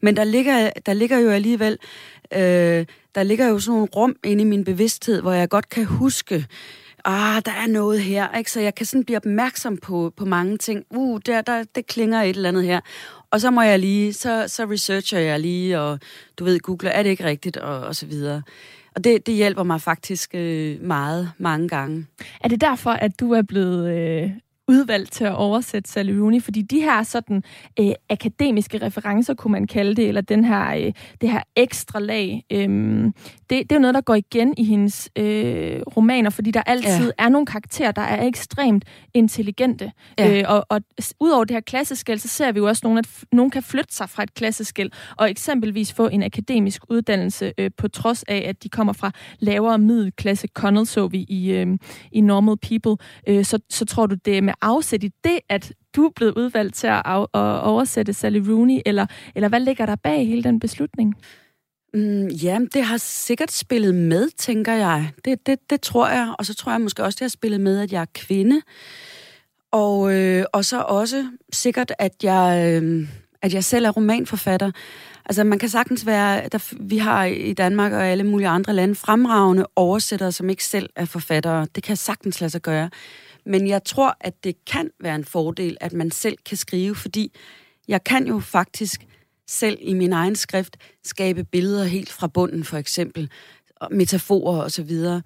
Men 0.00 0.16
der 0.16 0.24
ligger, 0.24 0.70
der 0.86 0.92
ligger 0.92 1.18
jo 1.18 1.30
alligevel, 1.30 1.78
øh, 2.34 2.86
der 3.18 3.24
ligger 3.24 3.48
jo 3.48 3.58
sådan 3.58 3.74
nogle 3.74 3.88
rum 3.96 4.16
inde 4.24 4.42
i 4.42 4.44
min 4.44 4.64
bevidsthed, 4.64 5.20
hvor 5.20 5.32
jeg 5.32 5.48
godt 5.48 5.68
kan 5.68 5.84
huske, 5.84 6.46
ah, 7.04 7.42
der 7.44 7.52
er 7.52 7.66
noget 7.66 8.00
her, 8.00 8.36
ikke? 8.38 8.50
Så 8.50 8.60
jeg 8.60 8.74
kan 8.74 8.86
sådan 8.86 9.04
blive 9.04 9.16
opmærksom 9.16 9.76
på, 9.76 10.12
på 10.16 10.24
mange 10.24 10.56
ting. 10.56 10.84
Uh, 10.90 11.20
der, 11.26 11.40
der, 11.40 11.64
det 11.74 11.86
klinger 11.86 12.22
et 12.22 12.36
eller 12.36 12.48
andet 12.48 12.64
her. 12.64 12.80
Og 13.30 13.40
så 13.40 13.50
må 13.50 13.62
jeg 13.62 13.78
lige, 13.78 14.12
så, 14.12 14.44
så 14.48 14.64
researcher 14.64 15.18
jeg 15.18 15.40
lige, 15.40 15.80
og 15.80 15.98
du 16.38 16.44
ved, 16.44 16.60
googler, 16.60 16.90
er 16.90 17.02
det 17.02 17.10
ikke 17.10 17.24
rigtigt, 17.24 17.56
og, 17.56 17.80
og 17.80 17.96
så 17.96 18.06
videre. 18.06 18.42
Og 18.96 19.04
det, 19.04 19.26
det 19.26 19.34
hjælper 19.34 19.62
mig 19.62 19.80
faktisk 19.80 20.34
øh, 20.34 20.82
meget, 20.82 21.30
mange 21.38 21.68
gange. 21.68 22.06
Er 22.40 22.48
det 22.48 22.60
derfor, 22.60 22.90
at 22.90 23.20
du 23.20 23.32
er 23.32 23.42
blevet 23.42 23.90
øh, 23.98 24.30
udvalgt 24.68 25.12
til 25.12 25.24
at 25.24 25.34
oversætte 25.34 26.02
Rooney, 26.02 26.42
fordi 26.42 26.62
de 26.62 26.80
her 26.80 27.02
sådan 27.02 27.42
øh, 27.80 27.90
akademiske 28.10 28.78
referencer, 28.82 29.34
kunne 29.34 29.52
man 29.52 29.66
kalde 29.66 29.94
det, 29.94 30.08
eller 30.08 30.20
den 30.20 30.44
her, 30.44 30.76
øh, 30.76 30.92
det 31.20 31.30
her 31.30 31.42
ekstra 31.56 32.00
lag, 32.00 32.44
øh, 32.52 32.68
det, 33.50 33.50
det 33.50 33.72
er 33.72 33.76
jo 33.76 33.80
noget, 33.80 33.94
der 33.94 34.00
går 34.00 34.14
igen 34.14 34.54
i 34.56 34.64
hendes 34.64 35.10
øh, 35.16 35.80
romaner, 35.96 36.30
fordi 36.30 36.50
der 36.50 36.62
altid 36.62 37.12
ja. 37.18 37.24
er 37.24 37.28
nogle 37.28 37.46
karakterer, 37.46 37.92
der 37.92 38.02
er 38.02 38.26
ekstremt 38.26 38.84
intelligente. 39.14 39.92
Ja. 40.18 40.38
Øh, 40.38 40.44
og, 40.48 40.66
og 40.68 40.80
udover 41.20 41.44
det 41.44 41.54
her 41.54 41.60
klasseskæld, 41.60 42.18
så 42.18 42.28
ser 42.28 42.52
vi 42.52 42.58
jo 42.58 42.66
også, 42.66 42.80
nogen, 42.84 42.98
at 42.98 43.08
nogen 43.32 43.50
kan 43.50 43.62
flytte 43.62 43.94
sig 43.94 44.10
fra 44.10 44.22
et 44.22 44.34
klasseskæld, 44.34 44.90
og 45.16 45.30
eksempelvis 45.30 45.92
få 45.92 46.08
en 46.08 46.22
akademisk 46.22 46.82
uddannelse, 46.88 47.52
øh, 47.58 47.70
på 47.76 47.88
trods 47.88 48.22
af, 48.22 48.44
at 48.48 48.62
de 48.62 48.68
kommer 48.68 48.92
fra 48.92 49.10
lavere 49.38 49.78
middelklasse. 49.78 50.48
Connell 50.54 50.86
så 50.86 51.06
vi 51.06 51.18
i, 51.18 51.52
øh, 51.52 51.66
i 52.12 52.20
Normal 52.20 52.56
People. 52.56 53.06
Øh, 53.28 53.44
så, 53.44 53.58
så 53.70 53.84
tror 53.84 54.06
du, 54.06 54.14
det 54.24 54.38
er 54.38 54.42
med 54.42 54.54
afsæt 54.62 55.04
i 55.04 55.10
det, 55.24 55.40
at 55.48 55.72
du 55.96 56.06
er 56.06 56.10
blevet 56.16 56.32
udvalgt 56.36 56.74
til 56.74 56.86
at, 56.86 57.02
af, 57.04 57.22
at 57.22 57.62
oversætte 57.62 58.12
Sally 58.12 58.38
Rooney, 58.38 58.80
eller, 58.86 59.06
eller 59.34 59.48
hvad 59.48 59.60
ligger 59.60 59.86
der 59.86 59.96
bag 59.96 60.26
hele 60.26 60.42
den 60.42 60.60
beslutning? 60.60 61.14
Mm, 61.94 62.28
ja, 62.28 62.58
det 62.74 62.84
har 62.84 62.96
sikkert 62.96 63.52
spillet 63.52 63.94
med, 63.94 64.28
tænker 64.38 64.72
jeg. 64.72 65.10
Det, 65.24 65.46
det, 65.46 65.70
det 65.70 65.80
tror 65.80 66.08
jeg. 66.08 66.34
Og 66.38 66.46
så 66.46 66.54
tror 66.54 66.72
jeg 66.72 66.80
måske 66.80 67.04
også, 67.04 67.16
det 67.16 67.24
har 67.24 67.28
spillet 67.28 67.60
med, 67.60 67.80
at 67.80 67.92
jeg 67.92 68.00
er 68.02 68.06
kvinde. 68.14 68.60
Og, 69.72 70.14
øh, 70.14 70.44
og 70.52 70.64
så 70.64 70.80
også 70.80 71.30
sikkert, 71.52 71.92
at 71.98 72.12
jeg, 72.22 72.72
øh, 72.82 73.08
at 73.42 73.54
jeg 73.54 73.64
selv 73.64 73.84
er 73.84 73.90
romanforfatter. 73.90 74.70
Altså, 75.24 75.44
man 75.44 75.58
kan 75.58 75.68
sagtens 75.68 76.06
være... 76.06 76.48
Der, 76.52 76.72
vi 76.80 76.98
har 76.98 77.24
i 77.24 77.52
Danmark 77.52 77.92
og 77.92 78.06
alle 78.06 78.24
mulige 78.24 78.48
andre 78.48 78.72
lande 78.72 78.94
fremragende 78.94 79.66
oversættere, 79.76 80.32
som 80.32 80.50
ikke 80.50 80.64
selv 80.64 80.90
er 80.96 81.04
forfattere. 81.04 81.66
Det 81.74 81.82
kan 81.82 81.96
sagtens 81.96 82.40
lade 82.40 82.50
sig 82.50 82.62
gøre. 82.62 82.90
Men 83.48 83.68
jeg 83.68 83.84
tror, 83.84 84.16
at 84.20 84.44
det 84.44 84.64
kan 84.64 84.90
være 85.00 85.14
en 85.14 85.24
fordel, 85.24 85.76
at 85.80 85.92
man 85.92 86.10
selv 86.10 86.38
kan 86.46 86.56
skrive, 86.56 86.94
fordi 86.94 87.32
jeg 87.88 88.04
kan 88.04 88.26
jo 88.26 88.40
faktisk 88.40 89.06
selv 89.46 89.78
i 89.80 89.94
min 89.94 90.12
egen 90.12 90.36
skrift 90.36 90.76
skabe 91.04 91.44
billeder 91.44 91.84
helt 91.84 92.12
fra 92.12 92.26
bunden, 92.26 92.64
for 92.64 92.76
eksempel, 92.76 93.30
og 93.76 93.88
metaforer 93.92 94.62
og 94.62 94.70
så 94.70 94.82
videre. 94.82 95.22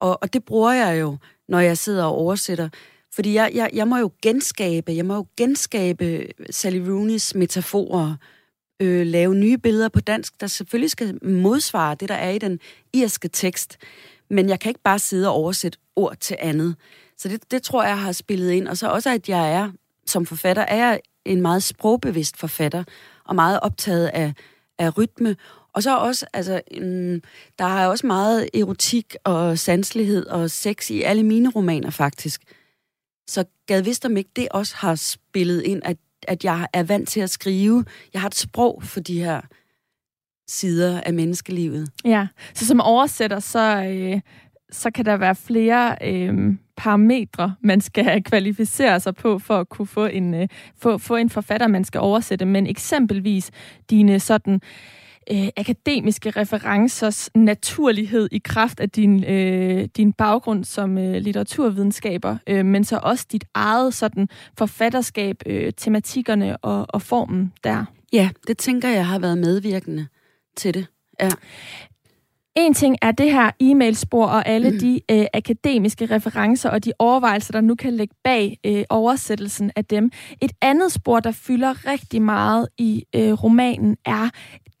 Og, 0.00 0.18
og 0.22 0.32
det 0.32 0.44
bruger 0.44 0.72
jeg 0.72 1.00
jo, 1.00 1.16
når 1.48 1.60
jeg 1.60 1.78
sidder 1.78 2.04
og 2.04 2.14
oversætter. 2.14 2.68
Fordi 3.12 3.34
jeg, 3.34 3.50
jeg, 3.54 3.70
jeg 3.72 3.88
må 3.88 3.96
jo 3.96 4.10
genskabe, 4.22 4.92
jeg 4.92 5.06
må 5.06 5.14
jo 5.14 5.26
genskabe 5.36 6.26
Sally 6.50 6.78
Rooneys 6.78 7.34
metaforer, 7.34 8.16
øh, 8.82 9.06
lave 9.06 9.34
nye 9.34 9.58
billeder 9.58 9.88
på 9.88 10.00
dansk, 10.00 10.40
der 10.40 10.46
selvfølgelig 10.46 10.90
skal 10.90 11.24
modsvare 11.24 11.94
det, 11.94 12.08
der 12.08 12.14
er 12.14 12.30
i 12.30 12.38
den 12.38 12.60
irske 12.92 13.28
tekst. 13.28 13.78
Men 14.30 14.48
jeg 14.48 14.60
kan 14.60 14.70
ikke 14.70 14.82
bare 14.84 14.98
sidde 14.98 15.28
og 15.28 15.34
oversætte 15.34 15.78
ord 15.96 16.16
til 16.16 16.36
andet. 16.40 16.76
Så 17.20 17.28
det, 17.28 17.50
det 17.50 17.62
tror 17.62 17.84
jeg 17.84 17.98
har 17.98 18.12
spillet 18.12 18.50
ind. 18.50 18.68
Og 18.68 18.76
så 18.76 18.88
også, 18.88 19.10
at 19.10 19.28
jeg 19.28 19.52
er, 19.52 19.70
som 20.06 20.26
forfatter, 20.26 20.62
er 20.62 20.76
jeg 20.76 21.00
en 21.24 21.42
meget 21.42 21.62
sprogbevidst 21.62 22.36
forfatter, 22.36 22.84
og 23.24 23.34
meget 23.34 23.60
optaget 23.60 24.06
af, 24.06 24.32
af 24.78 24.98
rytme. 24.98 25.36
Og 25.72 25.82
så 25.82 25.98
også, 25.98 26.26
altså, 26.32 26.60
mm, 26.80 27.22
der 27.58 27.64
er 27.64 27.86
også 27.86 28.06
meget 28.06 28.48
erotik 28.54 29.16
og 29.24 29.58
sanslighed 29.58 30.26
og 30.26 30.50
sex 30.50 30.90
i 30.90 31.02
alle 31.02 31.22
mine 31.22 31.50
romaner, 31.50 31.90
faktisk. 31.90 32.42
Så 33.28 33.44
gad 33.66 33.82
vidst 33.82 34.04
om 34.04 34.16
ikke 34.16 34.30
det 34.36 34.48
også 34.50 34.76
har 34.76 34.94
spillet 34.94 35.62
ind, 35.62 35.82
at, 35.84 35.96
at 36.28 36.44
jeg 36.44 36.68
er 36.72 36.82
vant 36.82 37.08
til 37.08 37.20
at 37.20 37.30
skrive. 37.30 37.84
Jeg 38.12 38.20
har 38.20 38.28
et 38.28 38.34
sprog 38.34 38.82
for 38.82 39.00
de 39.00 39.20
her 39.20 39.40
sider 40.48 41.00
af 41.00 41.14
menneskelivet. 41.14 41.88
Ja, 42.04 42.26
så 42.54 42.66
som 42.66 42.80
oversætter, 42.80 43.40
så, 43.40 43.84
øh, 43.84 44.20
så 44.72 44.90
kan 44.90 45.04
der 45.04 45.16
være 45.16 45.34
flere 45.34 45.96
øh, 46.04 46.54
parametre, 46.76 47.54
man 47.62 47.80
skal 47.80 48.22
kvalificere 48.22 49.00
sig 49.00 49.14
på 49.14 49.38
for 49.38 49.58
at 49.58 49.68
kunne 49.68 49.86
få 49.86 50.06
en, 50.06 50.34
øh, 50.34 50.48
få, 50.78 50.98
få 50.98 51.16
en 51.16 51.30
forfatter, 51.30 51.66
man 51.66 51.84
skal 51.84 52.00
oversætte. 52.00 52.44
Men 52.44 52.66
eksempelvis 52.66 53.50
dine 53.90 54.20
sådan 54.20 54.60
øh, 55.32 55.48
akademiske 55.56 56.30
referencers 56.30 57.30
naturlighed 57.34 58.28
i 58.32 58.38
kraft 58.38 58.80
af 58.80 58.90
din, 58.90 59.24
øh, 59.24 59.88
din 59.96 60.12
baggrund 60.12 60.64
som 60.64 60.98
øh, 60.98 61.14
litteraturvidenskaber, 61.14 62.36
øh, 62.46 62.64
men 62.64 62.84
så 62.84 63.00
også 63.02 63.26
dit 63.32 63.44
eget 63.54 63.94
sådan 63.94 64.28
forfatterskab, 64.58 65.36
øh, 65.46 65.72
tematikkerne 65.76 66.56
og, 66.56 66.86
og 66.88 67.02
formen 67.02 67.52
der. 67.64 67.84
Ja, 68.12 68.30
det 68.46 68.58
tænker 68.58 68.88
jeg 68.88 69.06
har 69.06 69.18
været 69.18 69.38
medvirkende 69.38 70.06
til 70.56 70.74
det. 70.74 70.86
Ja. 71.20 71.28
En 72.56 72.74
ting 72.74 72.96
er 73.02 73.10
det 73.10 73.32
her 73.32 73.50
e-mailspor 73.60 74.26
og 74.26 74.48
alle 74.48 74.70
mm. 74.70 74.78
de 74.78 75.00
øh, 75.10 75.26
akademiske 75.34 76.06
referencer 76.06 76.70
og 76.70 76.84
de 76.84 76.92
overvejelser, 76.98 77.52
der 77.52 77.60
nu 77.60 77.74
kan 77.74 77.96
ligge 77.96 78.14
bag 78.24 78.58
øh, 78.66 78.84
oversættelsen 78.90 79.70
af 79.76 79.84
dem. 79.84 80.10
Et 80.40 80.52
andet 80.62 80.92
spor, 80.92 81.20
der 81.20 81.32
fylder 81.32 81.86
rigtig 81.86 82.22
meget 82.22 82.68
i 82.78 83.04
øh, 83.16 83.32
romanen, 83.32 83.96
er 84.04 84.28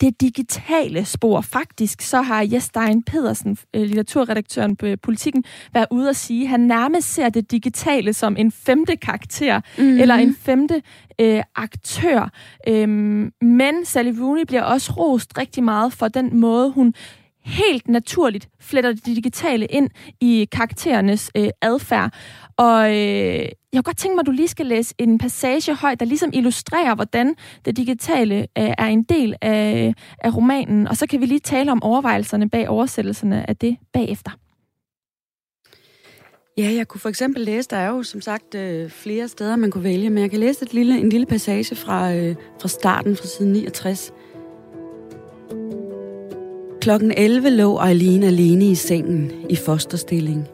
det 0.00 0.20
digitale 0.20 1.04
spor. 1.04 1.40
Faktisk 1.40 2.00
så 2.00 2.22
har 2.22 2.48
Jes 2.52 2.62
Stein 2.62 3.02
Pedersen, 3.02 3.56
øh, 3.74 3.82
litteraturredaktøren 3.82 4.76
på 4.76 4.86
Politiken, 5.02 5.44
været 5.74 5.86
ude 5.90 6.08
at 6.08 6.16
sige, 6.16 6.42
at 6.42 6.48
han 6.48 6.60
nærmest 6.60 7.14
ser 7.14 7.28
det 7.28 7.50
digitale 7.50 8.12
som 8.12 8.36
en 8.36 8.52
femte 8.52 8.96
karakter, 8.96 9.60
mm. 9.78 10.00
eller 10.00 10.14
en 10.14 10.34
femte 10.34 10.82
øh, 11.18 11.42
aktør. 11.56 12.30
Øhm, 12.68 13.32
men 13.42 13.84
Sally 13.84 14.12
Rooney 14.20 14.44
bliver 14.46 14.62
også 14.62 14.92
rost 14.92 15.38
rigtig 15.38 15.64
meget 15.64 15.92
for 15.92 16.08
den 16.08 16.40
måde, 16.40 16.70
hun 16.70 16.94
helt 17.44 17.88
naturligt 17.88 18.48
fletter 18.60 18.92
det 18.92 19.06
digitale 19.06 19.66
ind 19.66 19.90
i 20.20 20.48
karakterernes 20.52 21.30
øh, 21.36 21.48
adfærd. 21.62 22.12
Og 22.56 22.90
øh, 22.90 23.48
jeg 23.72 23.74
kunne 23.74 23.82
godt 23.82 23.96
tænke 23.96 24.14
mig, 24.14 24.22
at 24.22 24.26
du 24.26 24.32
lige 24.32 24.48
skal 24.48 24.66
læse 24.66 24.94
en 24.98 25.18
passage 25.18 25.74
højt, 25.74 26.00
der 26.00 26.06
ligesom 26.06 26.30
illustrerer, 26.32 26.94
hvordan 26.94 27.34
det 27.64 27.76
digitale 27.76 28.38
øh, 28.38 28.74
er 28.78 28.86
en 28.86 29.02
del 29.02 29.34
af, 29.40 29.94
af 30.18 30.36
romanen. 30.36 30.88
Og 30.88 30.96
så 30.96 31.06
kan 31.06 31.20
vi 31.20 31.26
lige 31.26 31.40
tale 31.40 31.72
om 31.72 31.82
overvejelserne 31.82 32.50
bag 32.50 32.68
oversættelserne 32.68 33.48
af 33.48 33.56
det 33.56 33.76
bagefter. 33.92 34.30
Ja, 36.58 36.72
jeg 36.72 36.88
kunne 36.88 37.00
for 37.00 37.08
eksempel 37.08 37.42
læse, 37.42 37.68
der 37.68 37.76
er 37.76 37.88
jo 37.88 38.02
som 38.02 38.20
sagt 38.20 38.54
øh, 38.54 38.90
flere 38.90 39.28
steder, 39.28 39.56
man 39.56 39.70
kunne 39.70 39.84
vælge, 39.84 40.10
men 40.10 40.22
jeg 40.22 40.30
kan 40.30 40.40
læse 40.40 40.62
et 40.62 40.74
lille, 40.74 40.98
en 40.98 41.08
lille 41.08 41.26
passage 41.26 41.76
fra, 41.76 42.14
øh, 42.14 42.36
fra 42.60 42.68
starten, 42.68 43.16
fra 43.16 43.26
side 43.26 43.52
69. 43.52 44.12
Klokken 46.80 47.12
11 47.16 47.50
lå 47.50 47.80
Eileen 47.80 48.22
alene 48.22 48.64
i 48.64 48.74
sengen 48.74 49.32
i 49.48 49.56
fosterstilling. 49.56 50.48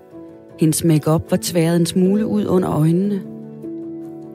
Hendes 0.60 0.84
makeup 0.84 1.30
var 1.30 1.38
tværet 1.42 1.76
en 1.76 1.86
smule 1.86 2.26
ud 2.26 2.46
under 2.46 2.70
øjnene. 2.70 3.22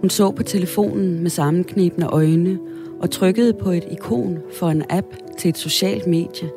Hun 0.01 0.09
så 0.09 0.31
på 0.31 0.43
telefonen 0.43 1.21
med 1.21 1.29
sammenknebne 1.29 2.05
øjne 2.05 2.59
og 3.01 3.11
trykkede 3.11 3.53
på 3.53 3.71
et 3.71 3.83
ikon 3.91 4.37
for 4.59 4.69
en 4.69 4.83
app 4.89 5.07
til 5.37 5.49
et 5.49 5.57
socialt 5.57 6.07
medie. 6.07 6.49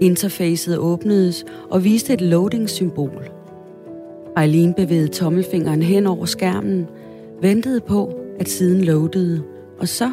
Interfacet 0.00 0.78
åbnedes 0.78 1.44
og 1.70 1.84
viste 1.84 2.12
et 2.12 2.20
loading-symbol. 2.20 3.30
Eileen 4.38 4.74
bevægede 4.74 5.08
tommelfingeren 5.08 5.82
hen 5.82 6.06
over 6.06 6.24
skærmen, 6.24 6.86
ventede 7.40 7.80
på, 7.80 8.14
at 8.40 8.48
siden 8.48 8.84
loadede, 8.84 9.42
og 9.78 9.88
så, 9.88 10.12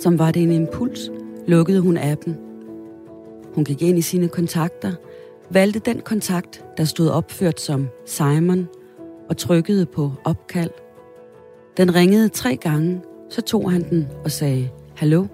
som 0.00 0.18
var 0.18 0.30
det 0.30 0.42
en 0.42 0.52
impuls, 0.52 1.10
lukkede 1.46 1.80
hun 1.80 1.96
appen. 1.96 2.45
Hun 3.56 3.64
gik 3.64 3.82
ind 3.82 3.98
i 3.98 4.02
sine 4.02 4.28
kontakter, 4.28 4.92
valgte 5.50 5.78
den 5.78 6.00
kontakt, 6.00 6.64
der 6.76 6.84
stod 6.84 7.08
opført 7.08 7.60
som 7.60 7.88
Simon, 8.06 8.68
og 9.28 9.36
trykkede 9.36 9.86
på 9.86 10.12
opkald. 10.24 10.70
Den 11.76 11.94
ringede 11.94 12.28
tre 12.28 12.56
gange, 12.56 13.00
så 13.30 13.42
tog 13.42 13.70
han 13.70 13.90
den 13.90 14.08
og 14.24 14.30
sagde, 14.30 14.68
Hallo? 14.96 15.26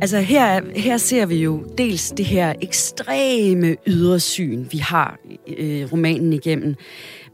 Altså 0.00 0.18
her, 0.20 0.60
her 0.76 0.96
ser 0.96 1.26
vi 1.26 1.36
jo 1.36 1.64
dels 1.78 2.10
det 2.10 2.26
her 2.26 2.54
ekstreme 2.60 3.76
ydersyn, 3.86 4.66
vi 4.70 4.78
har 4.78 5.18
øh, 5.58 5.92
romanen 5.92 6.32
igennem. 6.32 6.74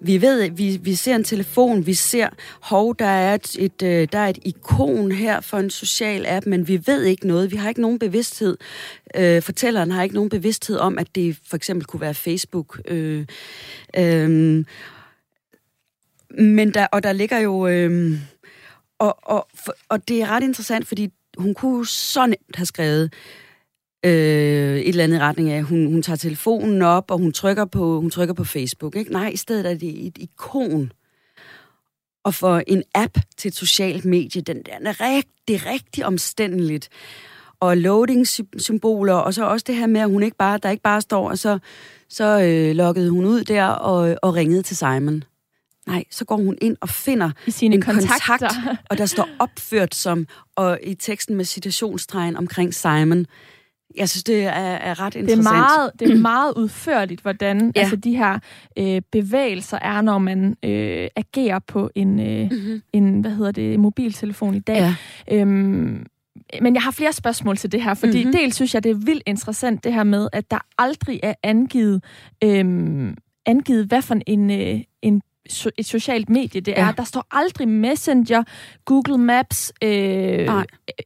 Vi 0.01 0.23
ved, 0.23 0.51
vi, 0.51 0.79
vi 0.83 0.95
ser 0.95 1.17
en 1.17 1.25
telefon, 1.25 1.87
vi 1.87 1.95
ser, 1.95 2.29
hov, 2.61 2.97
der 2.99 3.05
er 3.07 3.35
et, 3.35 3.57
et, 3.59 3.83
øh, 3.83 4.09
der 4.13 4.19
er 4.19 4.29
et 4.29 4.39
ikon 4.43 5.13
her 5.13 5.41
for 5.41 5.59
en 5.59 5.71
social 5.71 6.27
app, 6.27 6.47
men 6.47 6.69
vi 6.69 6.83
ved 6.87 7.05
ikke 7.05 7.27
noget. 7.27 7.51
Vi 7.51 7.57
har 7.57 7.69
ikke 7.69 7.81
nogen 7.81 7.99
bevidsthed. 7.99 8.57
Øh, 9.17 9.43
fortælleren 9.43 9.91
har 9.91 10.03
ikke 10.03 10.15
nogen 10.15 10.31
bevidsthed 10.31 10.77
om, 10.77 10.99
at 10.99 11.15
det 11.15 11.39
for 11.49 11.57
eksempel 11.57 11.87
kunne 11.87 12.01
være 12.01 12.15
Facebook. 12.15 12.81
Øh, 12.89 13.27
øh, 13.97 14.65
men 16.31 16.75
der, 16.75 16.87
og 16.87 17.03
der 17.03 17.13
ligger 17.13 17.39
jo... 17.39 17.67
Øh, 17.67 18.19
og, 18.99 19.19
og, 19.23 19.49
og 19.89 20.09
det 20.09 20.23
er 20.23 20.27
ret 20.27 20.43
interessant, 20.43 20.89
fordi 20.89 21.13
hun 21.39 21.55
kunne 21.55 21.87
så 21.87 22.27
nemt 22.27 22.57
have 22.57 22.67
skrevet 22.67 23.13
øh, 24.05 24.77
et 24.79 24.89
eller 24.89 25.05
andet 25.05 25.21
retning 25.21 25.51
af, 25.51 25.63
hun, 25.63 25.87
hun 25.87 26.03
tager 26.03 26.17
telefonen 26.17 26.83
op, 26.83 27.11
og 27.11 27.19
hun 27.19 27.33
trykker 27.33 27.65
på, 27.65 28.01
hun 28.01 28.11
trykker 28.11 28.35
på 28.35 28.45
Facebook. 28.45 28.97
Ikke? 28.97 29.13
Nej, 29.13 29.29
i 29.29 29.37
stedet 29.37 29.71
er 29.71 29.75
det 29.75 30.07
et 30.07 30.19
ikon. 30.19 30.93
Og 32.25 32.35
for 32.35 32.63
en 32.67 32.83
app 32.95 33.19
til 33.37 33.49
et 33.49 33.55
socialt 33.55 34.05
medie, 34.05 34.43
den, 34.43 34.57
den 34.57 34.87
er 34.87 35.01
rigtig, 35.01 35.67
rigtig 35.67 36.07
omstændeligt. 36.07 36.89
Og 37.61 37.77
loading-symboler, 37.77 39.15
og 39.15 39.35
så 39.35 39.45
også 39.45 39.65
det 39.67 39.77
her 39.77 39.87
med, 39.87 40.01
at 40.01 40.11
hun 40.11 40.23
ikke 40.23 40.37
bare, 40.37 40.59
der 40.63 40.71
ikke 40.71 40.83
bare 40.83 41.01
står, 41.01 41.31
og 41.31 41.39
så, 41.39 41.59
så 42.09 42.41
øh, 42.43 42.75
loggede 42.75 43.11
hun 43.11 43.25
ud 43.25 43.45
der 43.45 43.65
og, 43.65 44.19
og 44.23 44.35
ringede 44.35 44.63
til 44.63 44.77
Simon. 44.77 45.25
Nej, 45.87 46.05
så 46.11 46.25
går 46.25 46.37
hun 46.37 46.59
ind 46.61 46.77
og 46.81 46.89
finder 46.89 47.31
I 47.47 47.51
sine 47.51 47.75
en 47.75 47.83
kontakter. 47.83 48.39
kontakt, 48.39 48.55
og 48.91 48.99
der 48.99 49.07
står 49.07 49.29
opført 49.39 49.95
som, 49.95 50.27
og 50.57 50.79
i 50.83 50.95
teksten 50.95 51.37
med 51.37 51.45
citationstegn 51.45 52.37
omkring 52.37 52.75
Simon. 52.75 53.27
Jeg 53.97 54.09
synes, 54.09 54.25
det 54.25 54.45
er, 54.45 54.51
er 54.51 55.01
ret 55.01 55.15
interessant. 55.15 55.45
Det 55.45 55.49
er 55.49 55.53
meget, 55.53 55.93
det 56.01 56.11
er 56.11 56.17
meget 56.17 56.53
udførligt, 56.57 57.21
hvordan 57.21 57.73
ja. 57.77 57.81
altså, 57.81 57.97
de 57.97 58.17
her 58.17 58.39
øh, 58.79 59.03
bevægelser 59.13 59.79
er, 59.79 60.01
når 60.01 60.19
man 60.19 60.57
øh, 60.63 61.09
agerer 61.17 61.59
på 61.59 61.91
en, 61.95 62.21
øh, 62.21 62.51
mm-hmm. 62.51 62.83
en 62.93 63.21
hvad 63.21 63.31
hedder 63.31 63.53
det, 63.53 63.81
mobiltelefon 63.81 64.55
i 64.55 64.59
dag. 64.59 64.77
Ja. 64.77 64.95
Øhm, 65.31 66.07
men 66.63 66.75
jeg 66.75 66.83
har 66.83 66.91
flere 66.91 67.13
spørgsmål 67.13 67.57
til 67.57 67.73
det 67.73 67.83
her, 67.83 67.95
fordi 67.95 68.19
mm-hmm. 68.19 68.33
dels 68.33 68.55
synes 68.55 68.75
jeg, 68.75 68.85
det 68.85 68.91
er 68.91 68.95
vildt 69.05 69.23
interessant 69.27 69.85
det 69.85 69.95
her 69.95 70.05
med, 70.05 70.29
at 70.33 70.51
der 70.51 70.59
aldrig 70.79 71.21
er 71.23 71.35
angivet, 71.43 72.05
øhm, 72.45 73.17
angivet 73.47 73.87
hvad 73.87 74.03
for 74.03 74.17
en, 74.27 74.51
øh, 74.51 74.57
en 74.57 74.85
so- 75.53 75.71
et 75.77 75.87
socialt 75.87 76.29
medie 76.29 76.61
det 76.61 76.79
er. 76.79 76.87
Ja. 76.87 76.93
Der 76.97 77.05
står 77.05 77.27
aldrig 77.31 77.69
Messenger, 77.69 78.43
Google 78.85 79.19
Maps, 79.19 79.73
øh, 79.85 80.49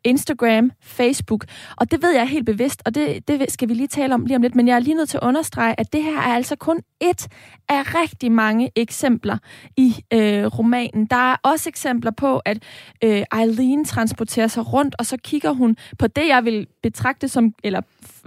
Instagram, 0.04 0.70
Facebook. 0.82 1.44
Og 1.76 1.90
det 1.90 2.02
ved 2.02 2.14
jeg 2.14 2.28
helt 2.28 2.46
bevidst, 2.46 2.82
og 2.84 2.94
det, 2.94 3.28
det 3.28 3.52
skal 3.52 3.68
vi 3.68 3.74
lige 3.74 3.86
tale 3.86 4.14
om 4.14 4.26
lige 4.26 4.36
om 4.36 4.42
lidt. 4.42 4.54
Men 4.54 4.68
jeg 4.68 4.74
er 4.74 4.78
lige 4.80 4.94
nødt 4.94 5.08
til 5.08 5.16
at 5.16 5.22
understrege, 5.22 5.80
at 5.80 5.92
det 5.92 6.02
her 6.02 6.16
er 6.18 6.34
altså 6.34 6.56
kun 6.56 6.80
et 7.00 7.28
af 7.68 7.94
rigtig 7.94 8.32
mange 8.32 8.70
eksempler 8.76 9.38
i 9.76 9.94
øh, 10.12 10.46
romanen. 10.46 11.06
Der 11.06 11.32
er 11.32 11.36
også 11.42 11.68
eksempler 11.68 12.10
på, 12.10 12.38
at 12.38 12.58
øh, 13.04 13.22
Eileen 13.40 13.84
transporterer 13.84 14.46
sig 14.46 14.72
rundt, 14.72 14.94
og 14.98 15.06
så 15.06 15.16
kigger 15.16 15.52
hun 15.52 15.76
på 15.98 16.06
det, 16.06 16.28
jeg 16.28 16.44
vil 16.44 16.66
betragte 16.82 17.28
som, 17.28 17.54
eller 17.64 17.80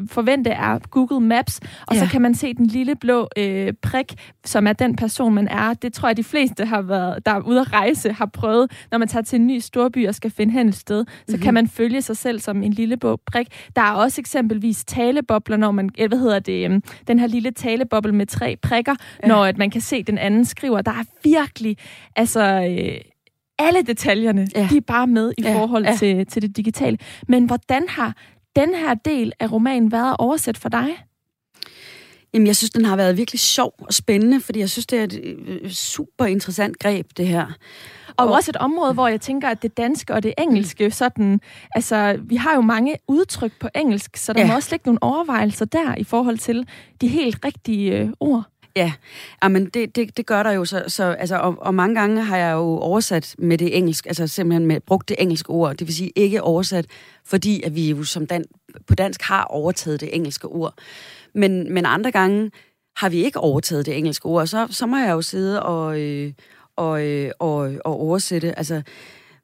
forvente 0.09 0.49
er 0.49 0.79
Google 0.79 1.19
Maps, 1.19 1.59
og 1.87 1.95
ja. 1.95 1.99
så 1.99 2.11
kan 2.11 2.21
man 2.21 2.35
se 2.35 2.53
den 2.53 2.65
lille 2.65 2.95
blå 2.95 3.27
øh, 3.37 3.73
prik, 3.81 4.13
som 4.45 4.67
er 4.67 4.73
den 4.73 4.95
person, 4.95 5.33
man 5.33 5.47
er. 5.47 5.73
Det 5.73 5.93
tror 5.93 6.04
jeg, 6.07 6.17
de 6.17 6.23
fleste, 6.23 6.65
har 6.65 6.81
været, 6.81 7.25
der 7.25 7.31
er 7.31 7.39
ude 7.39 7.59
at 7.59 7.73
rejse, 7.73 8.11
har 8.11 8.25
prøvet. 8.25 8.71
Når 8.91 8.97
man 8.97 9.07
tager 9.07 9.23
til 9.23 9.39
en 9.39 9.47
ny 9.47 9.59
storby 9.59 10.07
og 10.07 10.15
skal 10.15 10.31
finde 10.31 10.53
hen 10.53 10.67
et 10.69 10.75
sted, 10.75 11.05
så 11.05 11.11
mm-hmm. 11.27 11.41
kan 11.41 11.53
man 11.53 11.67
følge 11.67 12.01
sig 12.01 12.17
selv 12.17 12.39
som 12.39 12.63
en 12.63 12.73
lille 12.73 12.97
blå 12.97 13.19
prik. 13.31 13.47
Der 13.75 13.81
er 13.81 13.91
også 13.91 14.21
eksempelvis 14.21 14.85
talebobler, 14.85 15.57
når 15.57 15.71
man, 15.71 15.89
hvad 16.07 16.19
hedder 16.19 16.39
det, 16.39 16.71
øh, 16.71 16.81
den 17.07 17.19
her 17.19 17.27
lille 17.27 17.51
taleboble 17.51 18.11
med 18.11 18.25
tre 18.25 18.55
prikker, 18.61 18.95
ja. 19.23 19.27
når 19.27 19.45
at 19.45 19.57
man 19.57 19.69
kan 19.69 19.81
se, 19.81 20.03
den 20.03 20.17
anden 20.17 20.45
skriver. 20.45 20.81
Der 20.81 20.91
er 20.91 21.03
virkelig, 21.23 21.77
altså... 22.15 22.41
Øh, 22.69 22.97
alle 23.59 23.81
detaljerne, 23.81 24.47
ja. 24.55 24.67
de 24.71 24.77
er 24.77 24.81
bare 24.81 25.07
med 25.07 25.33
i 25.37 25.41
ja. 25.41 25.59
forhold 25.59 25.85
ja. 25.85 25.95
Til, 25.95 26.25
til 26.25 26.41
det 26.41 26.57
digitale. 26.57 26.97
Men 27.27 27.45
hvordan 27.45 27.83
har 27.89 28.13
den 28.55 28.75
her 28.75 28.93
del 28.93 29.33
af 29.39 29.51
romanen 29.51 29.91
været 29.91 30.15
oversat 30.19 30.57
for 30.57 30.69
dig? 30.69 30.87
Jamen, 32.35 32.47
jeg 32.47 32.55
synes, 32.55 32.69
den 32.69 32.85
har 32.85 32.95
været 32.95 33.17
virkelig 33.17 33.39
sjov 33.39 33.73
og 33.79 33.93
spændende, 33.93 34.41
fordi 34.41 34.59
jeg 34.59 34.69
synes, 34.69 34.85
det 34.85 34.99
er 34.99 35.03
et 35.03 35.19
øh, 35.23 35.69
super 35.71 36.25
interessant 36.25 36.79
greb, 36.79 37.07
det 37.17 37.27
her. 37.27 37.45
Og, 38.17 38.27
og 38.27 38.33
også 38.33 38.51
et 38.51 38.55
område, 38.55 38.93
hvor 38.93 39.07
jeg 39.07 39.21
tænker, 39.21 39.49
at 39.49 39.61
det 39.61 39.77
danske 39.77 40.13
og 40.13 40.23
det 40.23 40.33
engelske, 40.37 40.91
sådan, 40.91 41.41
altså, 41.75 42.19
vi 42.23 42.35
har 42.35 42.55
jo 42.55 42.61
mange 42.61 42.97
udtryk 43.07 43.51
på 43.59 43.67
engelsk, 43.75 44.17
så 44.17 44.33
der 44.33 44.39
ja. 44.39 44.47
må 44.47 44.55
også 44.55 44.69
ligge 44.71 44.83
nogle 44.85 45.03
overvejelser 45.03 45.65
der 45.65 45.95
i 45.95 46.03
forhold 46.03 46.37
til 46.37 46.67
de 47.01 47.07
helt 47.07 47.45
rigtige 47.45 47.97
øh, 47.99 48.09
ord. 48.19 48.43
Ja, 48.75 48.93
ah, 49.41 49.51
men 49.51 49.65
det, 49.65 49.95
det, 49.95 50.17
det 50.17 50.25
gør 50.25 50.43
der 50.43 50.51
jo 50.51 50.65
så, 50.65 50.83
så 50.87 51.03
altså, 51.03 51.37
og, 51.37 51.55
og 51.59 51.75
mange 51.75 51.95
gange 51.95 52.23
har 52.23 52.37
jeg 52.37 52.53
jo 52.53 52.77
oversat 52.77 53.35
med 53.37 53.57
det 53.57 53.77
engelsk, 53.77 54.05
altså 54.05 54.27
simpelthen 54.27 54.65
med 54.65 54.79
brugt 54.79 55.09
det 55.09 55.15
engelske 55.19 55.49
ord, 55.49 55.75
det 55.75 55.87
vil 55.87 55.95
sige 55.95 56.11
ikke 56.15 56.41
oversat, 56.41 56.85
fordi 57.25 57.61
at 57.61 57.75
vi 57.75 57.89
jo 57.89 58.03
som 58.03 58.27
dan, 58.27 58.45
på 58.87 58.95
dansk 58.95 59.21
har 59.21 59.43
overtaget 59.43 60.01
det 60.01 60.15
engelske 60.15 60.47
ord. 60.47 60.73
Men, 61.33 61.73
men 61.73 61.85
andre 61.85 62.11
gange 62.11 62.51
har 62.97 63.09
vi 63.09 63.23
ikke 63.23 63.39
overtaget 63.39 63.85
det 63.85 63.97
engelske 63.97 64.25
ord, 64.25 64.47
så, 64.47 64.67
så 64.69 64.85
må 64.85 64.97
jeg 64.97 65.11
jo 65.11 65.21
sidde 65.21 65.63
og, 65.63 65.99
øh, 65.99 66.33
og, 66.75 67.05
øh, 67.05 67.31
og, 67.39 67.73
og 67.85 67.99
oversætte, 67.99 68.57
altså 68.57 68.81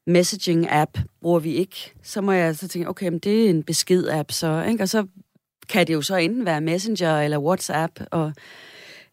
messaging-app 0.09 1.01
bruger 1.21 1.39
vi 1.39 1.53
ikke, 1.53 1.93
så 2.03 2.21
må 2.21 2.31
jeg 2.31 2.55
så 2.55 2.67
tænke, 2.67 2.89
okay, 2.89 3.09
men 3.09 3.19
det 3.19 3.45
er 3.45 3.49
en 3.49 3.63
besked-app, 3.63 4.31
så, 4.31 4.65
ikke? 4.69 4.83
og 4.83 4.89
så 4.89 5.05
kan 5.69 5.87
det 5.87 5.93
jo 5.93 6.01
så 6.01 6.15
enten 6.15 6.45
være 6.45 6.61
Messenger 6.61 7.21
eller 7.21 7.37
WhatsApp, 7.37 7.99
og 8.11 8.33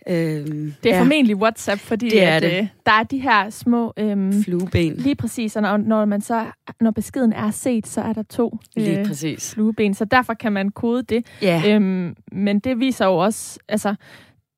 Øhm, 0.08 0.74
det 0.82 0.90
er 0.90 0.94
ja. 0.94 1.00
formentlig 1.00 1.36
WhatsApp, 1.36 1.80
fordi 1.80 2.10
det 2.10 2.24
er 2.24 2.36
at, 2.36 2.42
det. 2.42 2.58
Øh, 2.58 2.66
der 2.86 2.92
er 2.92 3.02
de 3.02 3.18
her 3.18 3.50
små... 3.50 3.92
Øhm, 3.96 4.42
flueben. 4.42 4.94
Lige 4.96 5.14
præcis, 5.14 5.56
og 5.56 5.62
når, 5.62 5.76
når, 5.76 6.04
man 6.04 6.20
så, 6.20 6.44
når 6.80 6.90
beskeden 6.90 7.32
er 7.32 7.50
set, 7.50 7.86
så 7.86 8.00
er 8.00 8.12
der 8.12 8.22
to 8.22 8.58
lige 8.76 9.00
øh, 9.00 9.06
præcis. 9.06 9.54
flueben, 9.54 9.94
så 9.94 10.04
derfor 10.04 10.34
kan 10.34 10.52
man 10.52 10.70
kode 10.70 11.02
det. 11.02 11.26
Ja. 11.42 11.62
Øhm, 11.66 12.16
men 12.32 12.58
det 12.58 12.80
viser 12.80 13.06
jo 13.06 13.16
også... 13.16 13.58
Altså, 13.68 13.94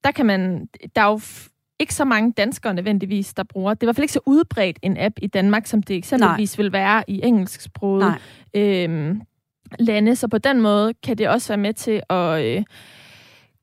der 0.04 0.10
kan 0.10 0.26
man... 0.26 0.68
Der 0.96 1.02
er 1.02 1.10
jo 1.10 1.20
ikke 1.80 1.94
så 1.94 2.04
mange 2.04 2.32
danskere 2.32 2.74
nødvendigvis, 2.74 3.34
der 3.34 3.42
bruger. 3.42 3.74
Det 3.74 3.82
er 3.82 3.84
i 3.84 3.86
hvert 3.86 3.96
fald 3.96 4.04
ikke 4.04 4.12
så 4.12 4.20
udbredt 4.26 4.78
en 4.82 4.96
app 4.98 5.14
i 5.22 5.26
Danmark, 5.26 5.66
som 5.66 5.82
det 5.82 5.96
eksempelvis 5.96 6.58
Nej. 6.58 6.64
vil 6.64 6.72
være 6.72 7.04
i 7.08 7.20
engelsksproget 7.22 8.14
øhm, 8.54 9.20
lande. 9.78 10.16
Så 10.16 10.28
på 10.28 10.38
den 10.38 10.60
måde 10.60 10.94
kan 11.02 11.18
det 11.18 11.28
også 11.28 11.48
være 11.48 11.58
med 11.58 11.74
til 11.74 12.02
at 12.10 12.44
øh, 12.44 12.62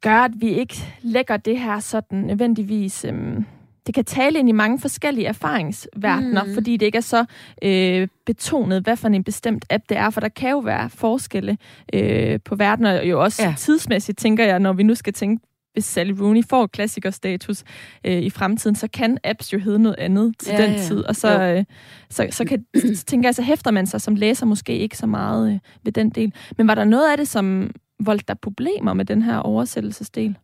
gøre, 0.02 0.26
at 0.26 0.32
vi 0.36 0.50
ikke 0.50 0.76
lægger 1.02 1.38
det 1.38 1.60
her 1.60 1.80
sådan 1.80 2.20
nødvendigvis... 2.20 3.06
Øh, 3.06 3.42
det 3.88 3.96
kan 3.96 4.06
tale 4.06 4.40
ind 4.40 4.50
i 4.50 4.52
mange 4.52 4.80
forskellige 4.80 5.28
erfaringsverdener, 5.28 6.44
mm. 6.44 6.54
fordi 6.54 6.78
det 6.78 6.86
ikke 6.86 6.98
er 6.98 7.02
så 7.02 7.26
øh, 7.62 8.08
betonet, 8.26 8.84
hvad 8.84 8.96
for 8.96 9.08
en 9.08 9.24
bestemt 9.24 9.66
app 9.70 9.84
det 9.90 9.98
er, 9.98 10.10
for 10.10 10.22
der 10.22 10.30
kan 10.30 10.50
jo 10.50 10.60
være 10.60 10.90
forskelle 10.90 11.58
øh, 11.94 12.40
på 12.46 12.56
verden, 12.56 12.86
og 12.86 13.10
jo 13.10 13.24
også 13.24 13.44
ja. 13.44 13.56
tidsmæssigt, 13.58 14.18
tænker 14.18 14.46
jeg, 14.46 14.60
når 14.60 14.74
vi 14.74 14.84
nu 14.84 14.96
skal 14.96 15.14
tænke 15.14 15.48
hvis 15.78 15.86
Sally 15.86 16.12
Rooney 16.12 16.44
får 16.50 16.68
klassikerstatus 16.68 17.64
øh, 18.04 18.22
i 18.22 18.30
fremtiden, 18.30 18.76
så 18.76 18.88
kan 18.94 19.18
apps 19.24 19.54
jo 19.54 19.60
hedde 19.60 19.80
noget 19.80 19.96
andet 20.00 20.34
til 20.40 20.52
ja, 20.52 20.64
den 20.64 20.72
ja. 20.72 20.82
tid. 20.82 21.04
Og 21.04 21.16
så, 21.16 21.42
øh, 21.42 21.66
så, 22.10 22.28
så, 22.32 22.46
kan, 22.46 22.66
så 22.96 23.06
tænker 23.06 23.28
jeg, 23.28 23.36
så 23.36 23.42
hæfter 23.42 23.72
man 23.72 23.88
sig 23.88 24.02
som 24.02 24.16
læser 24.16 24.46
måske 24.46 24.78
ikke 24.78 24.98
så 24.98 25.06
meget 25.06 25.52
øh, 25.54 25.60
ved 25.84 25.92
den 25.92 26.10
del. 26.10 26.34
Men 26.58 26.68
var 26.68 26.76
der 26.76 26.84
noget 26.84 27.12
af 27.12 27.18
det, 27.18 27.28
som 27.28 27.72
voldt 28.00 28.28
der 28.28 28.34
problemer 28.34 28.94
med 28.94 29.06
den 29.06 29.22
her 29.22 29.40
oversættelsesdel? 29.40 30.38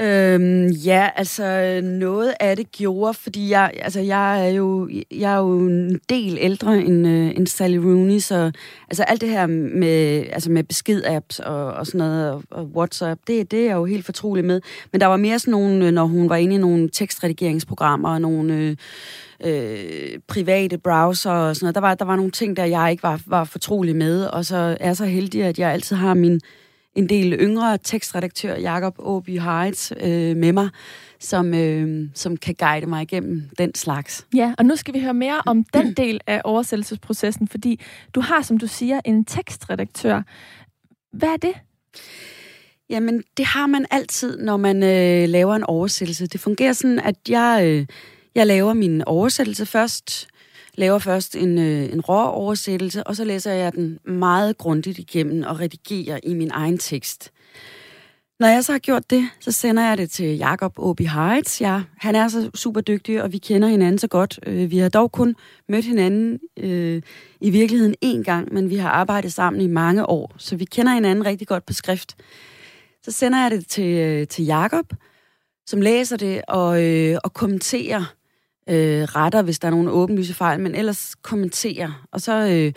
Øhm, 0.00 0.66
ja, 0.66 1.08
altså 1.16 1.80
noget 1.84 2.34
af 2.40 2.56
det 2.56 2.72
gjorde, 2.72 3.14
fordi 3.14 3.50
jeg, 3.50 3.70
altså, 3.82 4.00
jeg, 4.00 4.46
er, 4.46 4.50
jo, 4.50 4.88
jeg 5.10 5.32
er 5.32 5.38
jo 5.38 5.58
en 5.58 6.00
del 6.08 6.38
ældre 6.40 6.78
end, 6.78 7.06
øh, 7.06 7.30
end 7.36 7.46
Sally 7.46 7.76
Rooney, 7.76 8.18
så 8.18 8.50
altså, 8.88 9.02
alt 9.02 9.20
det 9.20 9.28
her 9.28 9.46
med, 9.46 10.24
altså, 10.32 10.50
med 10.50 10.64
besked-apps 10.64 11.40
og, 11.46 11.72
og 11.72 11.86
sådan 11.86 11.98
noget, 11.98 12.30
og, 12.30 12.42
og 12.50 12.64
WhatsApp, 12.64 13.20
det, 13.26 13.50
det 13.50 13.60
er 13.60 13.64
jeg 13.64 13.74
jo 13.74 13.84
helt 13.84 14.04
fortrolig 14.04 14.44
med. 14.44 14.60
Men 14.92 15.00
der 15.00 15.06
var 15.06 15.16
mere 15.16 15.38
sådan 15.38 15.52
nogle, 15.52 15.86
øh, 15.86 15.92
når 15.92 16.04
hun 16.04 16.28
var 16.28 16.36
inde 16.36 16.54
i 16.54 16.58
nogle 16.58 16.88
tekstredigeringsprogrammer 16.88 18.08
og 18.10 18.20
nogle... 18.20 18.54
Øh, 18.54 18.76
øh, 19.44 20.18
private 20.28 20.78
browser 20.78 21.30
og 21.30 21.56
sådan 21.56 21.64
noget. 21.64 21.74
Der 21.74 21.80
var, 21.80 21.94
der 21.94 22.04
var 22.04 22.16
nogle 22.16 22.30
ting, 22.30 22.56
der 22.56 22.64
jeg 22.64 22.90
ikke 22.90 23.02
var, 23.02 23.20
var 23.26 23.44
fortrolig 23.44 23.96
med, 23.96 24.24
og 24.24 24.44
så 24.44 24.56
er 24.56 24.86
jeg 24.86 24.96
så 24.96 25.04
heldig, 25.04 25.44
at 25.44 25.58
jeg 25.58 25.72
altid 25.72 25.96
har 25.96 26.14
min 26.14 26.40
en 26.94 27.08
del 27.08 27.32
yngre 27.32 27.78
tekstredaktør, 27.78 28.56
Jakob 28.56 28.94
Åby 28.98 29.40
Heights, 29.40 29.92
øh, 30.00 30.36
med 30.36 30.52
mig, 30.52 30.68
som, 31.20 31.54
øh, 31.54 32.08
som 32.14 32.36
kan 32.36 32.54
guide 32.54 32.86
mig 32.86 33.02
igennem 33.02 33.42
den 33.58 33.74
slags. 33.74 34.26
Ja, 34.34 34.54
og 34.58 34.64
nu 34.64 34.76
skal 34.76 34.94
vi 34.94 35.00
høre 35.00 35.14
mere 35.14 35.42
om 35.46 35.64
den 35.64 35.92
del 35.92 36.20
af 36.26 36.40
oversættelsesprocessen, 36.44 37.48
fordi 37.48 37.80
du 38.14 38.20
har, 38.20 38.42
som 38.42 38.58
du 38.58 38.66
siger, 38.66 39.00
en 39.04 39.24
tekstredaktør. 39.24 40.22
Hvad 41.12 41.28
er 41.28 41.36
det? 41.36 41.54
Jamen, 42.90 43.22
det 43.36 43.44
har 43.44 43.66
man 43.66 43.86
altid, 43.90 44.38
når 44.38 44.56
man 44.56 44.82
øh, 44.82 45.28
laver 45.28 45.54
en 45.54 45.64
oversættelse. 45.64 46.26
Det 46.26 46.40
fungerer 46.40 46.72
sådan, 46.72 46.98
at 46.98 47.14
jeg, 47.28 47.60
øh, 47.64 47.86
jeg 48.34 48.46
laver 48.46 48.74
min 48.74 49.02
oversættelse 49.04 49.66
først, 49.66 50.28
laver 50.74 50.98
først 50.98 51.36
en, 51.36 51.58
øh, 51.58 51.92
en 51.92 52.00
rå 52.00 52.24
oversættelse, 52.24 53.04
og 53.04 53.16
så 53.16 53.24
læser 53.24 53.52
jeg 53.52 53.72
den 53.72 53.98
meget 54.04 54.58
grundigt 54.58 54.98
igennem 54.98 55.42
og 55.42 55.60
redigerer 55.60 56.20
i 56.22 56.34
min 56.34 56.50
egen 56.50 56.78
tekst. 56.78 57.32
Når 58.40 58.48
jeg 58.48 58.64
så 58.64 58.72
har 58.72 58.78
gjort 58.78 59.10
det, 59.10 59.28
så 59.40 59.52
sender 59.52 59.88
jeg 59.88 59.98
det 59.98 60.10
til 60.10 60.36
Jakob 60.36 60.72
Obi 60.78 61.04
Heitz. 61.04 61.60
Ja, 61.60 61.82
han 61.98 62.14
er 62.14 62.28
så 62.28 62.50
super 62.54 62.80
dygtig, 62.80 63.22
og 63.22 63.32
vi 63.32 63.38
kender 63.38 63.68
hinanden 63.68 63.98
så 63.98 64.08
godt. 64.08 64.40
Øh, 64.46 64.70
vi 64.70 64.78
har 64.78 64.88
dog 64.88 65.12
kun 65.12 65.36
mødt 65.68 65.84
hinanden 65.84 66.40
øh, 66.58 67.02
i 67.40 67.50
virkeligheden 67.50 67.94
én 68.04 68.22
gang, 68.22 68.54
men 68.54 68.70
vi 68.70 68.76
har 68.76 68.90
arbejdet 68.90 69.32
sammen 69.32 69.62
i 69.62 69.66
mange 69.66 70.06
år, 70.06 70.34
så 70.36 70.56
vi 70.56 70.64
kender 70.64 70.94
hinanden 70.94 71.26
rigtig 71.26 71.48
godt 71.48 71.66
på 71.66 71.72
skrift. 71.72 72.16
Så 73.02 73.10
sender 73.10 73.42
jeg 73.42 73.50
det 73.50 73.66
til, 73.66 73.98
øh, 73.98 74.26
til 74.26 74.44
Jakob, 74.44 74.92
som 75.66 75.80
læser 75.80 76.16
det 76.16 76.42
og, 76.48 76.84
øh, 76.84 77.18
og 77.24 77.32
kommenterer 77.32 78.14
øh, 78.68 79.02
retter, 79.02 79.42
hvis 79.42 79.58
der 79.58 79.68
er 79.68 79.72
nogle 79.72 79.90
åbenlyse 79.90 80.34
fejl, 80.34 80.60
men 80.60 80.74
ellers 80.74 81.14
kommenterer. 81.22 82.06
Og 82.12 82.20
så 82.20 82.32
øh, 82.32 82.72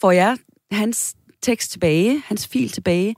får 0.00 0.12
jeg 0.12 0.36
hans 0.70 1.14
tekst 1.42 1.70
tilbage, 1.72 2.22
hans 2.26 2.46
fil 2.46 2.68
tilbage, 2.68 3.14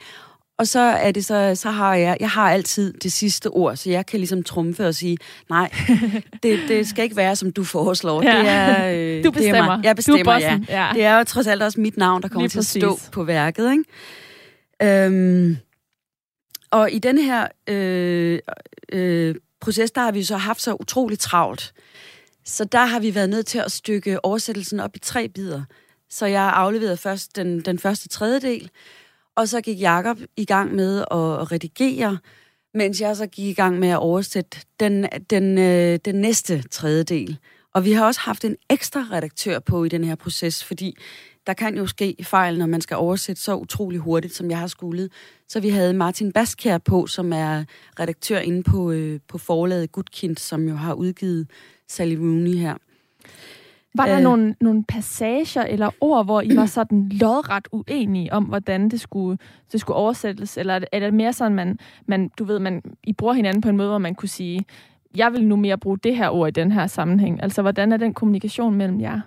og 0.59 0.67
så 0.67 0.81
er 0.81 1.13
det 1.13 1.25
så, 1.25 1.55
så 1.55 1.71
har 1.71 1.95
jeg, 1.95 2.17
jeg 2.21 2.31
har 2.31 2.51
altid 2.51 2.93
det 2.93 3.13
sidste 3.13 3.47
ord, 3.47 3.77
så 3.77 3.91
jeg 3.91 4.07
kan 4.07 4.21
ligesom 4.21 4.43
trumfe 4.43 4.87
og 4.87 4.95
sige, 4.95 5.19
nej, 5.51 5.71
det, 6.43 6.61
det 6.69 6.89
skal 6.89 7.03
ikke 7.03 7.17
være, 7.17 7.37
som 7.37 7.53
du 7.53 7.65
foreslår. 7.65 8.23
Ja. 8.23 8.39
Det 8.39 8.49
er, 8.49 8.89
øh, 9.19 9.25
du 9.25 9.31
bestemmer. 9.31 9.55
Det 9.55 9.63
er 9.63 9.77
mig. 9.77 9.85
Jeg 9.85 9.97
bestemmer, 9.97 10.23
du 10.23 10.31
er 10.31 10.39
ja. 10.39 10.61
ja. 10.69 10.91
Det 10.95 11.05
er 11.05 11.19
jo 11.19 11.25
trods 11.25 11.47
alt 11.47 11.63
også 11.63 11.81
mit 11.81 11.97
navn, 11.97 12.23
der 12.23 12.29
kommer 12.29 12.43
Lige 12.43 12.51
til 12.51 12.59
præcis. 12.59 12.77
at 12.77 12.99
stå 12.99 13.11
på 13.13 13.25
værket. 13.25 13.73
Ikke? 13.73 15.05
Øhm, 15.05 15.57
og 16.71 16.93
i 16.93 16.99
den 16.99 17.19
her 17.19 17.47
øh, 17.69 18.39
øh, 18.93 19.35
proces, 19.67 19.91
der 19.91 20.01
har 20.01 20.13
vi 20.13 20.23
så 20.23 20.37
haft 20.37 20.61
så 20.63 20.75
utroligt 20.81 21.21
travlt. 21.21 21.75
Så 22.45 22.65
der 22.65 22.85
har 22.85 23.01
vi 23.01 23.15
været 23.15 23.31
nødt 23.31 23.47
til 23.47 23.59
at 23.59 23.73
stykke 23.73 24.25
oversættelsen 24.25 24.81
op 24.81 24.97
i 24.97 24.99
tre 24.99 25.29
bidder. 25.29 25.63
Så 26.11 26.27
jeg 26.27 26.53
afleverede 26.55 26.97
først 26.97 27.37
den, 27.37 27.61
den 27.61 27.79
første 27.79 28.09
tredjedel, 28.09 28.71
og 29.37 29.49
så 29.49 29.61
gik 29.61 29.81
Jakob 29.81 30.19
i 30.37 30.45
gang 30.45 30.75
med 30.75 31.01
at 31.01 31.53
redigere, 31.53 32.19
mens 32.75 33.01
jeg 33.01 33.17
så 33.17 33.27
gik 33.27 33.47
i 33.47 33.53
gang 33.53 33.79
med 33.79 33.89
at 33.89 33.99
oversætte 33.99 34.59
den, 34.81 35.07
den, 35.31 35.59
øh, 35.59 35.99
den 36.05 36.15
næste 36.15 36.63
tredjedel. 36.71 37.39
Og 37.75 37.85
vi 37.85 37.93
har 37.93 38.07
også 38.07 38.21
haft 38.21 38.45
en 38.45 38.57
ekstra 38.71 39.07
redaktør 39.13 39.59
på 39.59 39.85
i 39.85 39.89
den 39.89 40.05
her 40.05 40.15
proces, 40.15 40.65
fordi 40.65 40.97
der 41.47 41.53
kan 41.53 41.77
jo 41.77 41.87
ske 41.87 42.17
fejl, 42.23 42.59
når 42.59 42.67
man 42.67 42.81
skal 42.81 42.97
oversætte 42.97 43.43
så 43.43 43.57
utrolig 43.57 44.01
hurtigt, 44.01 44.35
som 44.35 44.51
jeg 44.51 44.59
har 44.59 44.67
skulle. 44.67 45.09
Så 45.49 45.61
vi 45.61 45.69
havde 45.69 45.95
Martin 45.95 46.33
Baskær 46.33 46.79
på, 46.79 47.07
som 47.07 47.33
er 47.33 47.65
redaktør 48.01 48.39
inde 48.39 48.63
på, 48.63 48.91
øh, 48.91 49.21
på 49.29 49.39
forlaget 49.39 49.93
Gudkind, 49.93 50.37
som 50.37 50.69
jo 50.69 50.75
har 50.75 50.95
udgivet 50.95 51.51
Sally 51.89 52.15
Rooney 52.15 52.55
her. 52.55 52.75
Var 53.95 54.07
der 54.07 54.17
øh, 54.17 54.23
nogle, 54.23 54.55
nogle 54.61 54.85
passager 54.85 55.63
eller 55.63 55.91
ord, 56.01 56.25
hvor 56.25 56.41
I 56.41 56.57
var 56.57 56.67
sådan 56.67 57.09
lodret 57.09 57.69
uenige 57.73 58.33
om, 58.33 58.45
hvordan 58.45 58.89
det 58.89 59.01
skulle, 59.01 59.39
det 59.73 59.81
skulle 59.81 59.97
oversættes? 59.97 60.59
Eller 60.59 60.81
er 60.93 61.01
det 61.01 61.15
mere 61.15 61.33
sådan, 61.33 61.55
man, 61.55 61.79
man, 62.07 62.31
du 62.39 62.45
ved, 62.45 62.59
man, 62.59 62.83
I 63.05 63.13
bruger 63.13 63.35
hinanden 63.35 63.63
på 63.63 63.69
en 63.69 63.77
måde, 63.77 63.89
hvor 63.89 63.99
man 63.99 64.15
kunne 64.15 64.29
sige, 64.29 64.65
jeg 65.17 65.33
vil 65.33 65.45
nu 65.45 65.57
mere 65.57 65.79
bruge 65.79 65.99
det 65.99 66.17
her 66.17 66.29
ord 66.29 66.49
i 66.49 66.51
den 66.51 66.73
her 66.73 66.87
sammenhæng? 66.87 67.43
Altså, 67.43 67.63
hvordan 67.63 67.93
er 67.93 67.97
den 67.97 68.15
kommunikation 68.15 68.75
mellem 68.75 69.01
jer? 69.01 69.21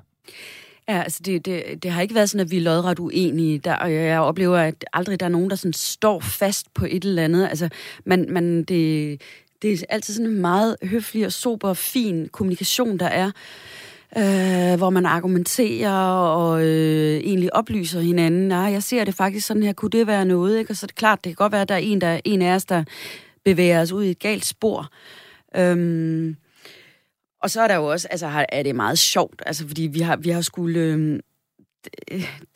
Ja, 0.89 1.01
altså 1.01 1.21
det, 1.25 1.45
det, 1.45 1.83
det 1.83 1.91
har 1.91 2.01
ikke 2.01 2.15
været 2.15 2.29
sådan, 2.29 2.45
at 2.45 2.51
vi 2.51 2.57
er 2.57 2.61
lodret 2.61 2.99
uenige. 2.99 3.59
Der, 3.59 3.75
og 3.75 3.93
jeg 3.93 4.19
oplever, 4.19 4.57
at 4.57 4.85
aldrig 4.93 5.19
der 5.19 5.25
er 5.25 5.29
nogen, 5.29 5.49
der 5.49 5.55
sådan 5.55 5.73
står 5.73 6.19
fast 6.19 6.73
på 6.73 6.85
et 6.89 7.03
eller 7.05 7.23
andet. 7.23 7.47
Altså, 7.47 7.69
man, 8.05 8.25
man, 8.29 8.63
det, 8.63 9.21
det 9.61 9.73
er 9.73 9.85
altid 9.89 10.13
sådan 10.13 10.31
en 10.31 10.41
meget 10.41 10.75
høflig 10.83 11.25
og 11.25 11.31
super 11.31 11.69
og 11.69 11.77
fin 11.77 12.29
kommunikation, 12.31 12.97
der 12.97 13.05
er. 13.05 13.31
Øh, 14.17 14.77
hvor 14.77 14.89
man 14.89 15.05
argumenterer 15.05 15.93
og 16.13 16.65
øh, 16.65 17.17
egentlig 17.17 17.55
oplyser 17.55 17.99
hinanden. 18.01 18.47
Nej, 18.47 18.59
jeg 18.59 18.83
ser 18.83 19.03
det 19.03 19.15
faktisk 19.15 19.47
sådan 19.47 19.63
her, 19.63 19.73
kunne 19.73 19.91
det 19.91 20.07
være 20.07 20.25
noget? 20.25 20.59
Ikke? 20.59 20.71
Og 20.71 20.75
så 20.75 20.85
er 20.85 20.87
det 20.87 20.95
klart, 20.95 21.23
det 21.23 21.29
kan 21.29 21.35
godt 21.35 21.51
være, 21.51 21.61
at 21.61 21.69
der 21.69 21.75
er 21.75 21.79
en, 21.79 22.01
der, 22.01 22.19
en 22.25 22.41
af 22.41 22.55
os, 22.55 22.65
der 22.65 22.83
bevæger 23.45 23.81
os 23.81 23.91
ud 23.91 24.03
i 24.03 24.09
et 24.09 24.19
galt 24.19 24.45
spor. 24.45 24.89
Øh, 25.55 26.35
og 27.43 27.49
så 27.49 27.61
er 27.61 27.67
der 27.67 27.75
jo 27.75 27.85
også, 27.85 28.07
altså 28.11 28.45
er 28.49 28.63
det 28.63 28.75
meget 28.75 28.99
sjovt, 28.99 29.41
altså 29.45 29.67
fordi 29.67 29.81
vi 29.81 29.99
har, 29.99 30.15
vi 30.15 30.29
har 30.29 30.41
skulle, 30.41 30.79
øh, 30.79 31.19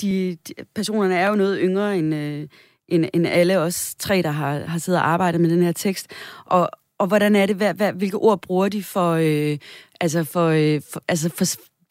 de, 0.01 0.38
de, 0.47 0.53
personerne 0.75 1.15
er 1.15 1.27
jo 1.27 1.36
noget 1.36 1.59
yngre 1.61 1.97
end, 1.97 2.15
øh, 2.15 2.47
end, 2.88 3.05
end 3.13 3.27
alle 3.27 3.59
os 3.59 3.95
tre, 3.99 4.21
der 4.21 4.31
har, 4.31 4.59
har 4.59 4.77
siddet 4.77 5.01
og 5.01 5.07
arbejdet 5.07 5.41
med 5.41 5.49
den 5.49 5.63
her 5.63 5.71
tekst. 5.71 6.07
Og, 6.45 6.69
og 6.97 7.07
hvordan 7.07 7.36
er 7.36 7.45
det, 7.45 7.55
hvad, 7.55 7.73
hvad, 7.73 7.93
hvilke 7.93 8.17
ord 8.17 8.41
bruger 8.41 8.69
de 8.69 8.84
for, 8.84 9.11
øh, 9.11 9.57
altså 10.01 10.23
for, 10.23 10.47
øh, 10.47 10.81
for, 10.91 11.03
altså 11.07 11.29
for 11.29 11.45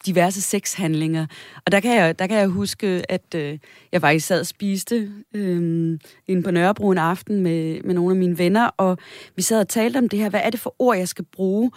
diverse 0.05 0.41
sexhandlinger. 0.41 1.25
Og 1.65 1.71
der 1.71 1.79
kan 1.79 1.95
jeg, 1.95 2.19
der 2.19 2.27
kan 2.27 2.37
jeg 2.37 2.47
huske, 2.47 3.03
at 3.09 3.35
øh, 3.35 3.59
jeg 3.91 4.01
faktisk 4.01 4.27
sad 4.27 4.39
og 4.39 4.45
spiste 4.45 5.11
øh, 5.33 5.99
inde 6.27 6.43
på 6.43 6.51
Nørrebro 6.51 6.89
en 6.89 6.97
aften 6.97 7.41
med, 7.41 7.81
med 7.81 7.93
nogle 7.95 8.11
af 8.11 8.19
mine 8.19 8.37
venner, 8.37 8.69
og 8.77 8.97
vi 9.35 9.41
sad 9.41 9.59
og 9.59 9.67
talte 9.67 9.97
om 9.97 10.09
det 10.09 10.19
her, 10.19 10.29
hvad 10.29 10.41
er 10.43 10.49
det 10.49 10.59
for 10.59 10.75
ord, 10.79 10.97
jeg 10.97 11.07
skal 11.07 11.25
bruge? 11.25 11.71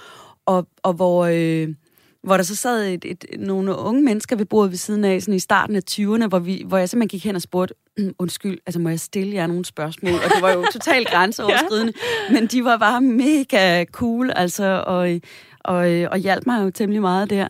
Og, 0.46 0.66
og 0.82 0.92
hvor... 0.92 1.24
Øh, 1.24 1.74
hvor 2.26 2.36
der 2.36 2.44
så 2.44 2.56
sad 2.56 2.86
et, 2.86 3.04
et, 3.04 3.24
nogle 3.38 3.76
unge 3.76 4.02
mennesker 4.02 4.36
ved 4.36 4.46
bordet 4.46 4.70
ved 4.70 4.78
siden 4.78 5.04
af, 5.04 5.22
sådan 5.22 5.34
i 5.34 5.38
starten 5.38 5.76
af 5.76 5.80
20'erne, 5.90 6.26
hvor, 6.26 6.38
vi, 6.38 6.62
hvor 6.66 6.78
jeg 6.78 6.88
simpelthen 6.88 7.08
gik 7.08 7.24
hen 7.24 7.36
og 7.36 7.42
spurgte, 7.42 7.74
mm, 7.98 8.12
undskyld, 8.18 8.58
altså 8.66 8.80
må 8.80 8.88
jeg 8.88 9.00
stille 9.00 9.34
jer 9.34 9.46
nogle 9.46 9.64
spørgsmål? 9.64 10.14
Og 10.14 10.30
det 10.34 10.42
var 10.42 10.52
jo 10.52 10.64
totalt 10.72 11.08
grænseoverskridende, 11.14 11.92
ja. 12.28 12.32
men 12.32 12.46
de 12.46 12.64
var 12.64 12.76
bare 12.76 13.00
mega 13.00 13.84
cool, 13.84 14.30
altså, 14.36 14.82
og, 14.86 15.20
og, 15.66 15.92
øh, 15.92 16.08
og 16.12 16.18
hjalp 16.18 16.46
mig 16.46 16.64
jo 16.64 16.70
temmelig 16.70 17.00
meget 17.00 17.30
der. 17.30 17.48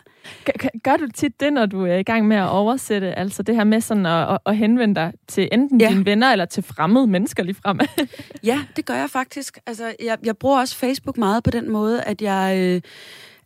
Gør 0.82 0.96
du 0.96 1.06
tit 1.14 1.40
det, 1.40 1.52
når 1.52 1.66
du 1.66 1.84
er 1.84 1.94
i 1.94 2.02
gang 2.02 2.26
med 2.28 2.36
at 2.36 2.48
oversætte? 2.48 3.18
Altså 3.18 3.42
det 3.42 3.54
her 3.54 3.64
med 3.64 3.80
sådan 3.80 4.06
at, 4.06 4.32
at, 4.32 4.38
at 4.46 4.56
henvende 4.56 4.94
dig 4.94 5.12
til 5.28 5.48
enten 5.52 5.80
ja. 5.80 5.88
dine 5.88 6.06
venner 6.06 6.32
eller 6.32 6.44
til 6.44 6.62
fremmede 6.62 7.06
mennesker 7.06 7.42
lige 7.42 7.54
frem? 7.54 7.80
ja, 8.44 8.60
det 8.76 8.84
gør 8.84 8.94
jeg 8.94 9.10
faktisk. 9.10 9.58
Altså, 9.66 9.94
jeg, 10.02 10.18
jeg 10.24 10.36
bruger 10.36 10.60
også 10.60 10.76
Facebook 10.76 11.18
meget 11.18 11.44
på 11.44 11.50
den 11.50 11.70
måde, 11.70 12.02
at 12.02 12.22
jeg... 12.22 12.58
Øh, 12.58 12.80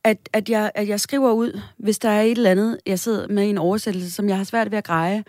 at, 0.04 0.28
at, 0.32 0.48
jeg, 0.48 0.70
at 0.74 0.88
jeg 0.88 1.00
skriver 1.00 1.32
ud, 1.32 1.60
hvis 1.78 1.98
der 1.98 2.08
er 2.08 2.22
et 2.22 2.30
eller 2.30 2.50
andet, 2.50 2.78
jeg 2.86 2.98
sidder 2.98 3.28
med 3.28 3.44
i 3.44 3.50
en 3.50 3.58
oversættelse, 3.58 4.10
som 4.10 4.28
jeg 4.28 4.36
har 4.36 4.44
svært 4.44 4.70
ved 4.70 4.78
at 4.78 4.84
greje. 4.84 5.24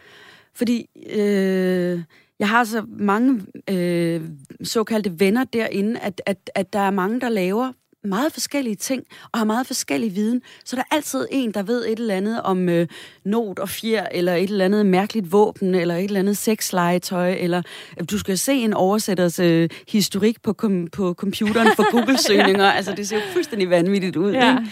Fordi 0.56 0.86
øh, 1.10 2.02
jeg 2.40 2.50
har 2.50 2.64
så 2.64 2.86
mange 2.88 3.42
øh, 3.70 4.22
såkaldte 4.64 5.20
venner 5.20 5.44
derinde, 5.44 6.00
at, 6.00 6.22
at, 6.26 6.50
at 6.56 6.74
der 6.74 6.80
er 6.80 6.92
mange, 6.92 7.22
der 7.22 7.30
laver 7.30 7.72
meget 8.04 8.34
forskellige 8.34 8.76
ting, 8.76 9.04
og 9.32 9.40
har 9.40 9.46
meget 9.46 9.68
forskellig 9.68 10.16
viden. 10.16 10.42
Så 10.66 10.76
der 10.76 10.82
er 10.92 10.96
altid 10.96 11.28
en, 11.32 11.52
der 11.52 11.64
ved 11.64 11.86
et 11.86 12.00
eller 12.00 12.16
andet 12.16 12.42
om 12.42 12.70
øh, 12.70 12.88
not 13.26 13.60
og 13.60 13.70
fjer, 13.70 14.08
eller 14.12 14.36
et 14.36 14.50
eller 14.50 14.66
andet 14.66 14.86
mærkeligt 14.86 15.32
våben, 15.32 15.76
eller 15.76 15.96
et 15.96 16.04
eller 16.04 16.20
andet 16.20 16.38
sexlegetøj, 16.38 17.34
eller 17.34 17.62
øh, 18.00 18.06
du 18.12 18.18
skal 18.20 18.38
se 18.38 18.54
en 18.54 18.74
oversætters 18.74 19.40
øh, 19.40 19.70
historik 19.88 20.42
på, 20.42 20.54
kom, 20.54 20.88
på 20.88 21.14
computeren 21.14 21.70
for 21.76 21.86
Google-søgninger. 21.98 22.66
ja. 22.66 22.72
Altså, 22.72 22.94
det 22.96 23.08
ser 23.08 23.16
jo 23.16 23.22
fuldstændig 23.34 23.70
vanvittigt 23.70 24.16
ud. 24.16 24.32
Ja. 24.32 24.52
Ikke? 24.52 24.72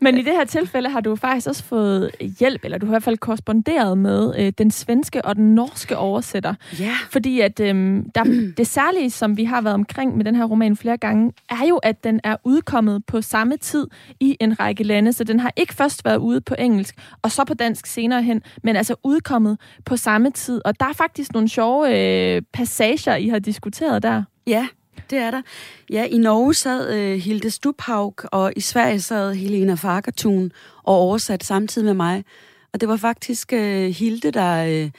Men 0.00 0.18
i 0.18 0.22
det 0.22 0.32
her 0.32 0.44
tilfælde 0.44 0.88
har 0.88 1.00
du 1.00 1.16
faktisk 1.16 1.48
også 1.48 1.64
fået 1.64 2.10
hjælp, 2.38 2.64
eller 2.64 2.78
du 2.78 2.86
har 2.86 2.92
i 2.92 2.94
hvert 2.94 3.02
fald 3.02 3.18
korresponderet 3.18 3.98
med 3.98 4.34
øh, 4.38 4.52
den 4.58 4.70
svenske 4.70 5.24
og 5.24 5.36
den 5.36 5.54
norske 5.54 5.96
oversætter. 5.96 6.54
Ja. 6.78 6.94
Fordi 7.10 7.40
at 7.40 7.60
øh, 7.60 8.02
der, 8.14 8.24
det 8.56 8.66
særlige, 8.66 9.10
som 9.10 9.36
vi 9.36 9.44
har 9.44 9.60
været 9.60 9.74
omkring 9.74 10.16
med 10.16 10.24
den 10.24 10.34
her 10.34 10.44
roman 10.44 10.76
flere 10.76 10.96
gange, 10.96 11.32
er 11.50 11.66
jo, 11.68 11.76
at 11.76 12.04
den 12.04 12.20
er 12.24 12.36
udkommet 12.44 13.06
på 13.06 13.22
samme 13.22 13.56
tid 13.56 13.86
i 14.20 14.36
en 14.40 14.60
række 14.60 14.84
lande. 14.84 15.12
Så 15.12 15.24
den 15.24 15.40
har 15.40 15.52
ikke 15.56 15.74
først 15.74 16.04
været 16.04 16.16
ude 16.16 16.40
på 16.40 16.54
engelsk, 16.58 16.94
og 17.22 17.30
så 17.30 17.44
på 17.44 17.54
dansk 17.54 17.86
senere 17.86 18.22
hen, 18.22 18.42
men 18.62 18.76
altså 18.76 18.94
udkommet 19.04 19.58
på 19.84 19.96
samme 19.96 20.30
tid. 20.30 20.60
Og 20.64 20.80
der 20.80 20.86
er 20.86 20.92
faktisk 20.92 21.32
nogle 21.32 21.48
sjove 21.48 21.98
øh, 22.36 22.42
passager, 22.52 23.16
I 23.16 23.28
har 23.28 23.38
diskuteret 23.38 24.02
der. 24.02 24.22
Ja, 24.46 24.66
det 25.10 25.18
er 25.18 25.30
der. 25.30 25.42
Ja, 25.90 26.04
i 26.04 26.18
Norge 26.18 26.54
sad 26.54 26.94
øh, 26.94 27.18
Hilde 27.18 27.50
Stubhaug, 27.50 28.14
og 28.24 28.52
i 28.56 28.60
Sverige 28.60 29.00
sad 29.00 29.34
Helena 29.34 29.74
Fagertun 29.74 30.52
og 30.82 30.94
oversat 30.94 31.44
samtidig 31.44 31.84
med 31.84 31.94
mig. 31.94 32.24
Og 32.72 32.80
det 32.80 32.88
var 32.88 32.96
faktisk 32.96 33.52
øh, 33.52 33.88
Hilde, 33.88 34.30
der, 34.30 34.64
øh, 34.64 34.90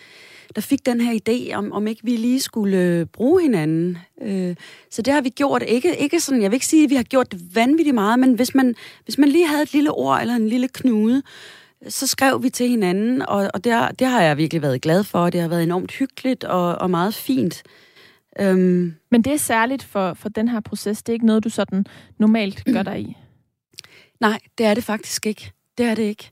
der 0.55 0.61
fik 0.61 0.85
den 0.85 1.01
her 1.01 1.19
idé, 1.19 1.53
om, 1.53 1.71
om 1.71 1.87
ikke 1.87 2.01
vi 2.03 2.15
lige 2.15 2.41
skulle 2.41 2.77
øh, 2.77 3.05
bruge 3.05 3.41
hinanden. 3.41 3.97
Øh, 4.21 4.55
så 4.89 5.01
det 5.01 5.13
har 5.13 5.21
vi 5.21 5.29
gjort. 5.29 5.63
Ikke, 5.67 5.97
ikke 5.97 6.19
sådan, 6.19 6.41
jeg 6.41 6.51
vil 6.51 6.55
ikke 6.55 6.65
sige, 6.65 6.83
at 6.83 6.89
vi 6.89 6.95
har 6.95 7.03
gjort 7.03 7.31
det 7.31 7.55
vanvittigt 7.55 7.93
meget, 7.93 8.19
men 8.19 8.33
hvis 8.33 8.55
man, 8.55 8.75
hvis 9.03 9.17
man 9.17 9.29
lige 9.29 9.47
havde 9.47 9.63
et 9.63 9.73
lille 9.73 9.91
ord 9.91 10.21
eller 10.21 10.35
en 10.35 10.49
lille 10.49 10.67
knude, 10.67 11.21
så 11.87 12.07
skrev 12.07 12.43
vi 12.43 12.49
til 12.49 12.69
hinanden, 12.69 13.21
og, 13.21 13.49
og 13.53 13.63
det, 13.63 13.71
har, 13.71 13.91
det 13.91 14.07
har 14.07 14.21
jeg 14.21 14.37
virkelig 14.37 14.61
været 14.61 14.81
glad 14.81 15.03
for. 15.03 15.29
Det 15.29 15.41
har 15.41 15.47
været 15.47 15.63
enormt 15.63 15.91
hyggeligt 15.91 16.43
og, 16.43 16.75
og 16.75 16.89
meget 16.89 17.13
fint. 17.13 17.63
Øhm, 18.39 18.95
Men 19.11 19.21
det 19.21 19.33
er 19.33 19.37
særligt 19.37 19.83
for, 19.83 20.13
for 20.13 20.29
den 20.29 20.47
her 20.47 20.59
proces. 20.59 21.03
Det 21.03 21.11
er 21.11 21.13
ikke 21.13 21.25
noget, 21.25 21.43
du 21.43 21.49
sådan 21.49 21.85
normalt 22.17 22.63
gør 22.65 22.83
dig 22.83 23.01
i? 23.01 23.17
Nej, 24.19 24.39
det 24.57 24.65
er 24.65 24.73
det 24.73 24.83
faktisk 24.83 25.25
ikke. 25.25 25.51
Det 25.77 25.85
er 25.85 25.95
det 25.95 26.03
ikke. 26.03 26.31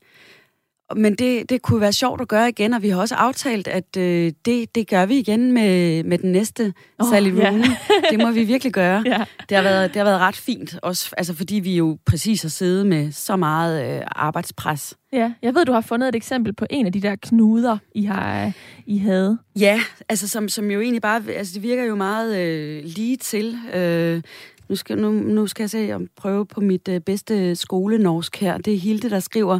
Men 0.95 1.15
det, 1.15 1.49
det 1.49 1.61
kunne 1.61 1.81
være 1.81 1.93
sjovt 1.93 2.21
at 2.21 2.27
gøre 2.27 2.49
igen, 2.49 2.73
og 2.73 2.81
vi 2.81 2.89
har 2.89 2.99
også 2.99 3.15
aftalt, 3.15 3.67
at 3.67 3.97
øh, 3.97 4.31
det, 4.45 4.75
det 4.75 4.87
gør 4.89 5.05
vi 5.05 5.17
igen 5.17 5.51
med, 5.51 6.03
med 6.03 6.17
den 6.17 6.31
næste 6.31 6.73
oh, 6.99 7.09
Sally 7.09 7.29
Rooney. 7.29 7.59
Yeah. 7.59 8.11
det 8.11 8.19
må 8.19 8.31
vi 8.31 8.43
virkelig 8.43 8.73
gøre. 8.73 9.03
Yeah. 9.09 9.25
Det, 9.49 9.57
har 9.57 9.63
været, 9.63 9.93
det 9.93 9.95
har 9.95 10.03
været 10.03 10.19
ret 10.19 10.35
fint, 10.35 10.79
også, 10.81 11.09
altså 11.17 11.33
fordi 11.35 11.55
vi 11.55 11.77
jo 11.77 11.97
præcis 12.05 12.41
har 12.41 12.49
siddet 12.49 12.85
med 12.85 13.11
så 13.11 13.35
meget 13.35 13.95
øh, 13.95 14.01
arbejdspres. 14.05 14.95
Ja, 15.13 15.31
jeg 15.41 15.55
ved, 15.55 15.65
du 15.65 15.71
har 15.71 15.81
fundet 15.81 16.09
et 16.09 16.15
eksempel 16.15 16.53
på 16.53 16.65
en 16.69 16.85
af 16.85 16.91
de 16.91 17.01
der 17.01 17.15
knuder, 17.15 17.77
I 17.95 18.03
har 18.03 18.51
I 18.85 18.97
havde. 18.97 19.37
Ja, 19.59 19.81
altså 20.09 20.27
som, 20.27 20.49
som 20.49 20.71
jo 20.71 20.81
egentlig 20.81 21.01
bare, 21.01 21.21
altså 21.35 21.53
det 21.53 21.63
virker 21.63 21.83
jo 21.83 21.95
meget 21.95 22.37
øh, 22.37 22.83
lige 22.85 23.17
til. 23.17 23.57
Øh, 23.73 24.21
nu 24.69 24.75
skal, 24.75 24.97
nu, 24.97 25.11
nu 25.11 25.47
skal 25.47 25.63
jeg 25.63 25.69
se 25.69 25.95
og 25.95 26.01
prøve 26.15 26.45
på 26.45 26.61
mit 26.61 26.87
øh, 26.87 26.99
bedste 26.99 27.55
skolenorsk 27.55 28.37
her. 28.37 28.57
Det 28.57 28.73
er 28.73 28.77
Hilde, 28.77 29.09
der 29.09 29.19
skriver, 29.19 29.59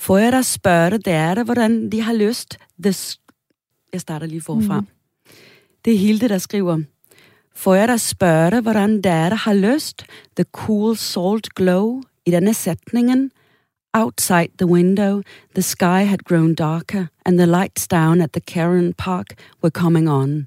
Får 0.00 0.18
jeg 0.18 0.32
da 0.32 0.42
spørge 0.42 0.98
der, 0.98 1.44
hvordan 1.44 1.90
de 1.90 2.00
har 2.00 2.12
lyst? 2.12 2.56
The 2.82 2.94
jeg 3.92 4.00
starter 4.00 4.26
lige 4.26 4.40
forfra. 4.40 4.80
Mm. 4.80 4.86
Det 5.84 5.94
er 5.94 5.98
Hilde, 5.98 6.28
der 6.28 6.38
skriver. 6.38 6.80
Får 7.54 7.74
jeg 7.74 7.88
da 7.88 7.96
spørge, 7.96 8.60
hvordan 8.60 9.02
der 9.02 9.34
har 9.34 9.54
lyst? 9.54 10.04
The 10.36 10.44
cool 10.52 10.96
salt 10.96 11.54
glow 11.54 12.02
i 12.26 12.30
denne 12.30 12.54
sætningen. 12.54 13.30
Outside 13.94 14.48
the 14.58 14.66
window, 14.66 15.22
the 15.54 15.62
sky 15.62 16.04
had 16.08 16.18
grown 16.18 16.54
darker, 16.54 17.06
and 17.26 17.38
the 17.38 17.46
lights 17.46 17.88
down 17.88 18.20
at 18.20 18.32
the 18.32 18.40
Karen 18.40 18.94
Park 18.94 19.26
were 19.62 19.70
coming 19.70 20.10
on. 20.10 20.46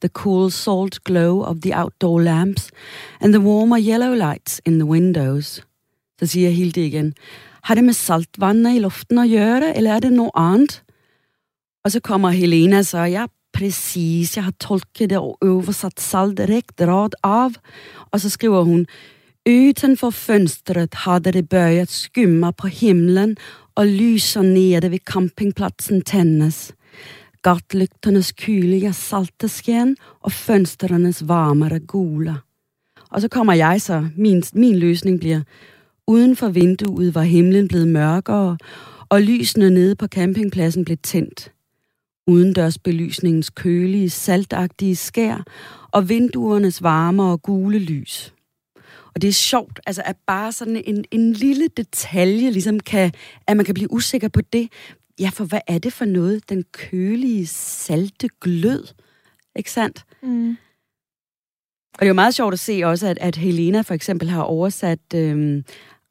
The 0.00 0.08
cool 0.08 0.50
salt 0.50 1.04
glow 1.04 1.42
of 1.42 1.56
the 1.62 1.72
outdoor 1.74 2.22
lamps, 2.22 2.70
and 3.20 3.32
the 3.32 3.42
warmer 3.42 3.78
yellow 3.78 4.14
lights 4.14 4.60
in 4.66 4.78
the 4.78 4.88
windows. 4.88 5.62
Så 6.20 6.26
siger 6.26 6.50
Hilde 6.50 6.86
igen. 6.86 7.14
Har 7.64 7.74
det 7.74 7.84
med 7.84 7.96
saltvandet 7.96 8.76
i 8.76 8.82
luften 8.84 9.18
at 9.18 9.30
gøre, 9.30 9.76
eller 9.76 9.92
er 9.92 10.00
det 10.00 10.12
noget 10.12 10.30
andet? 10.34 10.82
Og 11.84 11.92
så 11.92 12.00
kommer 12.00 12.30
Helena 12.30 12.78
og 12.78 12.86
siger, 12.86 13.06
ja, 13.06 13.26
precis, 13.52 14.36
jeg 14.36 14.44
har 14.44 14.54
tolket 14.60 15.10
det 15.10 15.18
og 15.18 15.38
oversat 15.42 16.00
salt 16.00 16.38
direkt 16.38 16.80
rad 16.80 17.16
av. 17.22 17.52
Og 18.10 18.20
så 18.20 18.30
skriver 18.30 18.62
hun, 18.62 18.86
Utanför 19.48 20.10
fönstret 20.10 20.94
hade 20.94 21.32
det 21.32 21.48
börjat 21.48 21.90
skumma 21.90 22.52
på 22.52 22.66
himlen 22.66 23.36
och 23.76 23.86
lysa 23.86 24.42
nere 24.42 24.88
vid 24.88 25.04
campingplatsen 25.04 26.02
tennis 26.02 26.72
gatlyktornas 27.44 28.32
kyliga 28.32 28.92
salte 28.92 29.48
sken 29.48 29.96
og 30.24 30.32
fönsternes 30.32 31.22
varmere 31.28 31.78
gula. 31.78 32.40
Og 33.10 33.20
så 33.20 33.28
kommer 33.28 33.52
jeg 33.52 33.82
så, 33.82 34.08
min, 34.16 34.42
min 34.52 34.78
løsning 34.78 35.18
bliver, 35.20 35.40
Uden 36.06 36.36
for 36.36 36.48
vinduet 36.48 37.14
var 37.14 37.22
himlen 37.22 37.68
blevet 37.68 37.88
mørkere, 37.88 38.58
og 39.08 39.22
lysene 39.22 39.70
nede 39.70 39.96
på 39.96 40.06
campingpladsen 40.06 40.84
blev 40.84 40.96
tændt. 40.96 41.52
Udendørsbelysningens 42.26 43.50
kølige, 43.50 44.10
saltagtige 44.10 44.96
skær 44.96 45.44
og 45.92 46.08
vinduernes 46.08 46.82
varme 46.82 47.22
og 47.22 47.42
gule 47.42 47.78
lys. 47.78 48.34
Og 49.14 49.22
det 49.22 49.28
er 49.28 49.32
sjovt, 49.32 49.80
altså 49.86 50.02
at 50.04 50.16
bare 50.26 50.52
sådan 50.52 50.82
en, 50.86 51.04
en 51.10 51.32
lille 51.32 51.68
detalje, 51.76 52.50
ligesom 52.50 52.80
kan, 52.80 53.12
at 53.46 53.56
man 53.56 53.66
kan 53.66 53.74
blive 53.74 53.92
usikker 53.92 54.28
på 54.28 54.40
det. 54.40 54.68
Ja, 55.20 55.28
for 55.28 55.44
hvad 55.44 55.60
er 55.66 55.78
det 55.78 55.92
for 55.92 56.04
noget? 56.04 56.48
Den 56.48 56.64
kølige, 56.72 57.46
salte 57.46 58.28
glød. 58.40 58.86
Ikke 59.56 59.70
sandt? 59.70 60.04
Mm. 60.22 60.56
Og 61.94 62.00
det 62.00 62.06
er 62.06 62.08
jo 62.08 62.14
meget 62.14 62.34
sjovt 62.34 62.52
at 62.52 62.58
se 62.58 62.80
også, 62.84 63.06
at, 63.06 63.18
at 63.18 63.36
Helena 63.36 63.80
for 63.80 63.94
eksempel 63.94 64.28
har 64.28 64.42
oversat 64.42 65.00
øhm, 65.14 65.64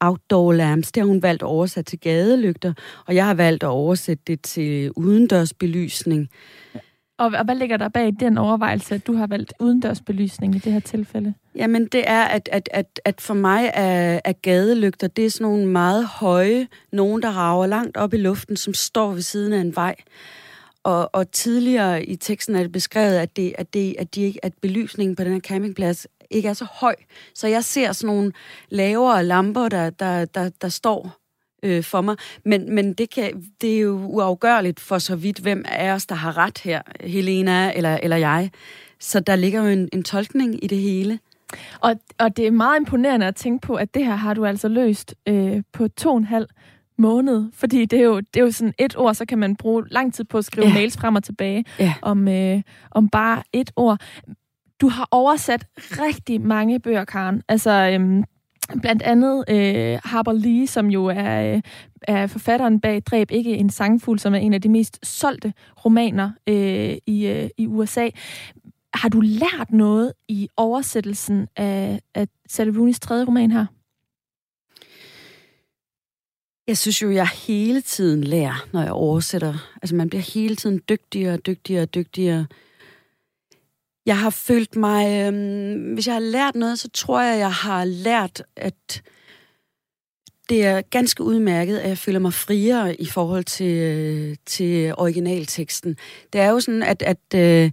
outdoor 0.06 0.52
lamps. 0.52 0.92
Det 0.92 1.00
har 1.00 1.08
hun 1.08 1.22
valgt 1.22 1.42
at 1.42 1.46
oversætte 1.46 1.90
til 1.90 2.00
gadelygter, 2.00 2.72
og 3.06 3.14
jeg 3.14 3.26
har 3.26 3.34
valgt 3.34 3.62
at 3.62 3.68
oversætte 3.68 4.22
det 4.26 4.42
til 4.42 4.90
udendørsbelysning. 4.96 6.28
Og, 7.18 7.32
og 7.38 7.44
hvad 7.44 7.54
ligger 7.54 7.76
der 7.76 7.88
bag 7.88 8.12
den 8.20 8.38
overvejelse, 8.38 8.94
at 8.94 9.06
du 9.06 9.12
har 9.12 9.26
valgt 9.26 9.52
udendørsbelysning 9.60 10.54
i 10.54 10.58
det 10.58 10.72
her 10.72 10.80
tilfælde? 10.80 11.34
Jamen, 11.56 11.86
det 11.86 12.04
er, 12.06 12.24
at, 12.24 12.48
at, 12.52 12.68
at, 12.72 13.00
at 13.04 13.20
for 13.20 13.34
mig 13.34 13.70
er, 13.74 14.20
er 14.24 14.32
gadelygter, 14.32 15.06
det 15.06 15.26
er 15.26 15.30
sådan 15.30 15.44
nogle 15.44 15.66
meget 15.66 16.06
høje, 16.06 16.66
nogen, 16.92 17.22
der 17.22 17.30
rager 17.30 17.66
langt 17.66 17.96
op 17.96 18.14
i 18.14 18.16
luften, 18.16 18.56
som 18.56 18.74
står 18.74 19.12
ved 19.12 19.22
siden 19.22 19.52
af 19.52 19.60
en 19.60 19.76
vej. 19.76 19.94
Og, 20.82 21.10
og 21.14 21.30
tidligere 21.30 22.04
i 22.04 22.16
teksten 22.16 22.56
er 22.56 22.62
det 22.62 22.72
beskrevet, 22.72 23.14
at, 23.14 23.36
det, 23.36 23.54
at, 23.58 23.74
det, 23.74 23.96
at, 23.98 24.14
de, 24.14 24.34
at 24.42 24.52
belysningen 24.62 25.16
på 25.16 25.24
den 25.24 25.32
her 25.32 25.40
campingplads 25.40 26.06
ikke 26.34 26.48
er 26.48 26.52
så 26.52 26.66
høj. 26.72 26.94
Så 27.34 27.48
jeg 27.48 27.64
ser 27.64 27.92
sådan 27.92 28.14
nogle 28.14 28.32
lavere 28.68 29.24
lamper, 29.24 29.68
der, 29.68 29.90
der, 29.90 30.24
der, 30.24 30.50
der 30.60 30.68
står 30.68 31.16
øh, 31.62 31.84
for 31.84 32.00
mig. 32.00 32.16
Men, 32.44 32.74
men 32.74 32.92
det, 32.92 33.10
kan, 33.10 33.44
det 33.60 33.74
er 33.74 33.80
jo 33.80 34.00
uafgørligt 34.04 34.80
for 34.80 34.98
så 34.98 35.16
vidt, 35.16 35.38
hvem 35.38 35.64
af 35.68 35.90
os, 35.90 36.06
der 36.06 36.14
har 36.14 36.38
ret 36.38 36.58
her, 36.58 36.82
Helena 37.00 37.72
eller, 37.76 37.98
eller 38.02 38.16
jeg. 38.16 38.50
Så 39.00 39.20
der 39.20 39.36
ligger 39.36 39.62
jo 39.62 39.68
en, 39.68 39.88
en 39.92 40.02
tolkning 40.02 40.64
i 40.64 40.66
det 40.66 40.78
hele. 40.78 41.18
Og, 41.80 41.94
og 42.18 42.36
det 42.36 42.46
er 42.46 42.50
meget 42.50 42.80
imponerende 42.80 43.26
at 43.26 43.36
tænke 43.36 43.66
på, 43.66 43.74
at 43.74 43.94
det 43.94 44.06
her 44.06 44.14
har 44.14 44.34
du 44.34 44.44
altså 44.44 44.68
løst 44.68 45.14
øh, 45.28 45.62
på 45.72 45.88
to 45.88 46.10
og 46.10 46.16
en 46.16 46.24
halv 46.24 46.46
måned. 46.98 47.44
Fordi 47.52 47.84
det 47.84 47.98
er, 47.98 48.04
jo, 48.04 48.20
det 48.20 48.40
er 48.40 48.44
jo 48.44 48.50
sådan 48.50 48.74
et 48.78 48.96
ord, 48.96 49.14
så 49.14 49.26
kan 49.26 49.38
man 49.38 49.56
bruge 49.56 49.84
lang 49.90 50.14
tid 50.14 50.24
på 50.24 50.38
at 50.38 50.44
skrive 50.44 50.66
ja. 50.66 50.74
mails 50.74 50.96
frem 50.96 51.14
og 51.14 51.24
tilbage 51.24 51.64
ja. 51.78 51.94
om, 52.02 52.28
øh, 52.28 52.62
om 52.90 53.08
bare 53.08 53.42
et 53.52 53.70
ord. 53.76 54.00
Du 54.80 54.88
har 54.88 55.08
oversat 55.10 55.66
rigtig 55.78 56.40
mange 56.40 56.80
bøger, 56.80 57.04
Karen. 57.04 57.42
Altså, 57.48 57.70
øhm, 57.70 58.24
blandt 58.80 59.02
andet 59.02 59.44
øh, 59.48 59.98
Harper 60.04 60.32
Lee, 60.32 60.66
som 60.66 60.86
jo 60.86 61.06
er, 61.06 61.54
øh, 61.54 61.62
er 62.02 62.26
forfatteren 62.26 62.80
bag 62.80 63.02
Dræb 63.02 63.30
ikke 63.30 63.56
en 63.56 63.70
sangfugl, 63.70 64.18
som 64.18 64.34
er 64.34 64.38
en 64.38 64.54
af 64.54 64.62
de 64.62 64.68
mest 64.68 65.06
solgte 65.06 65.52
romaner 65.84 66.30
øh, 66.46 66.96
i, 67.06 67.26
øh, 67.26 67.50
i 67.58 67.66
USA. 67.66 68.08
Har 68.94 69.08
du 69.08 69.20
lært 69.20 69.70
noget 69.70 70.12
i 70.28 70.48
oversættelsen 70.56 71.48
af, 71.56 72.00
af 72.14 72.28
Sally 72.48 72.70
Rooney's 72.70 72.98
tredje 72.98 73.24
roman 73.24 73.50
her? 73.50 73.66
Jeg 76.66 76.78
synes 76.78 77.02
jo, 77.02 77.10
jeg 77.10 77.28
hele 77.28 77.80
tiden 77.80 78.24
lærer, 78.24 78.66
når 78.72 78.82
jeg 78.82 78.92
oversætter. 78.92 79.54
Altså, 79.82 79.94
man 79.94 80.08
bliver 80.08 80.22
hele 80.34 80.56
tiden 80.56 80.80
dygtigere 80.88 81.34
og 81.34 81.46
dygtigere 81.46 81.82
og 81.82 81.94
dygtigere. 81.94 82.46
Jeg 84.06 84.18
har 84.18 84.30
følt 84.30 84.76
mig... 84.76 85.26
Øhm, 85.26 85.94
hvis 85.94 86.06
jeg 86.06 86.14
har 86.14 86.20
lært 86.20 86.54
noget, 86.54 86.78
så 86.78 86.88
tror 86.88 87.20
jeg, 87.20 87.38
jeg 87.38 87.52
har 87.52 87.84
lært, 87.84 88.42
at 88.56 89.02
det 90.48 90.64
er 90.64 90.82
ganske 90.90 91.22
udmærket, 91.22 91.78
at 91.78 91.88
jeg 91.88 91.98
føler 91.98 92.18
mig 92.18 92.32
friere 92.32 93.00
i 93.00 93.06
forhold 93.06 93.44
til, 93.44 93.76
øh, 93.76 94.36
til 94.46 94.94
originalteksten. 94.96 95.96
Det 96.32 96.40
er 96.40 96.50
jo 96.50 96.60
sådan, 96.60 96.82
at, 96.82 97.02
at 97.02 97.34
øh, 97.34 97.70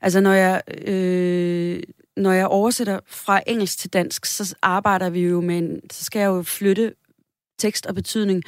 altså 0.00 0.20
når 0.20 0.32
jeg, 0.32 0.62
øh, 0.88 1.82
når 2.16 2.32
jeg 2.32 2.46
oversætter 2.46 3.00
fra 3.06 3.40
engelsk 3.46 3.78
til 3.78 3.92
dansk, 3.92 4.26
så 4.26 4.54
arbejder 4.62 5.10
vi 5.10 5.20
jo 5.20 5.40
med 5.40 5.58
en, 5.58 5.80
så 5.92 6.04
skal 6.04 6.20
jeg 6.20 6.26
jo 6.26 6.42
flytte 6.42 6.94
tekst 7.58 7.86
og 7.86 7.94
betydning 7.94 8.42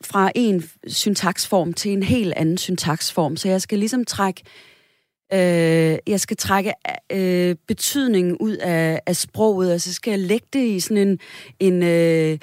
fra 0.00 0.32
en 0.34 0.64
syntaksform 0.86 1.72
til 1.72 1.90
en 1.90 2.02
helt 2.02 2.32
anden 2.36 2.58
syntaksform. 2.58 3.36
Så 3.36 3.48
jeg 3.48 3.62
skal 3.62 3.78
ligesom 3.78 4.04
trække 4.04 4.42
øh, 4.46 4.71
øh, 5.32 5.98
jeg 6.06 6.20
skal 6.20 6.36
trække 6.36 6.72
øh, 7.12 7.56
betydningen 7.66 8.36
ud 8.36 8.56
af, 8.56 9.00
af 9.06 9.16
sproget, 9.16 9.72
og 9.72 9.80
så 9.80 9.94
skal 9.94 10.10
jeg 10.10 10.20
lægge 10.20 10.46
det 10.52 10.66
i 10.66 10.80
sådan 10.80 11.08
en, 11.08 11.18
en 11.60 11.82
øh, 11.82 12.38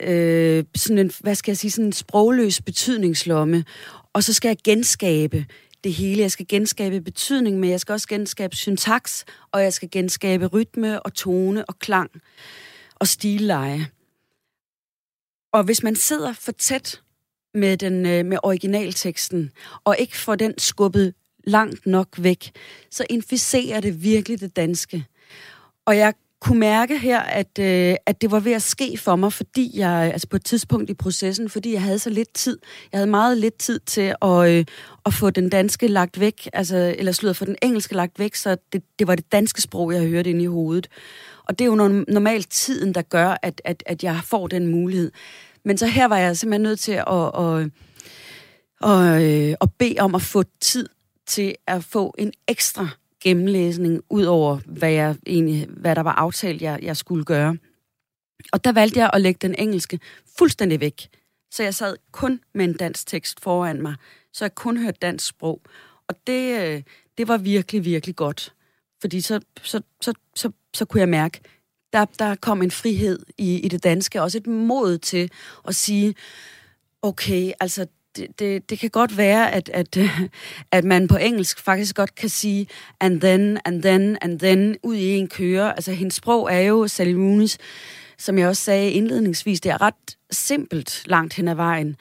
øh, 0.00 0.64
sådan 0.76 0.98
en, 0.98 1.12
hvad 1.20 1.34
skal 1.34 1.52
jeg 1.52 1.56
sige, 1.56 1.70
sådan 1.70 1.86
en 1.86 1.92
sprogløs 1.92 2.62
betydningslomme, 2.62 3.64
og 4.12 4.22
så 4.22 4.32
skal 4.32 4.48
jeg 4.48 4.56
genskabe 4.64 5.46
det 5.84 5.92
hele. 5.92 6.22
Jeg 6.22 6.30
skal 6.30 6.46
genskabe 6.48 7.00
betydning, 7.00 7.60
men 7.60 7.70
jeg 7.70 7.80
skal 7.80 7.92
også 7.92 8.08
genskabe 8.08 8.56
syntaks, 8.56 9.24
og 9.52 9.62
jeg 9.62 9.72
skal 9.72 9.90
genskabe 9.90 10.46
rytme 10.46 11.02
og 11.02 11.14
tone 11.14 11.64
og 11.66 11.78
klang 11.78 12.10
og 12.94 13.08
stilleje. 13.08 13.86
Og 15.52 15.64
hvis 15.64 15.82
man 15.82 15.96
sidder 15.96 16.32
for 16.32 16.52
tæt 16.52 17.02
med, 17.54 17.76
den, 17.76 18.06
øh, 18.06 18.26
med 18.26 18.38
originalteksten, 18.42 19.52
og 19.84 19.96
ikke 19.98 20.16
får 20.16 20.34
den 20.34 20.54
skubbet 20.58 21.14
langt 21.44 21.86
nok 21.86 22.08
væk, 22.18 22.50
så 22.90 23.04
inficerer 23.10 23.80
det 23.80 24.02
virkelig 24.02 24.40
det 24.40 24.56
danske. 24.56 25.04
Og 25.86 25.96
jeg 25.96 26.14
kunne 26.40 26.58
mærke 26.58 26.98
her, 26.98 27.20
at, 27.20 27.58
øh, 27.58 27.94
at 28.06 28.20
det 28.20 28.30
var 28.30 28.40
ved 28.40 28.52
at 28.52 28.62
ske 28.62 28.98
for 28.98 29.16
mig, 29.16 29.32
fordi 29.32 29.78
jeg, 29.78 30.10
altså 30.12 30.28
på 30.28 30.36
et 30.36 30.44
tidspunkt 30.44 30.90
i 30.90 30.94
processen, 30.94 31.50
fordi 31.50 31.72
jeg 31.72 31.82
havde 31.82 31.98
så 31.98 32.10
lidt 32.10 32.34
tid. 32.34 32.58
Jeg 32.92 32.98
havde 32.98 33.10
meget 33.10 33.38
lidt 33.38 33.58
tid 33.58 33.80
til 33.86 34.14
at, 34.22 34.50
øh, 34.50 34.64
at 35.06 35.14
få 35.14 35.30
den 35.30 35.48
danske 35.48 35.88
lagt 35.88 36.20
væk, 36.20 36.48
altså, 36.52 36.94
eller 36.98 37.12
slået 37.12 37.36
for 37.36 37.44
den 37.44 37.56
engelske 37.62 37.94
lagt 37.94 38.18
væk, 38.18 38.34
så 38.34 38.56
det, 38.72 38.82
det 38.98 39.06
var 39.06 39.14
det 39.14 39.32
danske 39.32 39.62
sprog, 39.62 39.92
jeg 39.92 40.02
hørte 40.02 40.30
ind 40.30 40.42
i 40.42 40.46
hovedet. 40.46 40.88
Og 41.44 41.58
det 41.58 41.64
er 41.64 41.68
jo 41.68 42.04
normalt 42.08 42.50
tiden, 42.50 42.94
der 42.94 43.02
gør, 43.02 43.36
at, 43.42 43.62
at, 43.64 43.82
at 43.86 44.04
jeg 44.04 44.20
får 44.24 44.46
den 44.46 44.66
mulighed. 44.66 45.12
Men 45.64 45.78
så 45.78 45.86
her 45.86 46.08
var 46.08 46.18
jeg 46.18 46.36
simpelthen 46.36 46.62
nødt 46.62 46.80
til 46.80 46.92
at, 46.92 47.30
at, 47.38 47.70
at, 48.82 48.90
at, 48.90 49.22
øh, 49.22 49.54
at 49.60 49.68
bede 49.78 49.96
om 49.98 50.14
at 50.14 50.22
få 50.22 50.42
tid 50.60 50.86
til 51.30 51.54
at 51.66 51.84
få 51.84 52.14
en 52.18 52.32
ekstra 52.48 52.88
gennemlæsning, 53.22 54.02
ud 54.08 54.24
over 54.24 54.58
hvad, 54.66 54.90
jeg 54.90 55.16
egentlig, 55.26 55.66
hvad 55.68 55.94
der 55.94 56.02
var 56.02 56.12
aftalt, 56.12 56.62
jeg, 56.62 56.78
jeg 56.82 56.96
skulle 56.96 57.24
gøre. 57.24 57.56
Og 58.52 58.64
der 58.64 58.72
valgte 58.72 59.00
jeg 59.00 59.10
at 59.12 59.20
lægge 59.20 59.38
den 59.42 59.54
engelske 59.58 60.00
fuldstændig 60.38 60.80
væk. 60.80 61.08
Så 61.50 61.62
jeg 61.62 61.74
sad 61.74 61.96
kun 62.12 62.40
med 62.54 62.64
en 62.64 62.72
dansk 62.72 63.06
tekst 63.06 63.40
foran 63.40 63.82
mig, 63.82 63.94
så 64.32 64.44
jeg 64.44 64.54
kun 64.54 64.76
hørte 64.76 64.98
dansk 65.02 65.26
sprog. 65.26 65.60
Og 66.08 66.14
det, 66.26 66.60
øh, 66.60 66.82
det 67.18 67.28
var 67.28 67.36
virkelig, 67.36 67.84
virkelig 67.84 68.16
godt. 68.16 68.54
Fordi 69.00 69.20
så, 69.20 69.40
så, 69.62 69.80
så, 70.00 70.14
så, 70.34 70.50
så 70.74 70.84
kunne 70.84 71.00
jeg 71.00 71.08
mærke, 71.08 71.40
der, 71.92 72.04
der 72.04 72.34
kom 72.34 72.62
en 72.62 72.70
frihed 72.70 73.18
i, 73.38 73.60
i 73.60 73.68
det 73.68 73.84
danske, 73.84 74.22
også 74.22 74.38
et 74.38 74.46
mod 74.46 74.98
til 74.98 75.30
at 75.68 75.74
sige, 75.74 76.14
okay, 77.02 77.52
altså 77.60 77.86
det, 78.16 78.26
det, 78.38 78.70
det 78.70 78.78
kan 78.78 78.90
godt 78.90 79.16
være, 79.16 79.52
at, 79.52 79.70
at, 79.74 79.98
at 80.72 80.84
man 80.84 81.08
på 81.08 81.16
engelsk 81.16 81.60
faktisk 81.60 81.96
godt 81.96 82.14
kan 82.14 82.28
sige 82.28 82.66
and 83.00 83.20
then, 83.20 83.58
and 83.64 83.82
then, 83.82 84.18
and 84.20 84.40
then 84.40 84.76
ud 84.82 84.94
i 84.94 85.16
en 85.16 85.28
køre. 85.28 85.72
Altså, 85.76 85.92
hendes 85.92 86.14
sprog 86.14 86.52
er 86.52 86.60
jo, 86.60 86.88
Sally 86.88 87.14
Rooney's, 87.14 87.56
som 88.18 88.38
jeg 88.38 88.48
også 88.48 88.62
sagde 88.62 88.90
indledningsvis, 88.90 89.60
det 89.60 89.72
er 89.72 89.80
ret 89.80 90.16
simpelt 90.30 91.02
langt 91.06 91.34
hen 91.34 91.48
ad 91.48 91.54
vejen. 91.54 91.96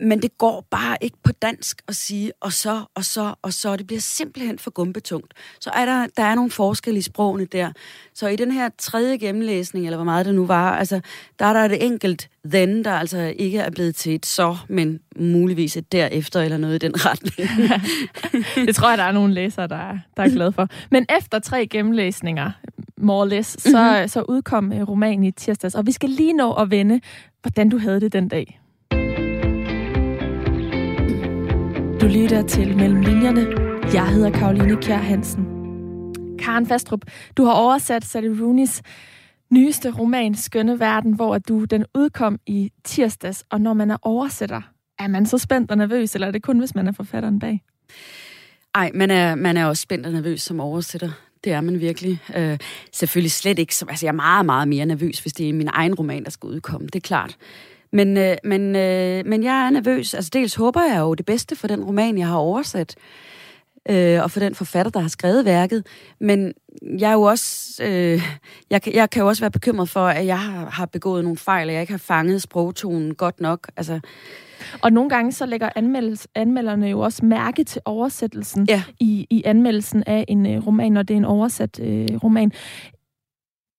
Men 0.00 0.22
det 0.22 0.38
går 0.38 0.66
bare 0.70 0.96
ikke 1.00 1.16
på 1.24 1.32
dansk 1.32 1.82
at 1.88 1.96
sige, 1.96 2.32
og 2.40 2.52
så, 2.52 2.84
og 2.94 3.04
så, 3.04 3.34
og 3.42 3.52
så. 3.52 3.76
Det 3.76 3.86
bliver 3.86 4.00
simpelthen 4.00 4.58
for 4.58 4.70
gumbetungt. 4.70 5.34
Så 5.60 5.70
er 5.70 5.84
der, 5.84 6.06
der 6.16 6.22
er 6.22 6.34
nogle 6.34 6.50
forskelle 6.50 6.98
i 6.98 7.02
sprogene 7.02 7.44
der. 7.44 7.72
Så 8.14 8.28
i 8.28 8.36
den 8.36 8.50
her 8.50 8.68
tredje 8.78 9.16
gennemlæsning, 9.16 9.86
eller 9.86 9.96
hvor 9.96 10.04
meget 10.04 10.26
det 10.26 10.34
nu 10.34 10.46
var, 10.46 10.76
altså, 10.76 11.00
der 11.38 11.46
er 11.46 11.52
der 11.52 11.60
et 11.60 11.84
enkelt 11.84 12.30
then, 12.44 12.84
der 12.84 12.92
altså 12.92 13.34
ikke 13.36 13.58
er 13.58 13.70
blevet 13.70 13.94
til 13.94 14.14
et 14.14 14.26
så, 14.26 14.56
men 14.68 15.00
muligvis 15.16 15.76
et 15.76 15.92
derefter, 15.92 16.40
eller 16.40 16.56
noget 16.56 16.74
i 16.74 16.86
den 16.86 16.92
retning. 16.96 17.48
det 18.66 18.76
tror 18.76 18.88
jeg, 18.88 18.98
der 18.98 19.04
er 19.04 19.12
nogle 19.12 19.34
læsere, 19.34 19.66
der 19.66 19.76
er, 19.76 19.98
der 20.16 20.22
er 20.22 20.28
glade 20.28 20.52
for. 20.52 20.68
Men 20.90 21.06
efter 21.18 21.38
tre 21.38 21.66
gennemlæsninger, 21.66 22.50
more 22.96 23.20
or 23.20 23.24
less, 23.24 23.62
så, 23.62 23.92
mm-hmm. 23.92 24.08
så 24.08 24.22
udkom 24.22 24.72
øh, 24.72 24.88
romanen 24.88 25.24
i 25.24 25.30
tirsdags, 25.30 25.74
og 25.74 25.86
vi 25.86 25.92
skal 25.92 26.10
lige 26.10 26.32
nå 26.32 26.52
at 26.52 26.70
vende, 26.70 27.00
hvordan 27.42 27.68
du 27.68 27.78
havde 27.78 28.00
det 28.00 28.12
den 28.12 28.28
dag. 28.28 28.59
Du 32.00 32.06
lytter 32.06 32.46
til 32.46 32.76
Mellem 32.76 33.00
Linjerne. 33.00 33.46
Jeg 33.94 34.08
hedder 34.08 34.30
Karoline 34.30 34.82
Kjær 34.82 34.96
Hansen. 34.96 35.44
Karen 36.38 36.66
Fastrup, 36.66 37.00
du 37.36 37.44
har 37.44 37.52
oversat 37.52 38.04
Sally 38.04 38.28
Rooney's 38.28 38.80
nyeste 39.50 39.90
roman, 39.90 40.34
Skønne 40.34 40.80
Verden, 40.80 41.12
hvor 41.12 41.38
du 41.38 41.64
den 41.64 41.84
udkom 41.94 42.38
i 42.46 42.72
tirsdags. 42.84 43.44
Og 43.50 43.60
når 43.60 43.74
man 43.74 43.90
er 43.90 43.96
oversætter, 44.02 44.60
er 44.98 45.08
man 45.08 45.26
så 45.26 45.38
spændt 45.38 45.70
og 45.70 45.76
nervøs, 45.76 46.14
eller 46.14 46.26
er 46.26 46.30
det 46.30 46.42
kun, 46.42 46.58
hvis 46.58 46.74
man 46.74 46.88
er 46.88 46.92
forfatteren 46.92 47.38
bag? 47.38 47.62
Ej, 48.74 48.90
man 48.94 49.10
er, 49.10 49.34
man 49.34 49.56
er 49.56 49.66
også 49.66 49.80
spændt 49.82 50.06
og 50.06 50.12
nervøs 50.12 50.42
som 50.42 50.60
oversætter. 50.60 51.10
Det 51.44 51.52
er 51.52 51.60
man 51.60 51.80
virkelig. 51.80 52.20
Øh, 52.36 52.58
selvfølgelig 52.92 53.32
slet 53.32 53.58
ikke. 53.58 53.74
Altså, 53.88 54.06
jeg 54.06 54.12
er 54.12 54.16
meget, 54.16 54.46
meget 54.46 54.68
mere 54.68 54.86
nervøs, 54.86 55.18
hvis 55.20 55.32
det 55.32 55.48
er 55.48 55.52
min 55.52 55.68
egen 55.72 55.94
roman, 55.94 56.24
der 56.24 56.30
skal 56.30 56.46
udkomme. 56.46 56.86
Det 56.86 56.96
er 56.96 57.00
klart. 57.00 57.36
Men, 57.92 58.16
øh, 58.16 58.36
men, 58.44 58.76
øh, 58.76 59.26
men 59.26 59.42
jeg 59.42 59.66
er 59.66 59.70
nervøs. 59.70 60.14
Altså 60.14 60.30
dels 60.32 60.54
håber 60.54 60.82
jeg 60.82 61.00
jo 61.00 61.14
det 61.14 61.26
bedste 61.26 61.56
for 61.56 61.68
den 61.68 61.84
roman, 61.84 62.18
jeg 62.18 62.26
har 62.26 62.36
oversat, 62.36 62.94
øh, 63.90 64.22
og 64.22 64.30
for 64.30 64.40
den 64.40 64.54
forfatter, 64.54 64.92
der 64.92 65.00
har 65.00 65.08
skrevet 65.08 65.44
værket. 65.44 65.86
Men 66.20 66.52
jeg 66.98 67.08
er 67.08 67.14
jo 67.14 67.22
også, 67.22 67.82
øh, 67.84 68.22
jeg, 68.70 68.94
jeg 68.94 69.10
kan 69.10 69.22
jo 69.22 69.28
også 69.28 69.42
være 69.42 69.50
bekymret 69.50 69.88
for, 69.88 70.06
at 70.06 70.26
jeg 70.26 70.38
har, 70.38 70.70
har 70.70 70.86
begået 70.86 71.24
nogle 71.24 71.38
fejl, 71.38 71.68
og 71.68 71.72
jeg 71.74 71.80
ikke 71.80 71.92
har 71.92 71.98
fanget 71.98 72.42
sprogtonen 72.42 73.14
godt 73.14 73.40
nok. 73.40 73.70
Altså, 73.76 74.00
og 74.82 74.92
nogle 74.92 75.10
gange 75.10 75.32
så 75.32 75.46
lægger 75.46 75.68
anmelderne 76.34 76.86
jo 76.86 77.00
også 77.00 77.24
mærke 77.24 77.64
til 77.64 77.82
oversættelsen 77.84 78.66
ja. 78.68 78.82
i, 79.00 79.26
i 79.30 79.42
anmeldelsen 79.44 80.04
af 80.06 80.24
en 80.28 80.46
øh, 80.46 80.66
roman, 80.66 80.92
når 80.92 81.02
det 81.02 81.14
er 81.14 81.18
en 81.18 81.24
oversat 81.24 81.80
øh, 81.82 82.08
roman. 82.24 82.52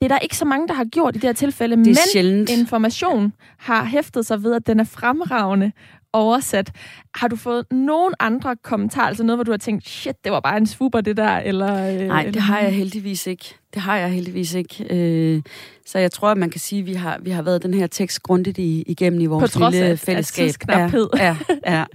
Det 0.02 0.12
er 0.12 0.16
der 0.16 0.20
ikke 0.20 0.38
så 0.38 0.46
mange, 0.46 0.68
der 0.68 0.74
har 0.74 0.86
gjort 0.86 1.16
i 1.16 1.20
det 1.20 1.28
her 1.28 1.34
tilfælde, 1.34 1.76
det 1.76 1.86
men 1.86 1.96
sjældent. 2.14 2.50
information 2.50 3.34
har 3.58 3.86
hæftet 3.86 4.26
sig 4.26 4.44
ved, 4.44 4.54
at 4.56 4.68
den 4.68 4.80
er 4.80 4.84
fremragende 4.84 5.72
oversat. 6.14 6.72
Har 7.16 7.28
du 7.28 7.36
fået 7.36 7.72
nogen 7.72 8.14
andre 8.20 8.56
kommentarer, 8.56 9.08
altså 9.08 9.24
noget, 9.24 9.38
hvor 9.38 9.44
du 9.44 9.52
har 9.52 9.58
tænkt, 9.58 9.90
shit, 9.90 10.24
det 10.24 10.32
var 10.32 10.40
bare 10.40 10.58
en 10.58 10.68
swooper, 10.68 11.02
det 11.02 11.18
der, 11.18 11.38
eller... 11.38 12.02
Øh, 12.02 12.08
Nej, 12.08 12.24
det 12.34 12.42
har 12.42 12.60
jeg 12.60 12.74
heldigvis 12.74 13.28
ikke. 13.28 13.56
Det 13.74 13.82
har 13.82 13.98
jeg 13.98 14.10
heldigvis 14.10 14.54
ikke. 14.54 14.86
Øh, 14.90 15.42
så 15.86 16.00
jeg 16.00 16.12
tror, 16.12 16.30
at 16.30 16.38
man 16.38 16.50
kan 16.50 16.60
sige, 16.60 16.80
at 16.80 16.86
vi 16.86 16.94
har, 16.94 17.20
vi 17.22 17.30
har 17.30 17.42
været 17.42 17.64
den 17.64 17.74
her 17.74 17.88
tekst 17.88 18.24
grundigt 18.24 18.58
i, 18.58 18.84
igennem 18.88 19.22
i 19.22 19.26
vores 19.26 19.56
lille 19.56 19.86
af, 19.86 20.00
fællesskab. 20.00 20.52
På 20.60 20.68
trods 20.68 20.70
af 20.70 20.90
ja, 21.18 21.36
ja, 21.66 21.86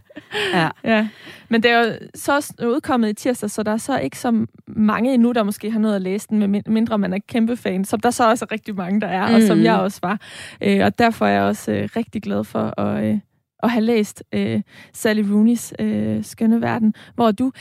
ja, 0.52 0.68
ja. 0.94 1.08
Men 1.48 1.62
det 1.62 1.70
er 1.70 1.78
jo 1.78 1.92
så 2.14 2.54
udkommet 2.62 3.08
i 3.08 3.12
tirsdag, 3.12 3.50
så 3.50 3.62
der 3.62 3.72
er 3.72 3.76
så 3.76 3.98
ikke 3.98 4.18
så 4.18 4.46
mange 4.66 5.14
endnu, 5.14 5.32
der 5.32 5.42
måske 5.42 5.70
har 5.70 5.78
nået 5.78 5.94
at 5.94 6.02
læse 6.02 6.26
den, 6.30 6.38
med 6.38 6.62
mindre 6.66 6.98
man 6.98 7.12
er 7.12 7.18
kæmpe 7.28 7.56
fan, 7.56 7.84
som 7.84 8.00
der 8.00 8.10
så 8.10 8.30
også 8.30 8.44
er 8.44 8.52
rigtig 8.52 8.74
mange, 8.74 9.00
der 9.00 9.06
er, 9.06 9.28
mm. 9.28 9.34
og 9.34 9.42
som 9.42 9.58
mm. 9.58 9.64
jeg 9.64 9.74
også 9.74 9.98
var. 10.02 10.20
Øh, 10.60 10.84
og 10.84 10.98
derfor 10.98 11.26
er 11.26 11.30
jeg 11.30 11.42
også 11.42 11.72
øh, 11.72 11.88
rigtig 11.96 12.22
glad 12.22 12.44
for 12.44 12.80
at, 12.80 13.04
øh, 13.04 13.18
at 13.66 13.72
have 13.72 13.84
læst 13.84 14.22
øh, 14.32 14.62
Sally 14.92 15.22
Rooney's 15.22 15.72
øh, 15.84 16.24
Skønne 16.24 16.60
Verden, 16.60 16.94
hvor 17.14 17.30
du 17.30 17.52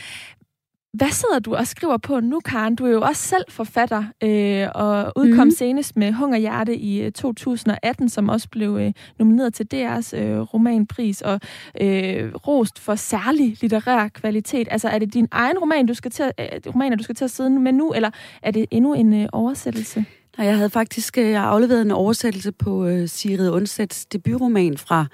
hvad 0.96 1.10
sidder 1.10 1.38
du 1.38 1.54
og 1.54 1.66
skriver 1.66 1.96
på 1.96 2.20
nu, 2.20 2.40
Karen? 2.40 2.74
Du 2.74 2.86
er 2.86 2.90
jo 2.90 3.02
også 3.02 3.22
selv 3.22 3.44
forfatter, 3.48 4.04
øh, 4.22 4.68
og 4.74 5.12
udkom 5.16 5.46
mm. 5.46 5.50
senest 5.50 5.96
med 5.96 6.12
Hunger 6.12 6.38
Hjerte 6.38 6.76
i 6.76 7.10
2018, 7.10 8.04
øh, 8.04 8.10
som 8.10 8.28
også 8.28 8.48
blev 8.48 8.78
øh, 8.80 8.92
nomineret 9.18 9.54
til 9.54 9.66
DR's 9.74 10.16
øh, 10.16 10.40
romanpris, 10.40 11.22
og 11.22 11.40
øh, 11.80 12.34
rost 12.34 12.78
for 12.78 12.94
særlig 12.94 13.56
litterær 13.60 14.08
kvalitet. 14.08 14.68
Altså, 14.70 14.88
er 14.88 14.98
det 14.98 15.14
din 15.14 15.28
egen 15.30 15.58
roman, 15.58 15.86
du 15.86 15.94
skal 15.94 16.10
til 16.10 16.22
at, 16.22 16.32
øh, 16.66 16.72
romaner, 16.74 16.96
du 16.96 17.02
skal 17.02 17.14
til 17.14 17.24
at 17.24 17.30
sidde 17.30 17.50
med 17.50 17.72
nu, 17.72 17.92
eller 17.92 18.10
er 18.42 18.50
det 18.50 18.66
endnu 18.70 18.94
en 18.94 19.22
øh, 19.22 19.28
oversættelse? 19.32 20.04
Nej, 20.38 20.46
jeg 20.46 20.56
havde 20.56 20.70
faktisk 20.70 21.18
øh, 21.18 21.44
afleveret 21.44 21.82
en 21.82 21.90
oversættelse 21.90 22.52
på 22.52 22.86
øh, 22.86 23.08
Sigrid 23.08 23.50
Undsets 23.50 24.06
debutroman 24.06 24.78
fra 24.78 25.06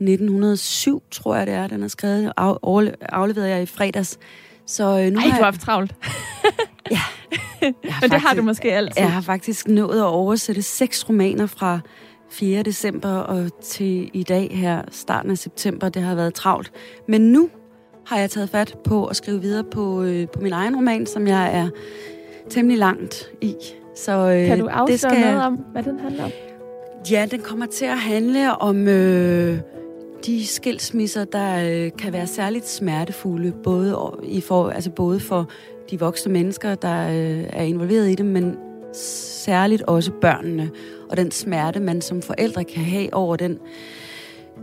1907, 0.00 1.02
tror 1.10 1.36
jeg 1.36 1.46
det 1.46 1.54
er, 1.54 1.66
den 1.66 1.82
er 1.82 1.88
skrevet. 1.88 2.32
Af, 2.36 2.54
afleverede 3.02 3.50
jeg 3.50 3.62
i 3.62 3.66
fredags. 3.66 4.18
Så 4.66 4.84
øh, 4.84 5.12
nu 5.12 5.18
Ej, 5.18 5.26
har 5.26 5.30
du 5.30 5.34
har 5.36 5.44
haft 5.44 5.60
travlt. 5.60 5.94
ja. 6.90 7.00
Men 7.62 7.74
faktisk, 7.82 8.12
det 8.12 8.20
har 8.20 8.34
du 8.34 8.42
måske 8.42 8.72
altid. 8.72 9.02
Jeg 9.02 9.12
har 9.12 9.20
faktisk 9.20 9.68
nået 9.68 9.98
at 9.98 10.04
oversætte 10.04 10.62
seks 10.62 11.08
romaner 11.08 11.46
fra 11.46 11.80
4. 12.30 12.62
december 12.62 13.08
og 13.08 13.60
til 13.62 14.10
i 14.12 14.22
dag 14.22 14.48
her, 14.52 14.82
starten 14.90 15.30
af 15.30 15.38
september. 15.38 15.88
Det 15.88 16.02
har 16.02 16.14
været 16.14 16.34
travlt. 16.34 16.72
Men 17.08 17.20
nu 17.20 17.48
har 18.06 18.18
jeg 18.18 18.30
taget 18.30 18.50
fat 18.50 18.76
på 18.84 19.06
at 19.06 19.16
skrive 19.16 19.40
videre 19.40 19.64
på, 19.64 20.02
øh, 20.02 20.28
på 20.28 20.40
min 20.40 20.52
egen 20.52 20.76
roman, 20.76 21.06
som 21.06 21.26
jeg 21.26 21.56
er 21.56 21.68
temmelig 22.50 22.78
langt 22.78 23.30
i. 23.40 23.54
Så, 23.96 24.12
øh, 24.12 24.46
kan 24.46 24.58
du 24.58 24.66
afsløre 24.66 24.86
det 24.86 25.00
skal... 25.00 25.20
noget 25.20 25.42
om, 25.42 25.54
hvad 25.54 25.82
den 25.82 25.98
handler 25.98 26.24
om? 26.24 26.30
Ja, 27.10 27.26
den 27.30 27.40
kommer 27.40 27.66
til 27.66 27.84
at 27.84 27.98
handle 27.98 28.58
om 28.58 28.88
øh, 28.88 29.58
de 30.26 30.46
skilsmisser, 30.46 31.24
der 31.24 31.70
øh, 31.70 31.90
kan 31.98 32.12
være 32.12 32.26
særligt 32.26 32.68
smertefulde, 32.68 33.52
både, 33.52 33.96
i 34.22 34.40
for, 34.40 34.70
altså 34.70 34.90
både 34.90 35.20
for 35.20 35.50
de 35.90 36.00
voksne 36.00 36.32
mennesker, 36.32 36.74
der 36.74 37.08
øh, 37.08 37.44
er 37.52 37.62
involveret 37.62 38.10
i 38.10 38.14
det, 38.14 38.26
men 38.26 38.56
særligt 38.94 39.82
også 39.82 40.12
børnene, 40.20 40.70
og 41.10 41.16
den 41.16 41.30
smerte, 41.30 41.80
man 41.80 42.00
som 42.00 42.22
forældre 42.22 42.64
kan 42.64 42.84
have 42.84 43.14
over 43.14 43.36
den 43.36 43.58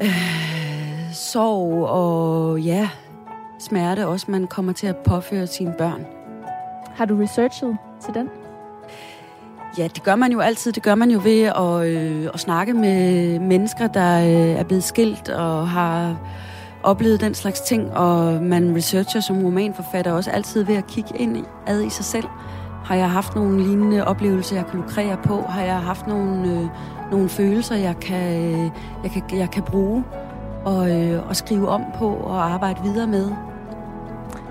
øh, 0.03 1.13
sorg 1.13 1.87
og 1.87 2.59
ja, 2.59 2.89
smerte 3.59 4.07
også, 4.07 4.31
man 4.31 4.47
kommer 4.47 4.73
til 4.73 4.87
at 4.87 4.97
påføre 4.97 5.47
sine 5.47 5.73
børn. 5.77 6.05
Har 6.95 7.05
du 7.05 7.15
researchet 7.15 7.77
til 8.05 8.13
den? 8.13 8.29
Ja, 9.77 9.87
det 9.95 10.03
gør 10.03 10.15
man 10.15 10.31
jo 10.31 10.39
altid. 10.39 10.71
Det 10.71 10.83
gør 10.83 10.95
man 10.95 11.11
jo 11.11 11.19
ved 11.23 11.41
at, 11.41 11.87
øh, 11.87 12.29
at 12.33 12.39
snakke 12.39 12.73
med 12.73 13.39
mennesker, 13.39 13.87
der 13.87 14.19
øh, 14.19 14.59
er 14.59 14.63
blevet 14.63 14.83
skilt 14.83 15.29
og 15.29 15.69
har 15.69 16.17
oplevet 16.83 17.21
den 17.21 17.33
slags 17.33 17.61
ting, 17.61 17.91
og 17.91 18.43
man 18.43 18.75
researcher 18.75 19.21
som 19.21 19.43
romanforfatter 19.43 20.11
også 20.11 20.31
altid 20.31 20.63
ved 20.63 20.75
at 20.75 20.87
kigge 20.87 21.17
ind 21.17 21.37
i, 21.37 21.43
ad 21.67 21.81
i 21.81 21.89
sig 21.89 22.05
selv. 22.05 22.27
Har 22.83 22.95
jeg 22.95 23.11
haft 23.11 23.35
nogle 23.35 23.63
lignende 23.63 24.05
oplevelser, 24.05 24.55
jeg 24.55 24.65
kan 24.65 24.79
lukrere 24.79 25.17
på? 25.23 25.41
Har 25.41 25.63
jeg 25.63 25.79
haft 25.79 26.07
nogle, 26.07 26.51
øh, 26.51 26.67
nogle 27.11 27.29
følelser, 27.29 27.75
jeg 27.75 27.99
kan, 27.99 28.53
øh, 28.53 28.71
jeg 29.03 29.11
kan, 29.11 29.23
jeg 29.39 29.51
kan 29.51 29.63
bruge 29.63 30.03
og, 30.65 30.91
øh, 30.91 31.29
og 31.29 31.35
skrive 31.35 31.69
om 31.69 31.83
på 31.99 32.09
og 32.09 32.53
arbejde 32.53 32.83
videre 32.83 33.07
med? 33.07 33.31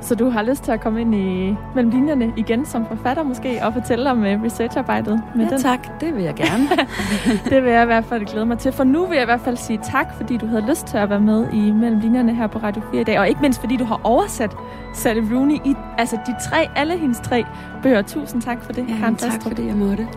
Så 0.07 0.15
du 0.15 0.31
har 0.31 0.43
lyst 0.43 0.65
til 0.65 0.73
at 0.73 0.81
komme 0.81 1.01
ind 1.01 1.15
i 1.15 1.57
mellem 1.75 1.91
linjerne 1.91 2.33
igen 2.37 2.67
som 2.67 2.87
forfatter 2.87 3.23
måske, 3.23 3.61
og 3.63 3.73
fortælle 3.73 4.11
om 4.11 4.19
uh, 4.19 4.25
researcharbejdet 4.25 5.23
med 5.35 5.45
ja, 5.45 5.51
den? 5.51 5.63
tak. 5.63 6.01
Det 6.01 6.15
vil 6.15 6.25
jeg 6.25 6.35
gerne. 6.35 6.69
det 7.51 7.65
vil 7.65 7.73
jeg 7.73 7.83
i 7.83 7.87
hvert 7.87 8.05
fald 8.05 8.25
glæde 8.25 8.47
mig 8.47 8.59
til. 8.59 8.73
For 8.73 8.85
nu 8.85 9.07
vil 9.07 9.15
jeg 9.15 9.23
i 9.23 9.25
hvert 9.25 9.41
fald 9.41 9.57
sige 9.57 9.79
tak, 9.93 10.15
fordi 10.17 10.37
du 10.37 10.47
havde 10.47 10.65
lyst 10.69 10.87
til 10.87 10.97
at 10.97 11.11
være 11.11 11.21
med 11.21 11.53
i 11.53 11.71
mellem 11.71 12.01
linjerne 12.01 12.35
her 12.35 12.47
på 12.47 12.59
Radio 12.59 12.83
4 12.91 13.01
i 13.01 13.05
dag. 13.05 13.19
Og 13.19 13.29
ikke 13.29 13.41
mindst, 13.41 13.61
fordi 13.61 13.77
du 13.77 13.85
har 13.85 14.01
oversat 14.05 14.57
Sally 14.95 15.33
Rooney 15.33 15.55
i 15.55 15.75
altså 15.99 16.19
de 16.27 16.35
tre, 16.51 16.69
alle 16.77 16.99
hendes 16.99 17.21
tre 17.21 17.45
bøger. 17.83 18.03
Tusind 18.03 18.43
tak 18.43 18.63
for 18.63 18.73
det, 18.73 18.89
ja, 18.89 18.97
Karen 18.99 19.17
tak 19.17 19.43
for 19.43 19.51
det, 19.51 19.67
jeg 19.67 19.77
måtte. 19.77 20.09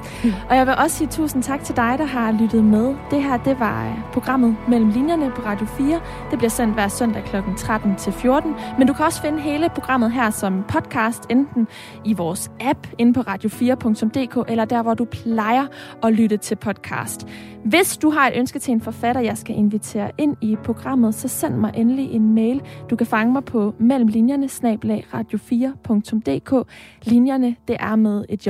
og 0.50 0.56
jeg 0.56 0.68
vil 0.68 0.76
også 0.78 0.98
sige 0.98 1.08
tusind 1.08 1.44
tak 1.44 1.64
til 1.64 1.76
dig, 1.76 1.96
der 1.98 2.06
har 2.06 2.32
lyttet 2.32 2.64
med. 2.64 2.96
Det 3.12 3.24
her, 3.24 3.38
det 3.38 3.60
var 3.60 4.10
programmet 4.14 4.56
Mellem 4.68 4.90
Linjerne 4.90 5.32
på 5.32 5.42
Radio 5.46 5.66
4. 5.66 6.00
Det 6.32 6.38
bliver 6.38 6.50
sendt 6.50 6.74
hver 6.74 6.88
søndag 6.88 7.24
kl. 7.24 7.36
13 7.58 7.96
til 7.96 8.14
14. 8.14 8.56
Men 8.78 8.88
du 8.88 8.94
kan 8.94 9.06
også 9.06 9.22
finde 9.22 9.40
hele 9.40 9.70
programmet 9.80 10.12
her 10.12 10.30
som 10.30 10.64
podcast, 10.68 11.24
enten 11.30 11.68
i 12.06 12.14
vores 12.14 12.52
app 12.62 12.88
inde 12.98 13.14
på 13.14 13.22
radio4.dk, 13.22 14.52
eller 14.52 14.66
der, 14.66 14.82
hvor 14.82 14.94
du 14.94 15.06
plejer 15.06 15.66
at 16.04 16.14
lytte 16.14 16.38
til 16.38 16.56
podcast. 16.56 17.28
Hvis 17.66 17.98
du 17.98 18.10
har 18.10 18.28
et 18.28 18.34
ønske 18.38 18.60
til 18.60 18.72
en 18.72 18.82
forfatter, 18.82 19.22
jeg 19.22 19.38
skal 19.38 19.56
invitere 19.56 20.12
ind 20.18 20.38
i 20.42 20.56
programmet, 20.64 21.16
så 21.16 21.28
send 21.28 21.56
mig 21.56 21.72
endelig 21.76 22.12
en 22.12 22.34
mail. 22.34 22.62
Du 22.90 22.96
kan 22.96 23.08
fange 23.08 23.34
mig 23.34 23.46
på 23.46 23.76
mellemlinjerne 23.80 24.46
radio4.dk. 25.14 26.68
Linjerne, 27.04 27.56
det 27.68 27.78
er 27.80 27.96
med 27.96 28.26
et 28.30 28.48
J. 28.48 28.50